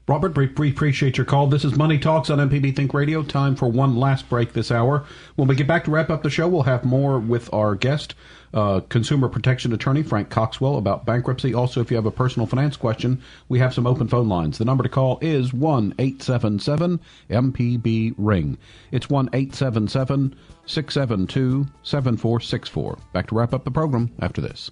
Robert, 0.10 0.36
we 0.36 0.72
appreciate 0.72 1.18
your 1.18 1.26
call. 1.26 1.46
This 1.46 1.64
is 1.64 1.76
Money 1.76 2.00
Talks 2.00 2.32
on 2.32 2.40
MPB 2.40 2.76
Think 2.76 2.96
Radio. 2.96 3.22
Time 3.22 3.56
for 3.56 3.68
one 3.68 3.96
last 3.96 4.28
break 4.28 4.54
this 4.54 4.72
hour. 4.72 5.06
When 5.36 5.48
we 5.48 5.54
get 5.54 5.68
back 5.68 5.84
to 5.84 5.92
wrap 5.92 6.10
up 6.10 6.24
the 6.24 6.32
show, 6.32 6.48
we'll 6.48 6.64
have 6.64 6.84
more 6.84 7.20
with 7.20 7.54
our 7.54 7.76
guest, 7.76 8.16
uh, 8.52 8.80
consumer 8.90 9.30
protection 9.30 9.72
attorney 9.72 10.02
Frank 10.02 10.32
Coxwell, 10.32 10.78
about 10.78 11.06
bankruptcy. 11.06 11.54
Also, 11.54 11.80
if 11.80 11.92
you 11.92 11.96
have 11.96 12.08
a 12.08 12.12
personal 12.12 12.48
finance 12.48 12.76
question, 12.76 13.22
we 13.50 13.60
have 13.60 13.72
some 13.72 13.86
open 13.86 14.08
phone 14.08 14.28
lines. 14.28 14.58
The 14.58 14.66
number 14.66 14.82
to 14.82 14.90
call 14.90 15.20
is 15.22 15.54
one 15.54 15.94
eight 16.00 16.24
seven 16.24 16.58
seven 16.58 17.00
MPB 17.30 18.16
Ring. 18.18 18.58
It's 18.92 19.12
one 19.12 19.30
eight 19.34 19.54
seven 19.54 19.88
seven 19.88 20.36
six 20.66 20.96
seven 20.96 21.28
two 21.28 21.68
seven 21.84 22.18
four 22.18 22.40
six 22.40 22.68
four. 22.68 22.98
Back 23.14 23.28
to 23.28 23.36
wrap 23.36 23.54
up 23.54 23.64
the 23.64 23.70
program 23.70 24.10
after 24.20 24.42
this. 24.42 24.72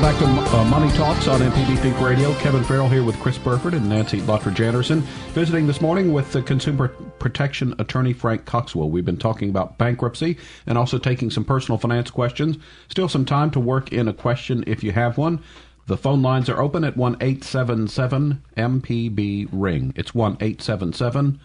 Welcome 0.00 0.34
back 0.34 0.48
to 0.48 0.56
uh, 0.56 0.64
Money 0.64 0.90
Talks 0.92 1.28
on 1.28 1.40
MPB 1.40 1.78
Think 1.80 2.00
Radio. 2.00 2.32
Kevin 2.36 2.64
Farrell 2.64 2.88
here 2.88 3.04
with 3.04 3.20
Chris 3.20 3.36
Burford 3.36 3.74
and 3.74 3.86
Nancy 3.86 4.22
Lottridge 4.22 4.64
Anderson. 4.64 5.02
Visiting 5.34 5.66
this 5.66 5.82
morning 5.82 6.14
with 6.14 6.32
the 6.32 6.40
consumer 6.40 6.88
protection 7.18 7.74
attorney 7.78 8.14
Frank 8.14 8.46
Coxwell. 8.46 8.88
We've 8.88 9.04
been 9.04 9.18
talking 9.18 9.50
about 9.50 9.76
bankruptcy 9.76 10.38
and 10.66 10.78
also 10.78 10.96
taking 10.96 11.30
some 11.30 11.44
personal 11.44 11.76
finance 11.76 12.10
questions. 12.10 12.56
Still 12.88 13.10
some 13.10 13.26
time 13.26 13.50
to 13.50 13.60
work 13.60 13.92
in 13.92 14.08
a 14.08 14.14
question 14.14 14.64
if 14.66 14.82
you 14.82 14.92
have 14.92 15.18
one. 15.18 15.42
The 15.86 15.98
phone 15.98 16.22
lines 16.22 16.48
are 16.48 16.62
open 16.62 16.82
at 16.82 16.96
1 16.96 17.18
877 17.20 18.42
MPB 18.56 19.48
Ring. 19.52 19.92
It's 19.96 20.14
1 20.14 20.38
877 20.40 21.38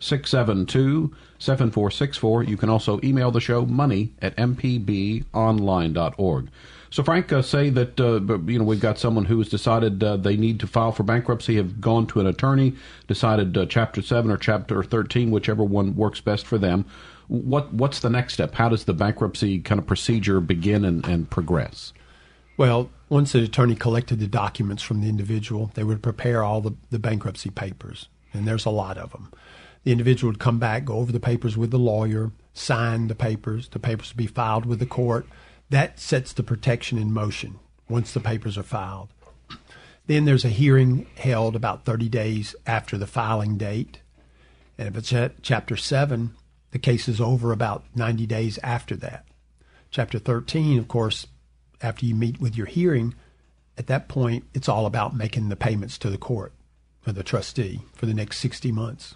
672 0.00 1.16
7464. 1.38 2.42
You 2.42 2.58
can 2.58 2.68
also 2.68 3.00
email 3.02 3.30
the 3.30 3.40
show 3.40 3.64
money 3.64 4.12
at 4.20 4.36
mpbonline.org. 4.36 6.50
So, 6.92 7.02
Frank, 7.02 7.32
uh, 7.32 7.40
say 7.40 7.70
that 7.70 7.98
uh, 7.98 8.20
you 8.46 8.58
know 8.58 8.64
we've 8.64 8.78
got 8.78 8.98
someone 8.98 9.24
who 9.24 9.38
has 9.38 9.48
decided 9.48 10.04
uh, 10.04 10.18
they 10.18 10.36
need 10.36 10.60
to 10.60 10.66
file 10.66 10.92
for 10.92 11.04
bankruptcy, 11.04 11.56
have 11.56 11.80
gone 11.80 12.06
to 12.08 12.20
an 12.20 12.26
attorney, 12.26 12.74
decided 13.08 13.56
uh, 13.56 13.64
Chapter 13.64 14.02
Seven 14.02 14.30
or 14.30 14.36
Chapter 14.36 14.82
Thirteen, 14.82 15.30
whichever 15.30 15.64
one 15.64 15.96
works 15.96 16.20
best 16.20 16.46
for 16.46 16.58
them. 16.58 16.84
What 17.28 17.72
what's 17.72 18.00
the 18.00 18.10
next 18.10 18.34
step? 18.34 18.54
How 18.54 18.68
does 18.68 18.84
the 18.84 18.92
bankruptcy 18.92 19.60
kind 19.60 19.78
of 19.78 19.86
procedure 19.86 20.38
begin 20.38 20.84
and, 20.84 21.02
and 21.06 21.30
progress? 21.30 21.94
Well, 22.58 22.90
once 23.08 23.32
the 23.32 23.42
attorney 23.42 23.74
collected 23.74 24.20
the 24.20 24.26
documents 24.26 24.82
from 24.82 25.00
the 25.00 25.08
individual, 25.08 25.70
they 25.72 25.84
would 25.84 26.02
prepare 26.02 26.42
all 26.42 26.60
the, 26.60 26.74
the 26.90 26.98
bankruptcy 26.98 27.48
papers, 27.48 28.08
and 28.34 28.46
there's 28.46 28.66
a 28.66 28.70
lot 28.70 28.98
of 28.98 29.12
them. 29.12 29.32
The 29.84 29.92
individual 29.92 30.30
would 30.30 30.40
come 30.40 30.58
back, 30.58 30.84
go 30.84 30.96
over 30.96 31.10
the 31.10 31.20
papers 31.20 31.56
with 31.56 31.70
the 31.70 31.78
lawyer, 31.78 32.32
sign 32.52 33.08
the 33.08 33.14
papers. 33.14 33.68
The 33.68 33.78
papers 33.78 34.10
would 34.10 34.18
be 34.18 34.26
filed 34.26 34.66
with 34.66 34.78
the 34.78 34.84
court 34.84 35.26
that 35.72 35.98
sets 35.98 36.34
the 36.34 36.42
protection 36.42 36.98
in 36.98 37.10
motion 37.10 37.58
once 37.88 38.12
the 38.12 38.20
papers 38.20 38.58
are 38.58 38.62
filed. 38.62 39.08
Then 40.06 40.26
there's 40.26 40.44
a 40.44 40.50
hearing 40.50 41.06
held 41.16 41.56
about 41.56 41.86
30 41.86 42.10
days 42.10 42.54
after 42.66 42.98
the 42.98 43.06
filing 43.06 43.56
date. 43.56 44.00
And 44.76 44.86
if 44.86 44.96
it's 44.98 45.14
at 45.14 45.42
Chapter 45.42 45.78
7, 45.78 46.34
the 46.72 46.78
case 46.78 47.08
is 47.08 47.22
over 47.22 47.52
about 47.52 47.84
90 47.94 48.26
days 48.26 48.58
after 48.62 48.96
that. 48.96 49.24
Chapter 49.90 50.18
13, 50.18 50.78
of 50.78 50.88
course, 50.88 51.26
after 51.80 52.04
you 52.04 52.14
meet 52.14 52.38
with 52.38 52.54
your 52.54 52.66
hearing, 52.66 53.14
at 53.78 53.86
that 53.86 54.08
point, 54.08 54.44
it's 54.52 54.68
all 54.68 54.84
about 54.84 55.16
making 55.16 55.48
the 55.48 55.56
payments 55.56 55.96
to 55.98 56.10
the 56.10 56.18
court 56.18 56.52
or 57.06 57.14
the 57.14 57.22
trustee 57.22 57.80
for 57.94 58.04
the 58.04 58.14
next 58.14 58.40
60 58.40 58.72
months. 58.72 59.14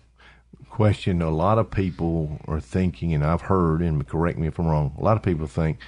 Question 0.70 1.20
A 1.20 1.28
lot 1.28 1.58
of 1.58 1.70
people 1.70 2.40
are 2.48 2.60
thinking, 2.60 3.12
and 3.12 3.22
I've 3.22 3.42
heard, 3.42 3.82
and 3.82 4.08
correct 4.08 4.38
me 4.38 4.46
if 4.46 4.58
I'm 4.58 4.66
wrong, 4.66 4.94
a 4.98 5.04
lot 5.04 5.18
of 5.18 5.22
people 5.22 5.46
think 5.46 5.80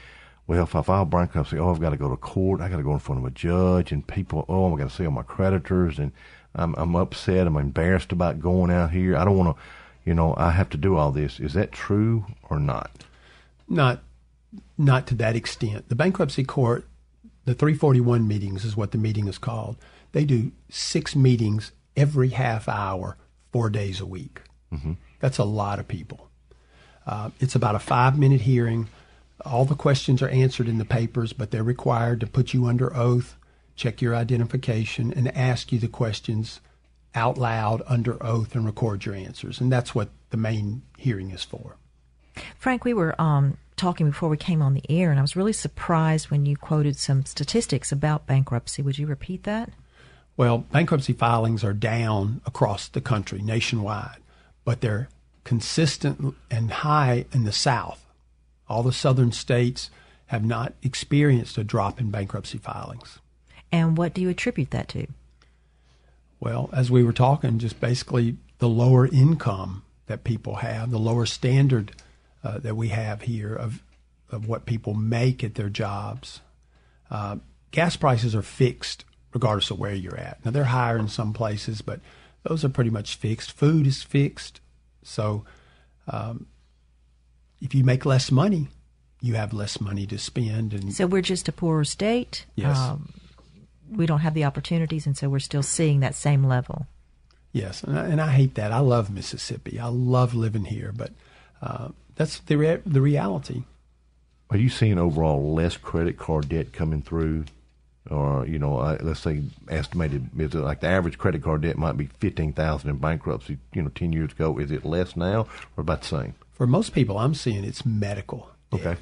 well, 0.49 0.63
if 0.65 0.75
I 0.75 0.81
file 0.81 1.05
bankruptcy, 1.05 1.59
oh, 1.59 1.71
I've 1.71 1.81
got 1.81 1.91
to 1.91 1.99
go 1.99 2.09
to 2.09 2.17
court. 2.17 2.63
I 2.63 2.71
got 2.71 2.79
to 2.79 2.83
go 2.83 2.95
in 2.95 2.99
front 2.99 3.21
of 3.21 3.27
a 3.27 3.31
judge, 3.31 3.93
and 3.93 4.05
people, 4.05 4.47
oh, 4.49 4.75
I 4.75 4.79
got 4.79 4.89
to 4.89 4.97
see 4.97 5.05
all 5.05 5.13
my 5.13 5.23
creditors, 5.23 5.99
and 5.99 6.11
I'm, 6.55 6.75
I'm 6.79 6.97
upset. 6.97 7.47
I'm 7.47 7.57
embarrassed 7.59 8.13
about 8.13 8.41
going 8.41 8.71
out 8.71 8.91
here. 8.91 9.15
I 9.15 9.27
don't 9.27 9.37
want 9.37 9.55
to, 9.55 9.63
you 10.07 10.15
know, 10.15 10.35
I 10.39 10.53
have 10.53 10.71
to 10.71 10.79
do 10.79 10.97
all 10.97 11.13
this. 11.13 11.39
Is 11.39 11.53
that 11.53 11.71
true 11.71 12.25
or 12.49 12.59
not? 12.59 12.91
Not, 13.69 14.03
not 14.79 15.07
to 15.09 15.15
that 15.17 15.37
extent. 15.37 15.91
The 15.91 15.95
bankruptcy 15.95 16.45
court, 16.45 16.89
the 17.45 17.53
341 17.53 18.27
meetings 18.27 18.65
is 18.65 18.75
what 18.75 18.93
the 18.93 18.99
meeting 18.99 19.29
is 19.29 19.37
called. 19.37 19.77
They 20.13 20.25
do 20.25 20.53
six 20.71 21.15
meetings 21.15 21.73
every 21.95 22.31
half 22.31 22.71
hour, 22.71 23.19
four 23.53 23.69
days 23.69 24.01
a 24.01 24.07
week. 24.07 24.41
Mm-hmm. 24.73 24.93
That's 25.21 25.37
a 25.37 25.45
lot 25.45 25.79
of 25.79 25.87
people. 25.87 26.31
Uh, 27.07 27.31
it's 27.39 27.55
about 27.55 27.75
a 27.75 27.79
five 27.79 28.19
minute 28.19 28.43
hearing 28.43 28.89
all 29.45 29.65
the 29.65 29.75
questions 29.75 30.23
are 30.23 30.29
answered 30.29 30.69
in 30.69 30.79
the 30.79 30.85
papers, 30.85 31.33
but 31.33 31.51
they're 31.51 31.63
required 31.63 32.21
to 32.21 32.27
put 32.27 32.53
you 32.53 32.67
under 32.67 32.95
oath, 32.95 33.37
check 33.77 34.03
your 34.03 34.15
identification, 34.15 35.13
and 35.13 35.35
ask 35.37 35.73
you 35.73 35.79
the 35.79 35.89
questions 35.89 36.61
out 37.15 37.39
loud 37.39 37.83
under 37.87 38.23
oath 38.23 38.55
and 38.55 38.67
record 38.67 39.05
your 39.05 39.15
answers. 39.15 39.61
And 39.61 39.73
that's 39.73 39.95
what 39.95 40.11
the 40.31 40.37
main 40.37 40.83
hearing 40.97 41.31
is 41.31 41.45
for. 41.45 41.77
Frank, 42.59 42.85
we 42.85 42.95
were 42.95 43.21
um, 43.21 43.57
talking 43.77 44.07
before 44.07 44.29
we 44.29 44.37
came 44.37 44.63
on 44.63 44.75
the 44.75 44.85
air, 44.89 45.11
and 45.11 45.19
I 45.19 45.23
was 45.23 45.37
really 45.37 45.53
surprised 45.53 46.31
when 46.31 46.47
you 46.47 46.57
quoted 46.57 46.97
some 46.97 47.25
statistics 47.25 47.91
about 47.91 48.27
bankruptcy. 48.27 48.83
Would 48.83 48.99
you 48.99 49.07
repeat 49.07 49.45
that? 49.45 49.71
Well, 50.37 50.59
bankruptcy 50.59 51.15
filings 51.15 51.65
are 51.65 51.73
down 51.73 52.41
across 52.47 52.87
the 52.89 53.01
country, 53.01 53.41
nationwide, 53.43 54.19
but 54.65 54.81
they're 54.81 55.09
consistent 55.43 56.37
and 56.51 56.71
high 56.71 57.25
in 57.33 57.45
the 57.45 57.53
South. 57.53 58.05
All 58.69 58.83
the 58.83 58.93
southern 58.93 59.33
states 59.33 59.91
have 60.27 60.45
not 60.45 60.75
experienced 60.83 61.57
a 61.59 61.65
drop 61.65 62.01
in 62.01 62.11
bankruptcy 62.11 62.59
filings. 62.59 63.19
And 63.73 63.97
what 63.97 64.15
do 64.15 64.21
you 64.21 64.29
attribute 64.29 64.71
that 64.71 64.89
to? 64.89 65.07
Well, 66.41 66.71
as 66.73 66.91
we 66.91 67.03
were 67.03 67.13
talking, 67.13 67.59
just 67.59 67.81
basically 67.81 68.37
the 68.59 68.69
lower 68.69 69.07
income 69.07 69.83
that 70.07 70.25
people 70.25 70.57
have, 70.57 70.91
the 70.91 70.99
lower 70.99 71.27
standard 71.27 71.93
uh, 72.45 72.59
that 72.59 72.77
we 72.77 72.89
have 72.89 73.23
here 73.23 73.55
of 73.55 73.83
of 74.31 74.47
what 74.47 74.67
people 74.67 74.93
make 74.93 75.43
at 75.43 75.55
their 75.55 75.71
jobs. 75.71 76.43
Uh, 77.11 77.37
gas 77.71 77.97
prices 77.97 78.35
are 78.35 78.43
fixed 78.43 79.07
regardless 79.33 79.71
of 79.71 79.79
where 79.79 79.95
you're 79.95 80.19
at. 80.19 80.45
Now 80.45 80.51
they're 80.51 80.65
higher 80.65 80.99
in 80.99 81.09
some 81.09 81.33
places, 81.33 81.81
but 81.81 82.01
those 82.43 82.65
are 82.65 82.69
pretty 82.69 82.91
much 82.91 83.17
fixed. 83.17 83.53
Food 83.53 83.87
is 83.87 84.03
fixed, 84.03 84.61
so 85.03 85.45
um, 86.07 86.47
if 87.61 87.75
you 87.75 87.85
make 87.85 88.07
less 88.07 88.31
money, 88.31 88.69
you 89.21 89.35
have 89.35 89.53
less 89.53 89.81
money 89.81 90.07
to 90.07 90.19
spend. 90.19 90.73
And 90.73 90.93
so 90.93 91.07
we're 91.07 91.23
just 91.23 91.49
a 91.49 91.53
poorer 91.53 91.85
state. 91.85 92.47
Yes. 92.55 92.79
Um, 92.79 93.13
we 93.91 94.07
don't 94.07 94.21
have 94.21 94.35
the 94.35 94.45
opportunities, 94.45 95.07
and 95.07 95.17
so 95.17 95.29
we're 95.29 95.39
still 95.39 95.63
seeing 95.63 96.01
that 96.01 96.15
same 96.15 96.45
level. 96.45 96.87
Yes, 97.53 97.83
and 97.83 97.99
I, 97.99 98.05
and 98.07 98.21
I 98.21 98.31
hate 98.31 98.55
that. 98.57 98.71
I 98.71 98.81
love 98.81 99.11
Mississippi. 99.11 99.81
I 99.81 99.87
love 99.87 100.35
living 100.35 100.67
here, 100.67 100.93
but 100.95 101.13
uh, 101.63 101.89
that's 102.15 102.41
the 102.41 102.57
rea- 102.57 102.83
the 102.85 103.01
reality. 103.01 103.63
Are 104.51 104.59
you 104.59 104.69
seeing 104.69 104.99
overall 104.99 105.55
less 105.55 105.77
credit 105.77 106.19
card 106.19 106.51
debt 106.51 106.73
coming 106.73 107.03
through 107.03 107.45
or 108.11 108.47
you 108.47 108.59
know, 108.59 108.79
uh, 108.79 108.99
let's 109.01 109.21
say 109.21 109.43
estimated 109.69 110.29
is 110.39 110.55
it 110.55 110.59
like 110.59 110.81
the 110.81 110.87
average 110.87 111.19
credit 111.19 111.43
card 111.43 111.63
debt 111.63 111.77
might 111.77 111.97
be 111.97 112.07
fifteen 112.19 112.53
thousand 112.53 112.91
in 112.91 112.97
bankruptcy. 112.97 113.59
You 113.75 113.83
know, 113.83 113.91
ten 113.91 114.13
years 114.13 114.33
ago, 114.33 114.59
is 114.59 114.71
it 114.71 114.85
less 114.85 115.17
now 115.17 115.47
or 115.77 115.81
about 115.83 116.03
the 116.03 116.09
same? 116.09 116.35
For 116.59 116.67
most 116.67 116.93
people, 116.93 117.19
I'm 117.19 117.35
seeing 117.35 117.65
it's 117.65 117.87
medical. 117.87 118.51
Debt. 118.73 118.81
Okay. 118.81 119.01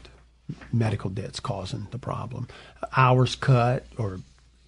Medical 0.72 1.10
debt's 1.10 1.40
causing 1.40 1.88
the 1.90 1.98
problem. 1.98 2.46
Hours 2.96 3.34
cut, 3.34 3.86
or 3.96 4.12
of 4.12 4.22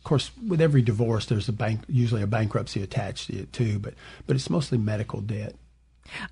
course, 0.05 0.31
with 0.45 0.61
every 0.61 0.83
divorce, 0.83 1.27
there's 1.27 1.49
a 1.49 1.53
bank 1.53 1.83
usually 1.87 2.23
a 2.23 2.27
bankruptcy 2.27 2.83
attached 2.83 3.29
to 3.29 3.41
it 3.41 3.53
too. 3.53 3.79
But 3.79 3.95
but 4.27 4.35
it's 4.35 4.51
mostly 4.51 4.79
medical 4.79 5.21
debt. 5.21 5.55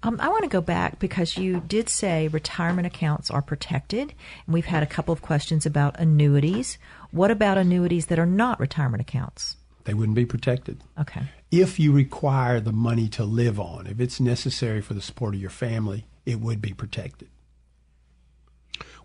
Um, 0.03 0.19
I 0.19 0.31
want 0.31 0.45
to 0.45 0.49
go 0.49 0.63
back 0.63 0.99
because 0.99 1.37
you 1.37 1.61
did 1.61 1.91
say 1.91 2.29
retirement 2.29 2.87
accounts 2.87 3.31
are 3.31 3.43
protected, 3.43 4.15
and 4.47 4.55
we've 4.55 4.65
had 4.65 4.83
a 4.83 4.87
couple 4.87 5.13
of 5.13 5.21
questions 5.21 5.67
about 5.67 6.01
annuities. 6.01 6.79
What 7.11 7.31
about 7.31 7.59
annuities 7.59 8.07
that 8.07 8.19
are 8.19 8.27
not 8.27 8.59
retirement 8.59 9.03
accounts? 9.03 9.59
They 9.85 9.93
wouldn't 9.93 10.17
be 10.17 10.25
protected. 10.25 10.81
Okay. 10.99 11.25
If 11.51 11.79
you 11.79 11.93
require 11.93 12.59
the 12.59 12.73
money 12.73 13.09
to 13.11 13.25
live 13.25 13.61
on, 13.61 13.87
if 13.87 14.01
it's 14.01 14.19
necessary 14.19 14.81
for 14.81 14.95
the 14.95 15.03
support 15.03 15.35
of 15.35 15.41
your 15.41 15.51
family, 15.51 16.07
it 16.27 16.41
would 16.41 16.61
be 16.61 16.75
protected. 16.75 17.29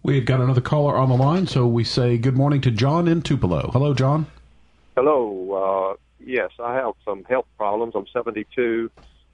We've 0.04 0.26
got 0.26 0.42
another 0.42 0.62
caller 0.62 0.98
on 0.98 1.10
the 1.10 1.16
line, 1.16 1.48
so 1.48 1.68
we 1.68 1.84
say 1.84 2.18
good 2.18 2.36
morning 2.36 2.60
to 2.62 2.72
John 2.72 3.08
in 3.08 3.22
Tupelo. 3.22 3.70
Hello, 3.72 3.94
John. 3.94 4.26
Hello. 4.96 5.94
Uh, 5.94 5.98
yes, 6.20 6.50
I 6.60 6.74
have 6.74 6.94
some 7.06 7.24
health 7.24 7.46
problems. 7.58 7.94
I'm 7.96 8.08
72 8.12 8.90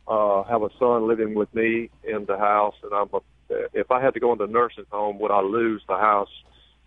uh, 0.08 0.44
have 0.44 0.64
a 0.64 0.70
son 0.80 1.08
living 1.08 1.36
with 1.36 1.54
me 1.54 1.90
in 2.04 2.26
the 2.26 2.38
house, 2.38 2.76
and 2.84 2.94
I'm 2.94 3.10
a, 3.14 3.20
if 3.74 3.92
I 3.92 4.02
had 4.02 4.14
to 4.14 4.20
go 4.20 4.32
into 4.32 4.46
a 4.46 4.48
nursing 4.48 4.86
home, 4.90 5.20
would 5.20 5.32
I 5.32 5.42
lose 5.42 5.82
the 5.88 5.98
house 5.98 6.30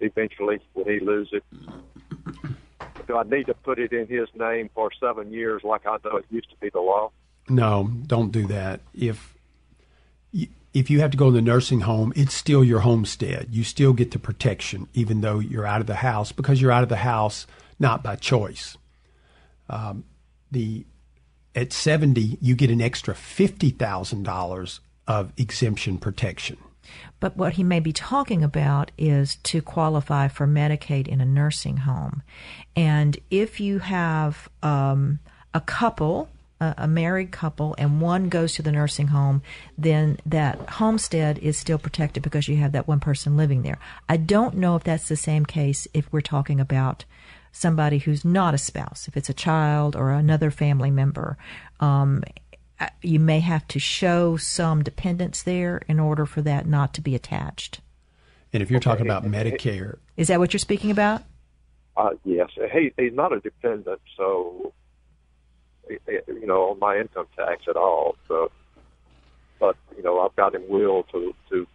eventually? 0.01 0.61
Would 0.75 0.87
he 0.87 1.01
lose 1.01 1.31
it? 1.33 1.45
Do 3.07 3.17
I 3.17 3.25
need 3.25 3.47
to 3.47 3.55
put 3.55 3.79
it 3.79 3.93
in 3.93 4.07
his 4.07 4.29
name 4.35 4.71
for 4.75 4.91
seven 5.01 5.33
years, 5.33 5.63
like 5.65 5.87
I 5.87 5.97
know 6.05 6.17
it 6.17 6.27
used 6.31 6.49
to 6.51 6.57
be 6.61 6.71
the 6.71 6.81
law? 6.81 7.11
No, 7.49 7.91
don't 8.07 8.31
do 8.31 8.47
that. 8.47 8.81
If 8.95 9.35
if 10.73 10.91
you 10.91 11.01
have 11.01 11.11
to 11.11 11.17
go 11.17 11.27
to 11.27 11.33
the 11.33 11.43
nursing 11.43 11.81
home, 11.81 12.13
it's 12.15 12.35
still 12.35 12.63
your 12.63 12.81
homestead. 12.81 13.49
You 13.51 13.65
still 13.65 13.93
get 13.93 14.13
the 14.13 14.19
protection, 14.19 14.89
even 14.95 15.21
though 15.21 15.39
you're 15.39 15.67
out 15.67 15.81
of 15.81 15.87
the 15.87 15.97
house, 15.97 16.33
because 16.33 16.61
you're 16.61 16.73
out 16.73 16.83
of 16.83 16.89
the 16.89 16.97
house 16.97 17.47
not 17.79 18.03
by 18.03 18.17
choice. 18.17 18.77
Um, 19.69 20.05
the 20.51 20.85
at 21.55 21.73
70, 21.73 22.39
you 22.41 22.55
get 22.55 22.71
an 22.71 22.81
extra 22.81 23.15
$50,000 23.15 24.81
of 25.09 25.33
exemption 25.37 25.99
protection. 25.99 26.57
But 27.19 27.37
what 27.37 27.55
he 27.55 27.65
may 27.65 27.81
be 27.81 27.93
talking 27.93 28.45
about 28.45 28.93
is 28.97 29.37
to 29.37 29.61
qualify 29.61 30.29
for 30.29 30.47
Medicaid 30.47 31.09
in 31.09 31.21
a 31.21 31.25
nursing 31.25 31.79
home. 31.79 32.23
And 32.77 33.19
if 33.31 33.61
you 33.61 33.81
have 33.81 34.49
um, 34.63 35.19
a 35.53 35.61
couple, 35.61 36.29
a, 36.61 36.75
a 36.79 36.89
married 36.89 37.31
couple, 37.31 37.75
and 37.79 38.01
one 38.01 38.29
goes 38.29 38.55
to 38.55 38.63
the 38.63 38.73
nursing 38.73 39.09
home, 39.09 39.43
then 39.77 40.19
that 40.27 40.59
homestead 40.71 41.39
is 41.39 41.57
still 41.57 41.79
protected 41.79 42.23
because 42.23 42.49
you 42.49 42.57
have 42.57 42.73
that 42.73 42.89
one 42.89 43.01
person 43.01 43.37
living 43.37 43.63
there. 43.63 43.79
I 44.09 44.17
don't 44.17 44.57
know 44.57 44.77
if 44.77 44.85
that's 44.85 45.09
the 45.09 45.17
same 45.17 45.47
case 45.47 45.89
if 45.95 46.13
we're 46.13 46.21
talking 46.21 46.61
about 46.61 47.05
somebody 47.53 47.99
who's 47.99 48.25
not 48.25 48.55
a 48.55 48.59
spouse, 48.59 49.09
if 49.09 49.17
it's 49.17 49.29
a 49.29 49.35
child 49.35 49.97
or 49.97 50.11
another 50.11 50.51
family 50.51 50.91
member, 50.91 51.37
um, 51.81 52.23
you 53.03 53.19
may 53.19 53.41
have 53.41 53.67
to 53.69 53.79
show 53.79 54.37
some 54.37 54.83
dependence 54.83 55.43
there 55.43 55.83
in 55.89 55.99
order 55.99 56.25
for 56.25 56.43
that 56.43 56.67
not 56.67 56.95
to 56.95 57.01
be 57.01 57.15
attached. 57.15 57.81
And 58.53 58.63
if 58.63 58.71
you're 58.71 58.81
talking 58.81 59.07
about 59.07 59.25
Medicare, 59.25 59.99
is 60.17 60.29
that 60.29 60.39
what 60.39 60.53
you're 60.53 60.59
speaking 60.59 60.91
about? 60.91 61.23
Uh, 61.97 62.11
yes, 62.25 62.49
he, 62.73 62.93
he's 62.97 63.13
not 63.13 63.33
a 63.33 63.41
dependent, 63.41 64.01
so 64.17 64.73
you 66.07 66.47
know, 66.47 66.71
on 66.71 66.79
my 66.79 66.99
income 66.99 67.27
tax 67.37 67.63
at 67.69 67.77
all. 67.77 68.17
So, 68.29 68.51
but 69.59 69.77
you 69.97 70.03
know, 70.03 70.21
I've 70.21 70.35
got 70.37 70.55
him 70.55 70.63
will 70.69 71.05
to 71.13 71.35
to 71.51 71.67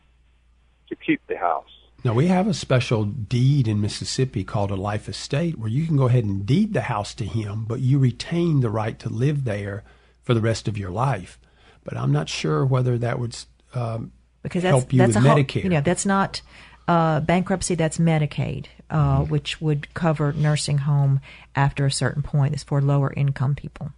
to 0.89 0.95
keep 0.95 1.21
the 1.27 1.37
house. 1.37 1.69
Now, 2.03 2.13
we 2.13 2.27
have 2.27 2.47
a 2.47 2.53
special 2.53 3.03
deed 3.03 3.67
in 3.67 3.81
Mississippi 3.81 4.43
called 4.43 4.69
a 4.69 4.75
life 4.75 5.09
estate 5.09 5.57
where 5.57 5.69
you 5.69 5.87
can 5.87 5.97
go 5.97 6.07
ahead 6.07 6.23
and 6.23 6.45
deed 6.45 6.73
the 6.73 6.81
house 6.81 7.15
to 7.15 7.25
him, 7.25 7.65
but 7.65 7.79
you 7.79 7.97
retain 7.97 8.59
the 8.59 8.69
right 8.69 8.99
to 8.99 9.09
live 9.09 9.43
there 9.43 9.83
for 10.21 10.35
the 10.35 10.41
rest 10.41 10.67
of 10.67 10.77
your 10.77 10.91
life. 10.91 11.39
But 11.83 11.97
I'm 11.97 12.11
not 12.11 12.29
sure 12.29 12.63
whether 12.63 12.99
that 12.99 13.17
would 13.17 13.35
um, 13.73 14.11
because 14.43 14.61
that's, 14.61 14.77
help 14.77 14.93
you 14.93 14.99
that's 14.99 15.15
with 15.15 15.25
a 15.25 15.27
Medicare. 15.27 15.53
Whole, 15.53 15.63
you 15.63 15.69
know, 15.69 15.81
that's 15.81 16.05
not 16.05 16.41
uh, 16.87 17.21
bankruptcy, 17.21 17.73
that's 17.73 17.97
Medicaid, 17.97 18.67
uh, 18.91 19.21
mm-hmm. 19.21 19.31
which 19.31 19.59
would 19.59 19.91
cover 19.95 20.31
nursing 20.33 20.79
home 20.79 21.21
after 21.55 21.87
a 21.87 21.91
certain 21.91 22.21
point. 22.21 22.53
It's 22.53 22.63
for 22.63 22.81
lower 22.81 23.11
income 23.17 23.55
people. 23.55 23.91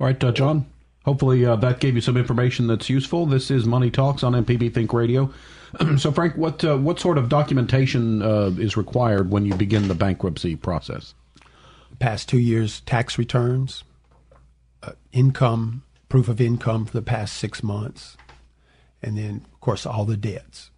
All 0.00 0.06
right, 0.06 0.22
uh, 0.22 0.32
John. 0.32 0.66
Hopefully 1.04 1.44
uh, 1.44 1.56
that 1.56 1.80
gave 1.80 1.94
you 1.94 2.00
some 2.00 2.16
information 2.16 2.66
that's 2.66 2.88
useful. 2.88 3.26
This 3.26 3.50
is 3.50 3.66
Money 3.66 3.90
Talks 3.90 4.22
on 4.22 4.32
MPB 4.32 4.74
Think 4.74 4.92
Radio. 4.92 5.32
so, 5.96 6.12
Frank, 6.12 6.36
what 6.36 6.62
uh, 6.64 6.76
what 6.76 7.00
sort 7.00 7.18
of 7.18 7.28
documentation 7.28 8.22
uh, 8.22 8.50
is 8.58 8.76
required 8.76 9.30
when 9.30 9.44
you 9.44 9.54
begin 9.54 9.88
the 9.88 9.94
bankruptcy 9.94 10.54
process? 10.54 11.14
Past 11.98 12.28
two 12.28 12.38
years 12.38 12.80
tax 12.80 13.18
returns, 13.18 13.84
uh, 14.82 14.92
income 15.12 15.82
proof 16.08 16.28
of 16.28 16.40
income 16.40 16.86
for 16.86 16.92
the 16.92 17.02
past 17.02 17.36
six 17.36 17.62
months, 17.62 18.16
and 19.02 19.18
then 19.18 19.46
of 19.52 19.60
course 19.60 19.84
all 19.84 20.04
the 20.04 20.16
debts. 20.16 20.70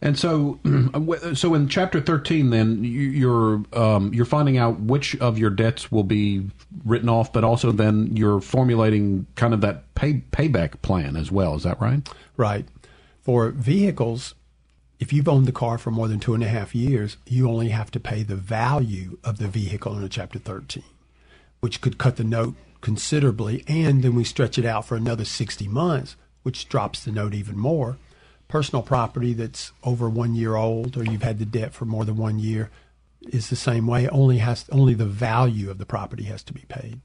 And 0.00 0.18
so, 0.18 0.60
so 1.34 1.54
in 1.54 1.68
chapter 1.68 2.00
thirteen, 2.00 2.50
then 2.50 2.84
you're 2.84 3.62
um, 3.72 4.14
you're 4.14 4.24
finding 4.24 4.56
out 4.56 4.80
which 4.80 5.16
of 5.16 5.38
your 5.38 5.50
debts 5.50 5.90
will 5.90 6.04
be 6.04 6.50
written 6.84 7.08
off, 7.08 7.32
but 7.32 7.44
also 7.44 7.72
then 7.72 8.16
you're 8.16 8.40
formulating 8.40 9.26
kind 9.34 9.54
of 9.54 9.60
that 9.62 9.94
pay 9.94 10.22
payback 10.30 10.80
plan 10.82 11.16
as 11.16 11.32
well. 11.32 11.54
Is 11.54 11.64
that 11.64 11.80
right? 11.80 12.08
Right. 12.36 12.66
For 13.22 13.50
vehicles, 13.50 14.34
if 15.00 15.12
you've 15.12 15.28
owned 15.28 15.46
the 15.46 15.52
car 15.52 15.78
for 15.78 15.90
more 15.90 16.08
than 16.08 16.20
two 16.20 16.34
and 16.34 16.44
a 16.44 16.48
half 16.48 16.74
years, 16.74 17.16
you 17.26 17.48
only 17.48 17.70
have 17.70 17.90
to 17.90 18.00
pay 18.00 18.22
the 18.22 18.36
value 18.36 19.18
of 19.24 19.38
the 19.38 19.48
vehicle 19.48 19.96
in 19.96 20.04
a 20.04 20.08
chapter 20.08 20.38
thirteen, 20.38 20.84
which 21.58 21.80
could 21.80 21.98
cut 21.98 22.16
the 22.16 22.24
note 22.24 22.54
considerably, 22.80 23.64
and 23.66 24.04
then 24.04 24.14
we 24.14 24.22
stretch 24.22 24.58
it 24.58 24.64
out 24.64 24.86
for 24.86 24.94
another 24.94 25.24
sixty 25.24 25.66
months, 25.66 26.14
which 26.44 26.68
drops 26.68 27.04
the 27.04 27.10
note 27.10 27.34
even 27.34 27.58
more 27.58 27.98
personal 28.48 28.82
property 28.82 29.34
that's 29.34 29.72
over 29.84 30.08
one 30.08 30.34
year 30.34 30.56
old 30.56 30.96
or 30.96 31.04
you've 31.04 31.22
had 31.22 31.38
the 31.38 31.44
debt 31.44 31.72
for 31.72 31.84
more 31.84 32.04
than 32.04 32.16
one 32.16 32.38
year 32.38 32.70
is 33.28 33.50
the 33.50 33.56
same 33.56 33.86
way. 33.86 34.08
Only 34.08 34.38
has 34.38 34.64
only 34.70 34.94
the 34.94 35.06
value 35.06 35.70
of 35.70 35.78
the 35.78 35.86
property 35.86 36.24
has 36.24 36.42
to 36.44 36.52
be 36.52 36.64
paid. 36.68 37.00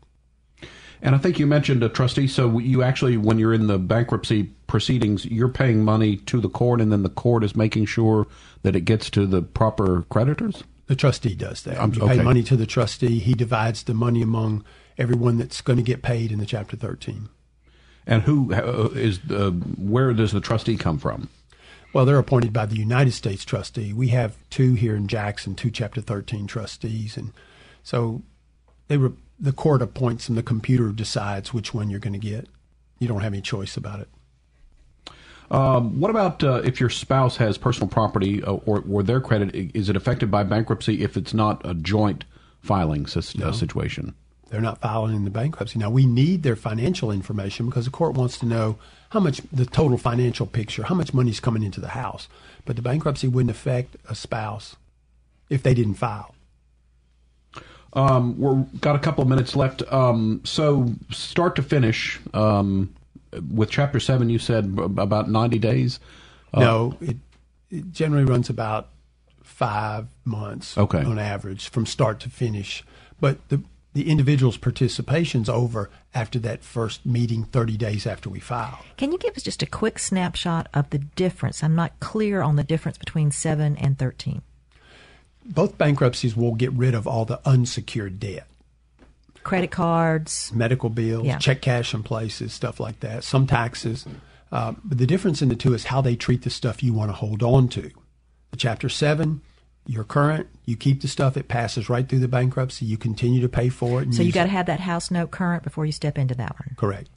And 1.02 1.16
I 1.16 1.18
think 1.18 1.38
you 1.38 1.46
mentioned 1.46 1.84
a 1.84 1.90
trustee. 1.90 2.28
So 2.28 2.60
you 2.60 2.82
actually, 2.82 3.18
when 3.18 3.38
you're 3.38 3.54
in 3.54 3.68
the 3.68 3.78
bankruptcy 3.78 4.44
proceedings, 4.68 5.26
you're 5.26 5.50
paying 5.50 5.84
money 5.84 6.16
to 6.16 6.40
the 6.40 6.48
court, 6.48 6.80
and 6.80 6.94
then 6.94 7.04
the 7.04 7.10
court 7.10 7.44
is 7.44 7.58
making 7.58 7.86
sure 7.88 8.26
that 8.62 8.74
it 8.74 8.82
gets 8.82 9.10
to 9.10 9.28
the 9.28 9.42
proper 9.42 10.04
creditors. 10.04 10.64
The 10.88 10.96
trustee 10.96 11.36
does 11.36 11.64
that. 11.64 11.78
Um, 11.78 11.94
you 11.94 12.04
okay. 12.04 12.18
pay 12.18 12.24
money 12.24 12.42
to 12.44 12.56
the 12.56 12.66
trustee. 12.66 13.20
He 13.20 13.34
divides 13.34 13.84
the 13.84 13.94
money 13.94 14.22
among 14.22 14.64
everyone 14.98 15.38
that's 15.38 15.60
going 15.60 15.78
to 15.78 15.84
get 15.84 16.04
paid 16.04 16.32
in 16.32 16.40
the 16.40 16.46
Chapter 16.46 16.78
13. 16.78 17.28
And 18.06 18.24
who 18.24 18.54
uh, 18.54 18.90
is 18.94 19.20
the, 19.20 19.52
where 19.52 20.14
does 20.14 20.32
the 20.32 20.42
trustee 20.42 20.78
come 20.78 20.98
from? 20.98 21.30
Well, 21.94 22.06
they're 22.06 22.18
appointed 22.18 22.52
by 22.52 22.66
the 22.66 22.76
United 22.76 23.12
States 23.12 23.46
trustee. 23.46 23.94
We 23.94 24.10
have 24.10 24.36
two 24.50 24.74
here 24.74 24.96
in 24.96 25.08
Jackson, 25.08 25.54
two 25.56 25.70
Chapter 25.70 26.02
13 26.02 26.48
trustees, 26.48 27.18
and 27.18 27.32
so 27.84 28.24
they 28.88 28.98
re- 28.98 29.14
the 29.40 29.54
court 29.54 29.82
appoints 29.82 30.28
and 30.28 30.38
the 30.38 30.44
computer 30.44 30.90
decides 30.90 31.54
which 31.54 31.74
one 31.74 31.90
you're 31.90 32.00
going 32.00 32.14
to 32.14 32.20
get. 32.20 32.48
You 33.00 33.08
don't 33.08 33.22
have 33.22 33.34
any 33.34 33.42
choice 33.42 33.78
about 33.78 34.00
it. 34.00 34.10
Um, 35.52 36.00
what 36.00 36.10
about 36.10 36.44
uh, 36.44 36.62
if 36.64 36.80
your 36.80 36.90
spouse 36.90 37.38
has 37.38 37.58
personal 37.58 37.88
property 37.88 38.44
uh, 38.44 38.54
or, 38.54 38.84
or 38.90 39.04
their 39.04 39.22
credit? 39.22 39.54
Is 39.76 39.90
it 39.90 39.96
affected 39.96 40.32
by 40.32 40.44
bankruptcy 40.44 41.04
if 41.04 41.16
it's 41.16 41.34
not 41.34 41.62
a 41.64 41.76
joint 41.76 42.26
filing 42.60 43.06
uh, 43.06 43.22
no. 43.36 43.52
situation? 43.52 44.16
They're 44.54 44.62
not 44.62 44.78
filing 44.78 45.16
in 45.16 45.24
the 45.24 45.32
bankruptcy. 45.32 45.80
Now 45.80 45.90
we 45.90 46.06
need 46.06 46.44
their 46.44 46.56
financial 46.56 47.10
information 47.10 47.66
because 47.66 47.86
the 47.86 47.92
court 47.92 48.14
wants 48.14 48.38
to 48.38 48.46
know 48.46 48.78
how 49.10 49.20
much 49.20 49.42
the 49.52 49.66
total 49.66 49.98
financial 49.98 50.46
picture, 50.46 50.84
how 50.84 50.94
much 50.94 51.12
money 51.12 51.32
is 51.32 51.40
coming 51.40 51.64
into 51.64 51.82
the 51.82 51.88
house. 51.88 52.28
But 52.64 52.76
the 52.76 52.84
bankruptcy 52.84 53.28
wouldn't 53.28 53.50
affect 53.50 53.96
a 54.08 54.14
spouse 54.14 54.76
if 55.50 55.64
they 55.64 55.74
didn't 55.74 55.96
file. 55.96 56.36
Um, 57.94 58.40
we've 58.40 58.80
got 58.80 58.96
a 58.96 59.00
couple 59.00 59.24
of 59.24 59.28
minutes 59.28 59.56
left. 59.56 59.82
Um, 59.92 60.42
so 60.44 60.94
start 61.10 61.56
to 61.56 61.64
finish 61.64 62.20
um, 62.36 62.94
with 63.52 63.72
chapter 63.72 64.00
seven, 64.00 64.30
you 64.30 64.38
said 64.38 64.66
about 64.78 65.32
ninety 65.32 65.58
days. 65.58 66.00
Uh, 66.54 66.60
no, 66.60 66.98
it, 67.02 67.18
it 67.72 67.92
generally 67.92 68.26
runs 68.26 68.52
about 68.52 68.90
five 69.42 70.10
months 70.26 70.78
okay. 70.78 71.04
on 71.04 71.18
average 71.18 71.70
from 71.70 71.88
start 71.88 72.20
to 72.20 72.30
finish. 72.30 72.84
But 73.20 73.50
the 73.50 73.64
the 73.94 74.10
individual's 74.10 74.58
participation's 74.58 75.48
over 75.50 75.90
after 76.16 76.40
that 76.40 76.64
first 76.64 77.06
meeting 77.06 77.44
30 77.46 77.78
days 77.78 78.08
after 78.08 78.30
we 78.30 78.40
file. 78.40 78.80
Can 78.98 79.12
you 79.12 79.18
give 79.18 79.36
us 79.38 79.44
just 79.44 79.62
a 79.62 79.68
quick 79.68 80.00
snapshot 80.00 80.68
of 80.74 80.90
the 80.90 80.98
difference? 81.00 81.64
I'm 81.64 81.76
not 81.76 82.00
clear 82.00 82.42
on 82.42 82.56
the 82.56 82.64
difference 82.64 82.98
between 82.98 83.32
7 83.32 83.78
and 83.78 83.98
13. 83.98 84.42
both 85.46 85.78
bankruptcies 85.78 86.38
will 86.38 86.56
get 86.56 86.72
rid 86.72 86.96
of 86.96 87.06
all 87.06 87.26
the 87.26 87.40
unsecured 87.46 88.18
debt. 88.18 88.48
Credit 89.44 89.70
cards, 89.72 90.52
medical 90.56 90.90
bills, 90.90 91.26
Yeah. 91.26 91.38
check 91.38 91.62
cash 91.62 91.94
in 91.94 92.02
places, 92.02 92.54
stuff 92.54 92.80
like 92.80 93.02
that, 93.02 93.26
some 93.26 93.46
taxes. 93.46 94.06
Uh, 94.54 94.74
but 94.86 94.98
the 95.00 95.06
difference 95.06 95.42
in 95.42 95.50
the 95.50 95.56
two 95.58 95.74
is 95.74 95.86
how 95.86 96.00
they 96.00 96.16
treat 96.16 96.44
the 96.44 96.50
stuff 96.50 96.82
you 96.82 96.94
want 96.94 97.10
to 97.10 97.14
hold 97.16 97.44
on 97.44 97.68
to. 97.70 97.92
The 98.52 98.58
Chapter 98.58 98.88
7, 98.88 99.42
you're 99.86 100.04
current, 100.04 100.48
you 100.66 100.78
keep 100.78 101.02
the 101.02 101.08
stuff, 101.08 101.36
it 101.36 101.48
passes 101.48 101.90
right 101.90 102.08
through 102.08 102.20
the 102.20 102.28
bankruptcy, 102.28 102.86
you 102.86 102.98
continue 102.98 103.42
to 103.42 103.50
pay 103.50 103.70
for 103.70 104.02
it. 104.02 104.06
and 104.06 104.16
so 104.16 104.24
you 104.24 104.32
got 104.32 104.44
to 104.44 104.50
have 104.50 104.66
that 104.68 104.80
house 104.80 105.12
note 105.12 105.32
current 105.32 105.64
before 105.64 105.86
you 105.86 105.92
step 105.92 106.18
into 106.18 106.36
that 106.36 106.54
one. 106.60 106.76
Correct. 106.78 107.10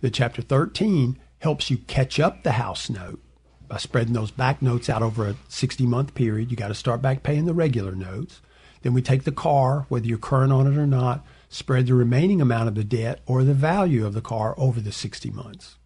The 0.00 0.10
Chapter 0.10 0.42
13 0.42 1.18
helps 1.38 1.70
you 1.70 1.78
catch 1.78 2.18
up 2.18 2.42
the 2.42 2.52
house 2.52 2.88
note 2.88 3.20
by 3.68 3.76
spreading 3.76 4.14
those 4.14 4.30
back 4.30 4.62
notes 4.62 4.88
out 4.88 5.02
over 5.02 5.28
a 5.28 5.36
60 5.48 5.86
month 5.86 6.14
period. 6.14 6.50
You 6.50 6.56
got 6.56 6.68
to 6.68 6.74
start 6.74 7.02
back 7.02 7.22
paying 7.22 7.44
the 7.44 7.54
regular 7.54 7.92
notes. 7.92 8.40
Then 8.82 8.94
we 8.94 9.02
take 9.02 9.24
the 9.24 9.32
car, 9.32 9.86
whether 9.88 10.06
you're 10.06 10.18
current 10.18 10.52
on 10.52 10.70
it 10.70 10.78
or 10.78 10.86
not, 10.86 11.24
spread 11.48 11.86
the 11.86 11.94
remaining 11.94 12.40
amount 12.40 12.68
of 12.68 12.74
the 12.74 12.84
debt 12.84 13.20
or 13.26 13.42
the 13.44 13.54
value 13.54 14.04
of 14.04 14.12
the 14.12 14.20
car 14.20 14.54
over 14.58 14.80
the 14.80 14.92
60 14.92 15.30
months. 15.30 15.76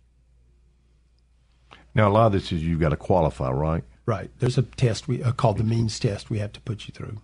Now, 1.94 2.08
a 2.08 2.10
lot 2.10 2.26
of 2.26 2.32
this 2.32 2.52
is 2.52 2.62
you've 2.62 2.80
got 2.80 2.90
to 2.90 2.96
qualify, 2.96 3.50
right? 3.50 3.84
Right. 4.08 4.30
There's 4.38 4.56
a 4.56 4.62
test 4.62 5.06
we 5.06 5.22
uh, 5.22 5.32
called 5.32 5.58
the 5.58 5.64
means 5.64 5.98
test 5.98 6.30
we 6.30 6.38
have 6.38 6.54
to 6.54 6.60
put 6.62 6.88
you 6.88 6.94
through. 6.94 7.20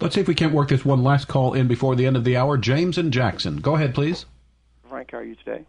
Let's 0.00 0.14
see 0.14 0.22
if 0.22 0.26
we 0.26 0.34
can't 0.34 0.54
work 0.54 0.70
this 0.70 0.82
one 0.82 1.04
last 1.04 1.28
call 1.28 1.52
in 1.52 1.68
before 1.68 1.96
the 1.96 2.06
end 2.06 2.16
of 2.16 2.24
the 2.24 2.34
hour. 2.34 2.56
James 2.56 2.96
and 2.96 3.12
Jackson. 3.12 3.58
Go 3.58 3.74
ahead, 3.74 3.94
please. 3.94 4.24
Frank, 4.88 5.10
how 5.12 5.18
are 5.18 5.22
you 5.22 5.34
today? 5.34 5.66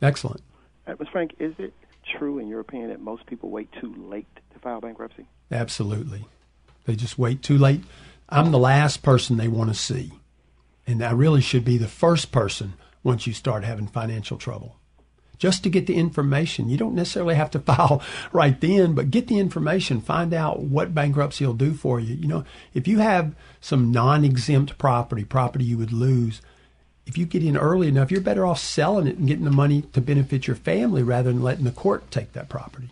Excellent. 0.00 0.40
Uh, 0.86 0.94
Ms. 0.98 1.08
Frank, 1.12 1.34
is 1.38 1.52
it 1.58 1.74
true, 2.16 2.38
in 2.38 2.48
your 2.48 2.60
opinion, 2.60 2.88
that 2.88 3.02
most 3.02 3.26
people 3.26 3.50
wait 3.50 3.68
too 3.78 3.94
late 4.08 4.26
to 4.54 4.58
file 4.60 4.80
bankruptcy? 4.80 5.26
Absolutely. 5.52 6.24
They 6.86 6.96
just 6.96 7.18
wait 7.18 7.42
too 7.42 7.58
late. 7.58 7.82
I'm 8.30 8.52
the 8.52 8.58
last 8.58 9.02
person 9.02 9.36
they 9.36 9.48
want 9.48 9.68
to 9.68 9.74
see. 9.74 10.12
And 10.86 11.04
I 11.04 11.10
really 11.10 11.42
should 11.42 11.66
be 11.66 11.76
the 11.76 11.86
first 11.86 12.32
person 12.32 12.72
once 13.02 13.26
you 13.26 13.34
start 13.34 13.64
having 13.64 13.88
financial 13.88 14.38
trouble. 14.38 14.79
Just 15.40 15.64
to 15.64 15.70
get 15.70 15.86
the 15.86 15.96
information. 15.96 16.68
You 16.68 16.76
don't 16.76 16.94
necessarily 16.94 17.34
have 17.34 17.50
to 17.52 17.58
file 17.70 18.00
right 18.30 18.60
then, 18.60 18.92
but 18.92 19.10
get 19.10 19.26
the 19.26 19.38
information. 19.38 20.00
Find 20.00 20.32
out 20.32 20.60
what 20.60 20.94
bankruptcy 20.94 21.44
will 21.44 21.54
do 21.54 21.72
for 21.72 21.98
you. 21.98 22.14
You 22.14 22.28
know, 22.28 22.44
if 22.74 22.86
you 22.86 22.98
have 22.98 23.34
some 23.60 23.90
non 23.90 24.24
exempt 24.24 24.78
property, 24.78 25.24
property 25.24 25.64
you 25.64 25.78
would 25.78 25.92
lose, 25.92 26.42
if 27.06 27.18
you 27.18 27.26
get 27.26 27.42
in 27.42 27.56
early 27.56 27.88
enough, 27.88 28.12
you're 28.12 28.20
better 28.20 28.46
off 28.46 28.60
selling 28.60 29.08
it 29.08 29.16
and 29.16 29.26
getting 29.26 29.46
the 29.46 29.50
money 29.50 29.82
to 29.94 30.00
benefit 30.00 30.46
your 30.46 30.54
family 30.54 31.02
rather 31.02 31.32
than 31.32 31.42
letting 31.42 31.64
the 31.64 31.72
court 31.72 32.08
take 32.10 32.34
that 32.34 32.48
property. 32.48 32.90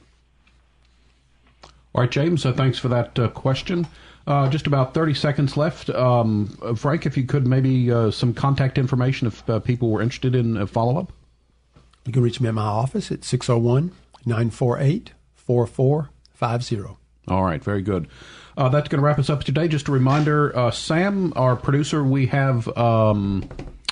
All 1.94 2.02
right, 2.02 2.10
James, 2.10 2.44
uh, 2.44 2.52
thanks 2.52 2.78
for 2.78 2.88
that 2.88 3.18
uh, 3.18 3.28
question. 3.28 3.86
Uh, 4.26 4.48
just 4.48 4.66
about 4.66 4.92
30 4.92 5.14
seconds 5.14 5.56
left. 5.56 5.88
Um, 5.90 6.48
Frank, 6.76 7.06
if 7.06 7.16
you 7.16 7.24
could 7.24 7.46
maybe 7.46 7.90
uh, 7.90 8.10
some 8.10 8.34
contact 8.34 8.76
information 8.76 9.26
if 9.26 9.48
uh, 9.48 9.58
people 9.60 9.90
were 9.90 10.02
interested 10.02 10.34
in 10.34 10.56
a 10.56 10.66
follow 10.66 10.98
up. 10.98 11.12
You 12.08 12.12
can 12.14 12.22
reach 12.22 12.40
me 12.40 12.48
at 12.48 12.54
my 12.54 12.62
office 12.62 13.12
at 13.12 13.22
601 13.22 13.92
948 14.24 15.12
4450. 15.34 16.98
All 17.28 17.44
right, 17.44 17.62
very 17.62 17.82
good. 17.82 18.08
Uh, 18.56 18.70
that's 18.70 18.88
going 18.88 18.98
to 18.98 19.04
wrap 19.04 19.18
us 19.18 19.28
up 19.28 19.44
today. 19.44 19.68
Just 19.68 19.88
a 19.88 19.92
reminder, 19.92 20.56
uh, 20.56 20.70
Sam, 20.70 21.34
our 21.36 21.54
producer, 21.54 22.02
we 22.02 22.24
have 22.28 22.66
um, 22.78 23.46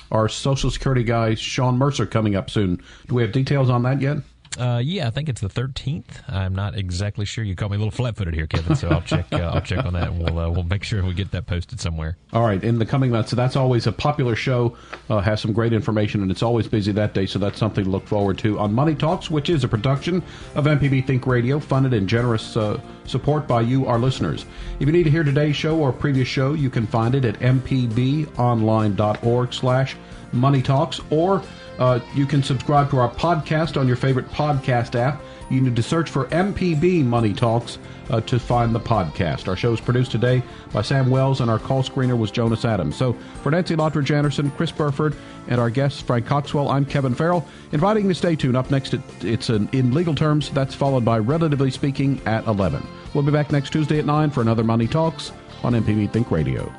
our 0.09 0.27
Social 0.29 0.71
Security 0.71 1.03
guy, 1.03 1.35
Sean 1.35 1.77
Mercer, 1.77 2.07
coming 2.07 2.35
up 2.35 2.49
soon. 2.49 2.81
Do 3.07 3.13
we 3.13 3.21
have 3.21 3.31
details 3.31 3.69
on 3.69 3.83
that 3.83 4.01
yet? 4.01 4.17
Uh, 4.57 4.81
yeah, 4.83 5.07
I 5.07 5.11
think 5.11 5.29
it's 5.29 5.41
the 5.41 5.49
13th. 5.49 6.27
I'm 6.27 6.55
not 6.55 6.75
exactly 6.75 7.25
sure. 7.25 7.43
You 7.43 7.55
caught 7.55 7.69
me 7.69 7.75
a 7.75 7.79
little 7.79 7.91
flat-footed 7.91 8.33
here, 8.33 8.47
Kevin. 8.47 8.75
So 8.75 8.87
I'll 8.89 9.01
check. 9.01 9.27
Uh, 9.31 9.51
I'll 9.53 9.61
check 9.61 9.85
on 9.85 9.93
that, 9.93 10.07
and 10.09 10.19
we'll 10.19 10.39
uh, 10.39 10.49
we'll 10.49 10.63
make 10.63 10.83
sure 10.83 11.03
we 11.03 11.13
get 11.13 11.31
that 11.31 11.45
posted 11.45 11.79
somewhere. 11.79 12.17
All 12.33 12.43
right, 12.43 12.61
in 12.63 12.79
the 12.79 12.85
coming 12.85 13.11
months. 13.11 13.29
So 13.29 13.35
that's 13.35 13.55
always 13.55 13.85
a 13.87 13.91
popular 13.91 14.35
show, 14.35 14.75
uh, 15.09 15.19
has 15.19 15.41
some 15.41 15.53
great 15.53 15.73
information, 15.73 16.21
and 16.21 16.31
it's 16.31 16.43
always 16.43 16.67
busy 16.67 16.91
that 16.93 17.13
day. 17.13 17.25
So 17.25 17.39
that's 17.39 17.57
something 17.59 17.83
to 17.83 17.89
look 17.89 18.07
forward 18.07 18.37
to 18.39 18.57
on 18.59 18.73
Money 18.73 18.95
Talks, 18.95 19.29
which 19.29 19.49
is 19.49 19.63
a 19.63 19.67
production 19.67 20.23
of 20.55 20.65
MPB 20.65 21.05
Think 21.05 21.27
Radio, 21.27 21.59
funded 21.59 21.93
and 21.93 22.07
generous 22.09 22.57
uh, 22.57 22.79
support 23.05 23.47
by 23.47 23.61
you, 23.61 23.85
our 23.85 23.99
listeners. 23.99 24.45
If 24.79 24.87
you 24.87 24.93
need 24.93 25.03
to 25.03 25.11
hear 25.11 25.23
today's 25.23 25.55
show 25.55 25.77
or 25.77 25.91
previous 25.93 26.27
show, 26.27 26.53
you 26.53 26.69
can 26.69 26.87
find 26.87 27.15
it 27.15 27.25
at 27.25 27.39
mpbonline.org/slash 27.39 29.95
Money 30.33 30.61
Talks, 30.61 30.99
or 31.09 31.41
uh, 31.79 31.99
you 32.13 32.25
can 32.25 32.41
subscribe 32.41 32.89
to 32.91 32.97
our 32.97 33.09
podcast 33.09 33.79
on 33.79 33.87
your 33.87 33.97
favorite 33.97 34.29
podcast 34.29 34.95
app. 34.95 35.21
You 35.49 35.61
need 35.61 35.75
to 35.75 35.83
search 35.83 36.09
for 36.09 36.25
MPB 36.25 37.05
Money 37.05 37.33
Talks 37.33 37.79
uh, 38.09 38.19
to 38.21 38.39
find 38.39 38.75
the 38.75 38.79
podcast. 38.79 39.47
Our 39.47 39.55
show 39.55 39.71
is 39.73 39.79
produced 39.79 40.11
today 40.11 40.43
by 40.73 40.81
Sam 40.81 41.09
Wells, 41.09 41.39
and 41.39 41.49
our 41.49 41.59
call 41.59 41.83
screener 41.83 42.17
was 42.17 42.31
Jonas 42.31 42.65
Adams. 42.65 42.97
So 42.97 43.13
for 43.43 43.51
Nancy 43.51 43.75
Lottridge 43.75 44.11
Anderson, 44.11 44.51
Chris 44.51 44.71
Burford, 44.71 45.15
and 45.47 45.61
our 45.61 45.69
guest 45.69 46.03
Frank 46.03 46.25
Coxwell, 46.25 46.69
I'm 46.69 46.85
Kevin 46.85 47.15
Farrell, 47.15 47.47
inviting 47.71 48.03
you 48.03 48.09
to 48.09 48.15
stay 48.15 48.35
tuned. 48.35 48.57
Up 48.57 48.69
next, 48.71 48.93
it, 48.93 49.01
it's 49.21 49.49
an, 49.49 49.69
in 49.71 49.93
legal 49.93 50.15
terms. 50.15 50.49
That's 50.49 50.75
followed 50.75 51.05
by 51.05 51.19
Relatively 51.19 51.71
Speaking 51.71 52.21
at 52.25 52.45
11. 52.47 52.85
We'll 53.13 53.23
be 53.23 53.31
back 53.31 53.51
next 53.51 53.71
Tuesday 53.71 53.99
at 53.99 54.05
9 54.05 54.31
for 54.31 54.41
another 54.41 54.63
Money 54.63 54.87
Talks 54.87 55.31
on 55.63 55.73
MPB 55.73 56.11
Think 56.11 56.29
Radio. 56.31 56.73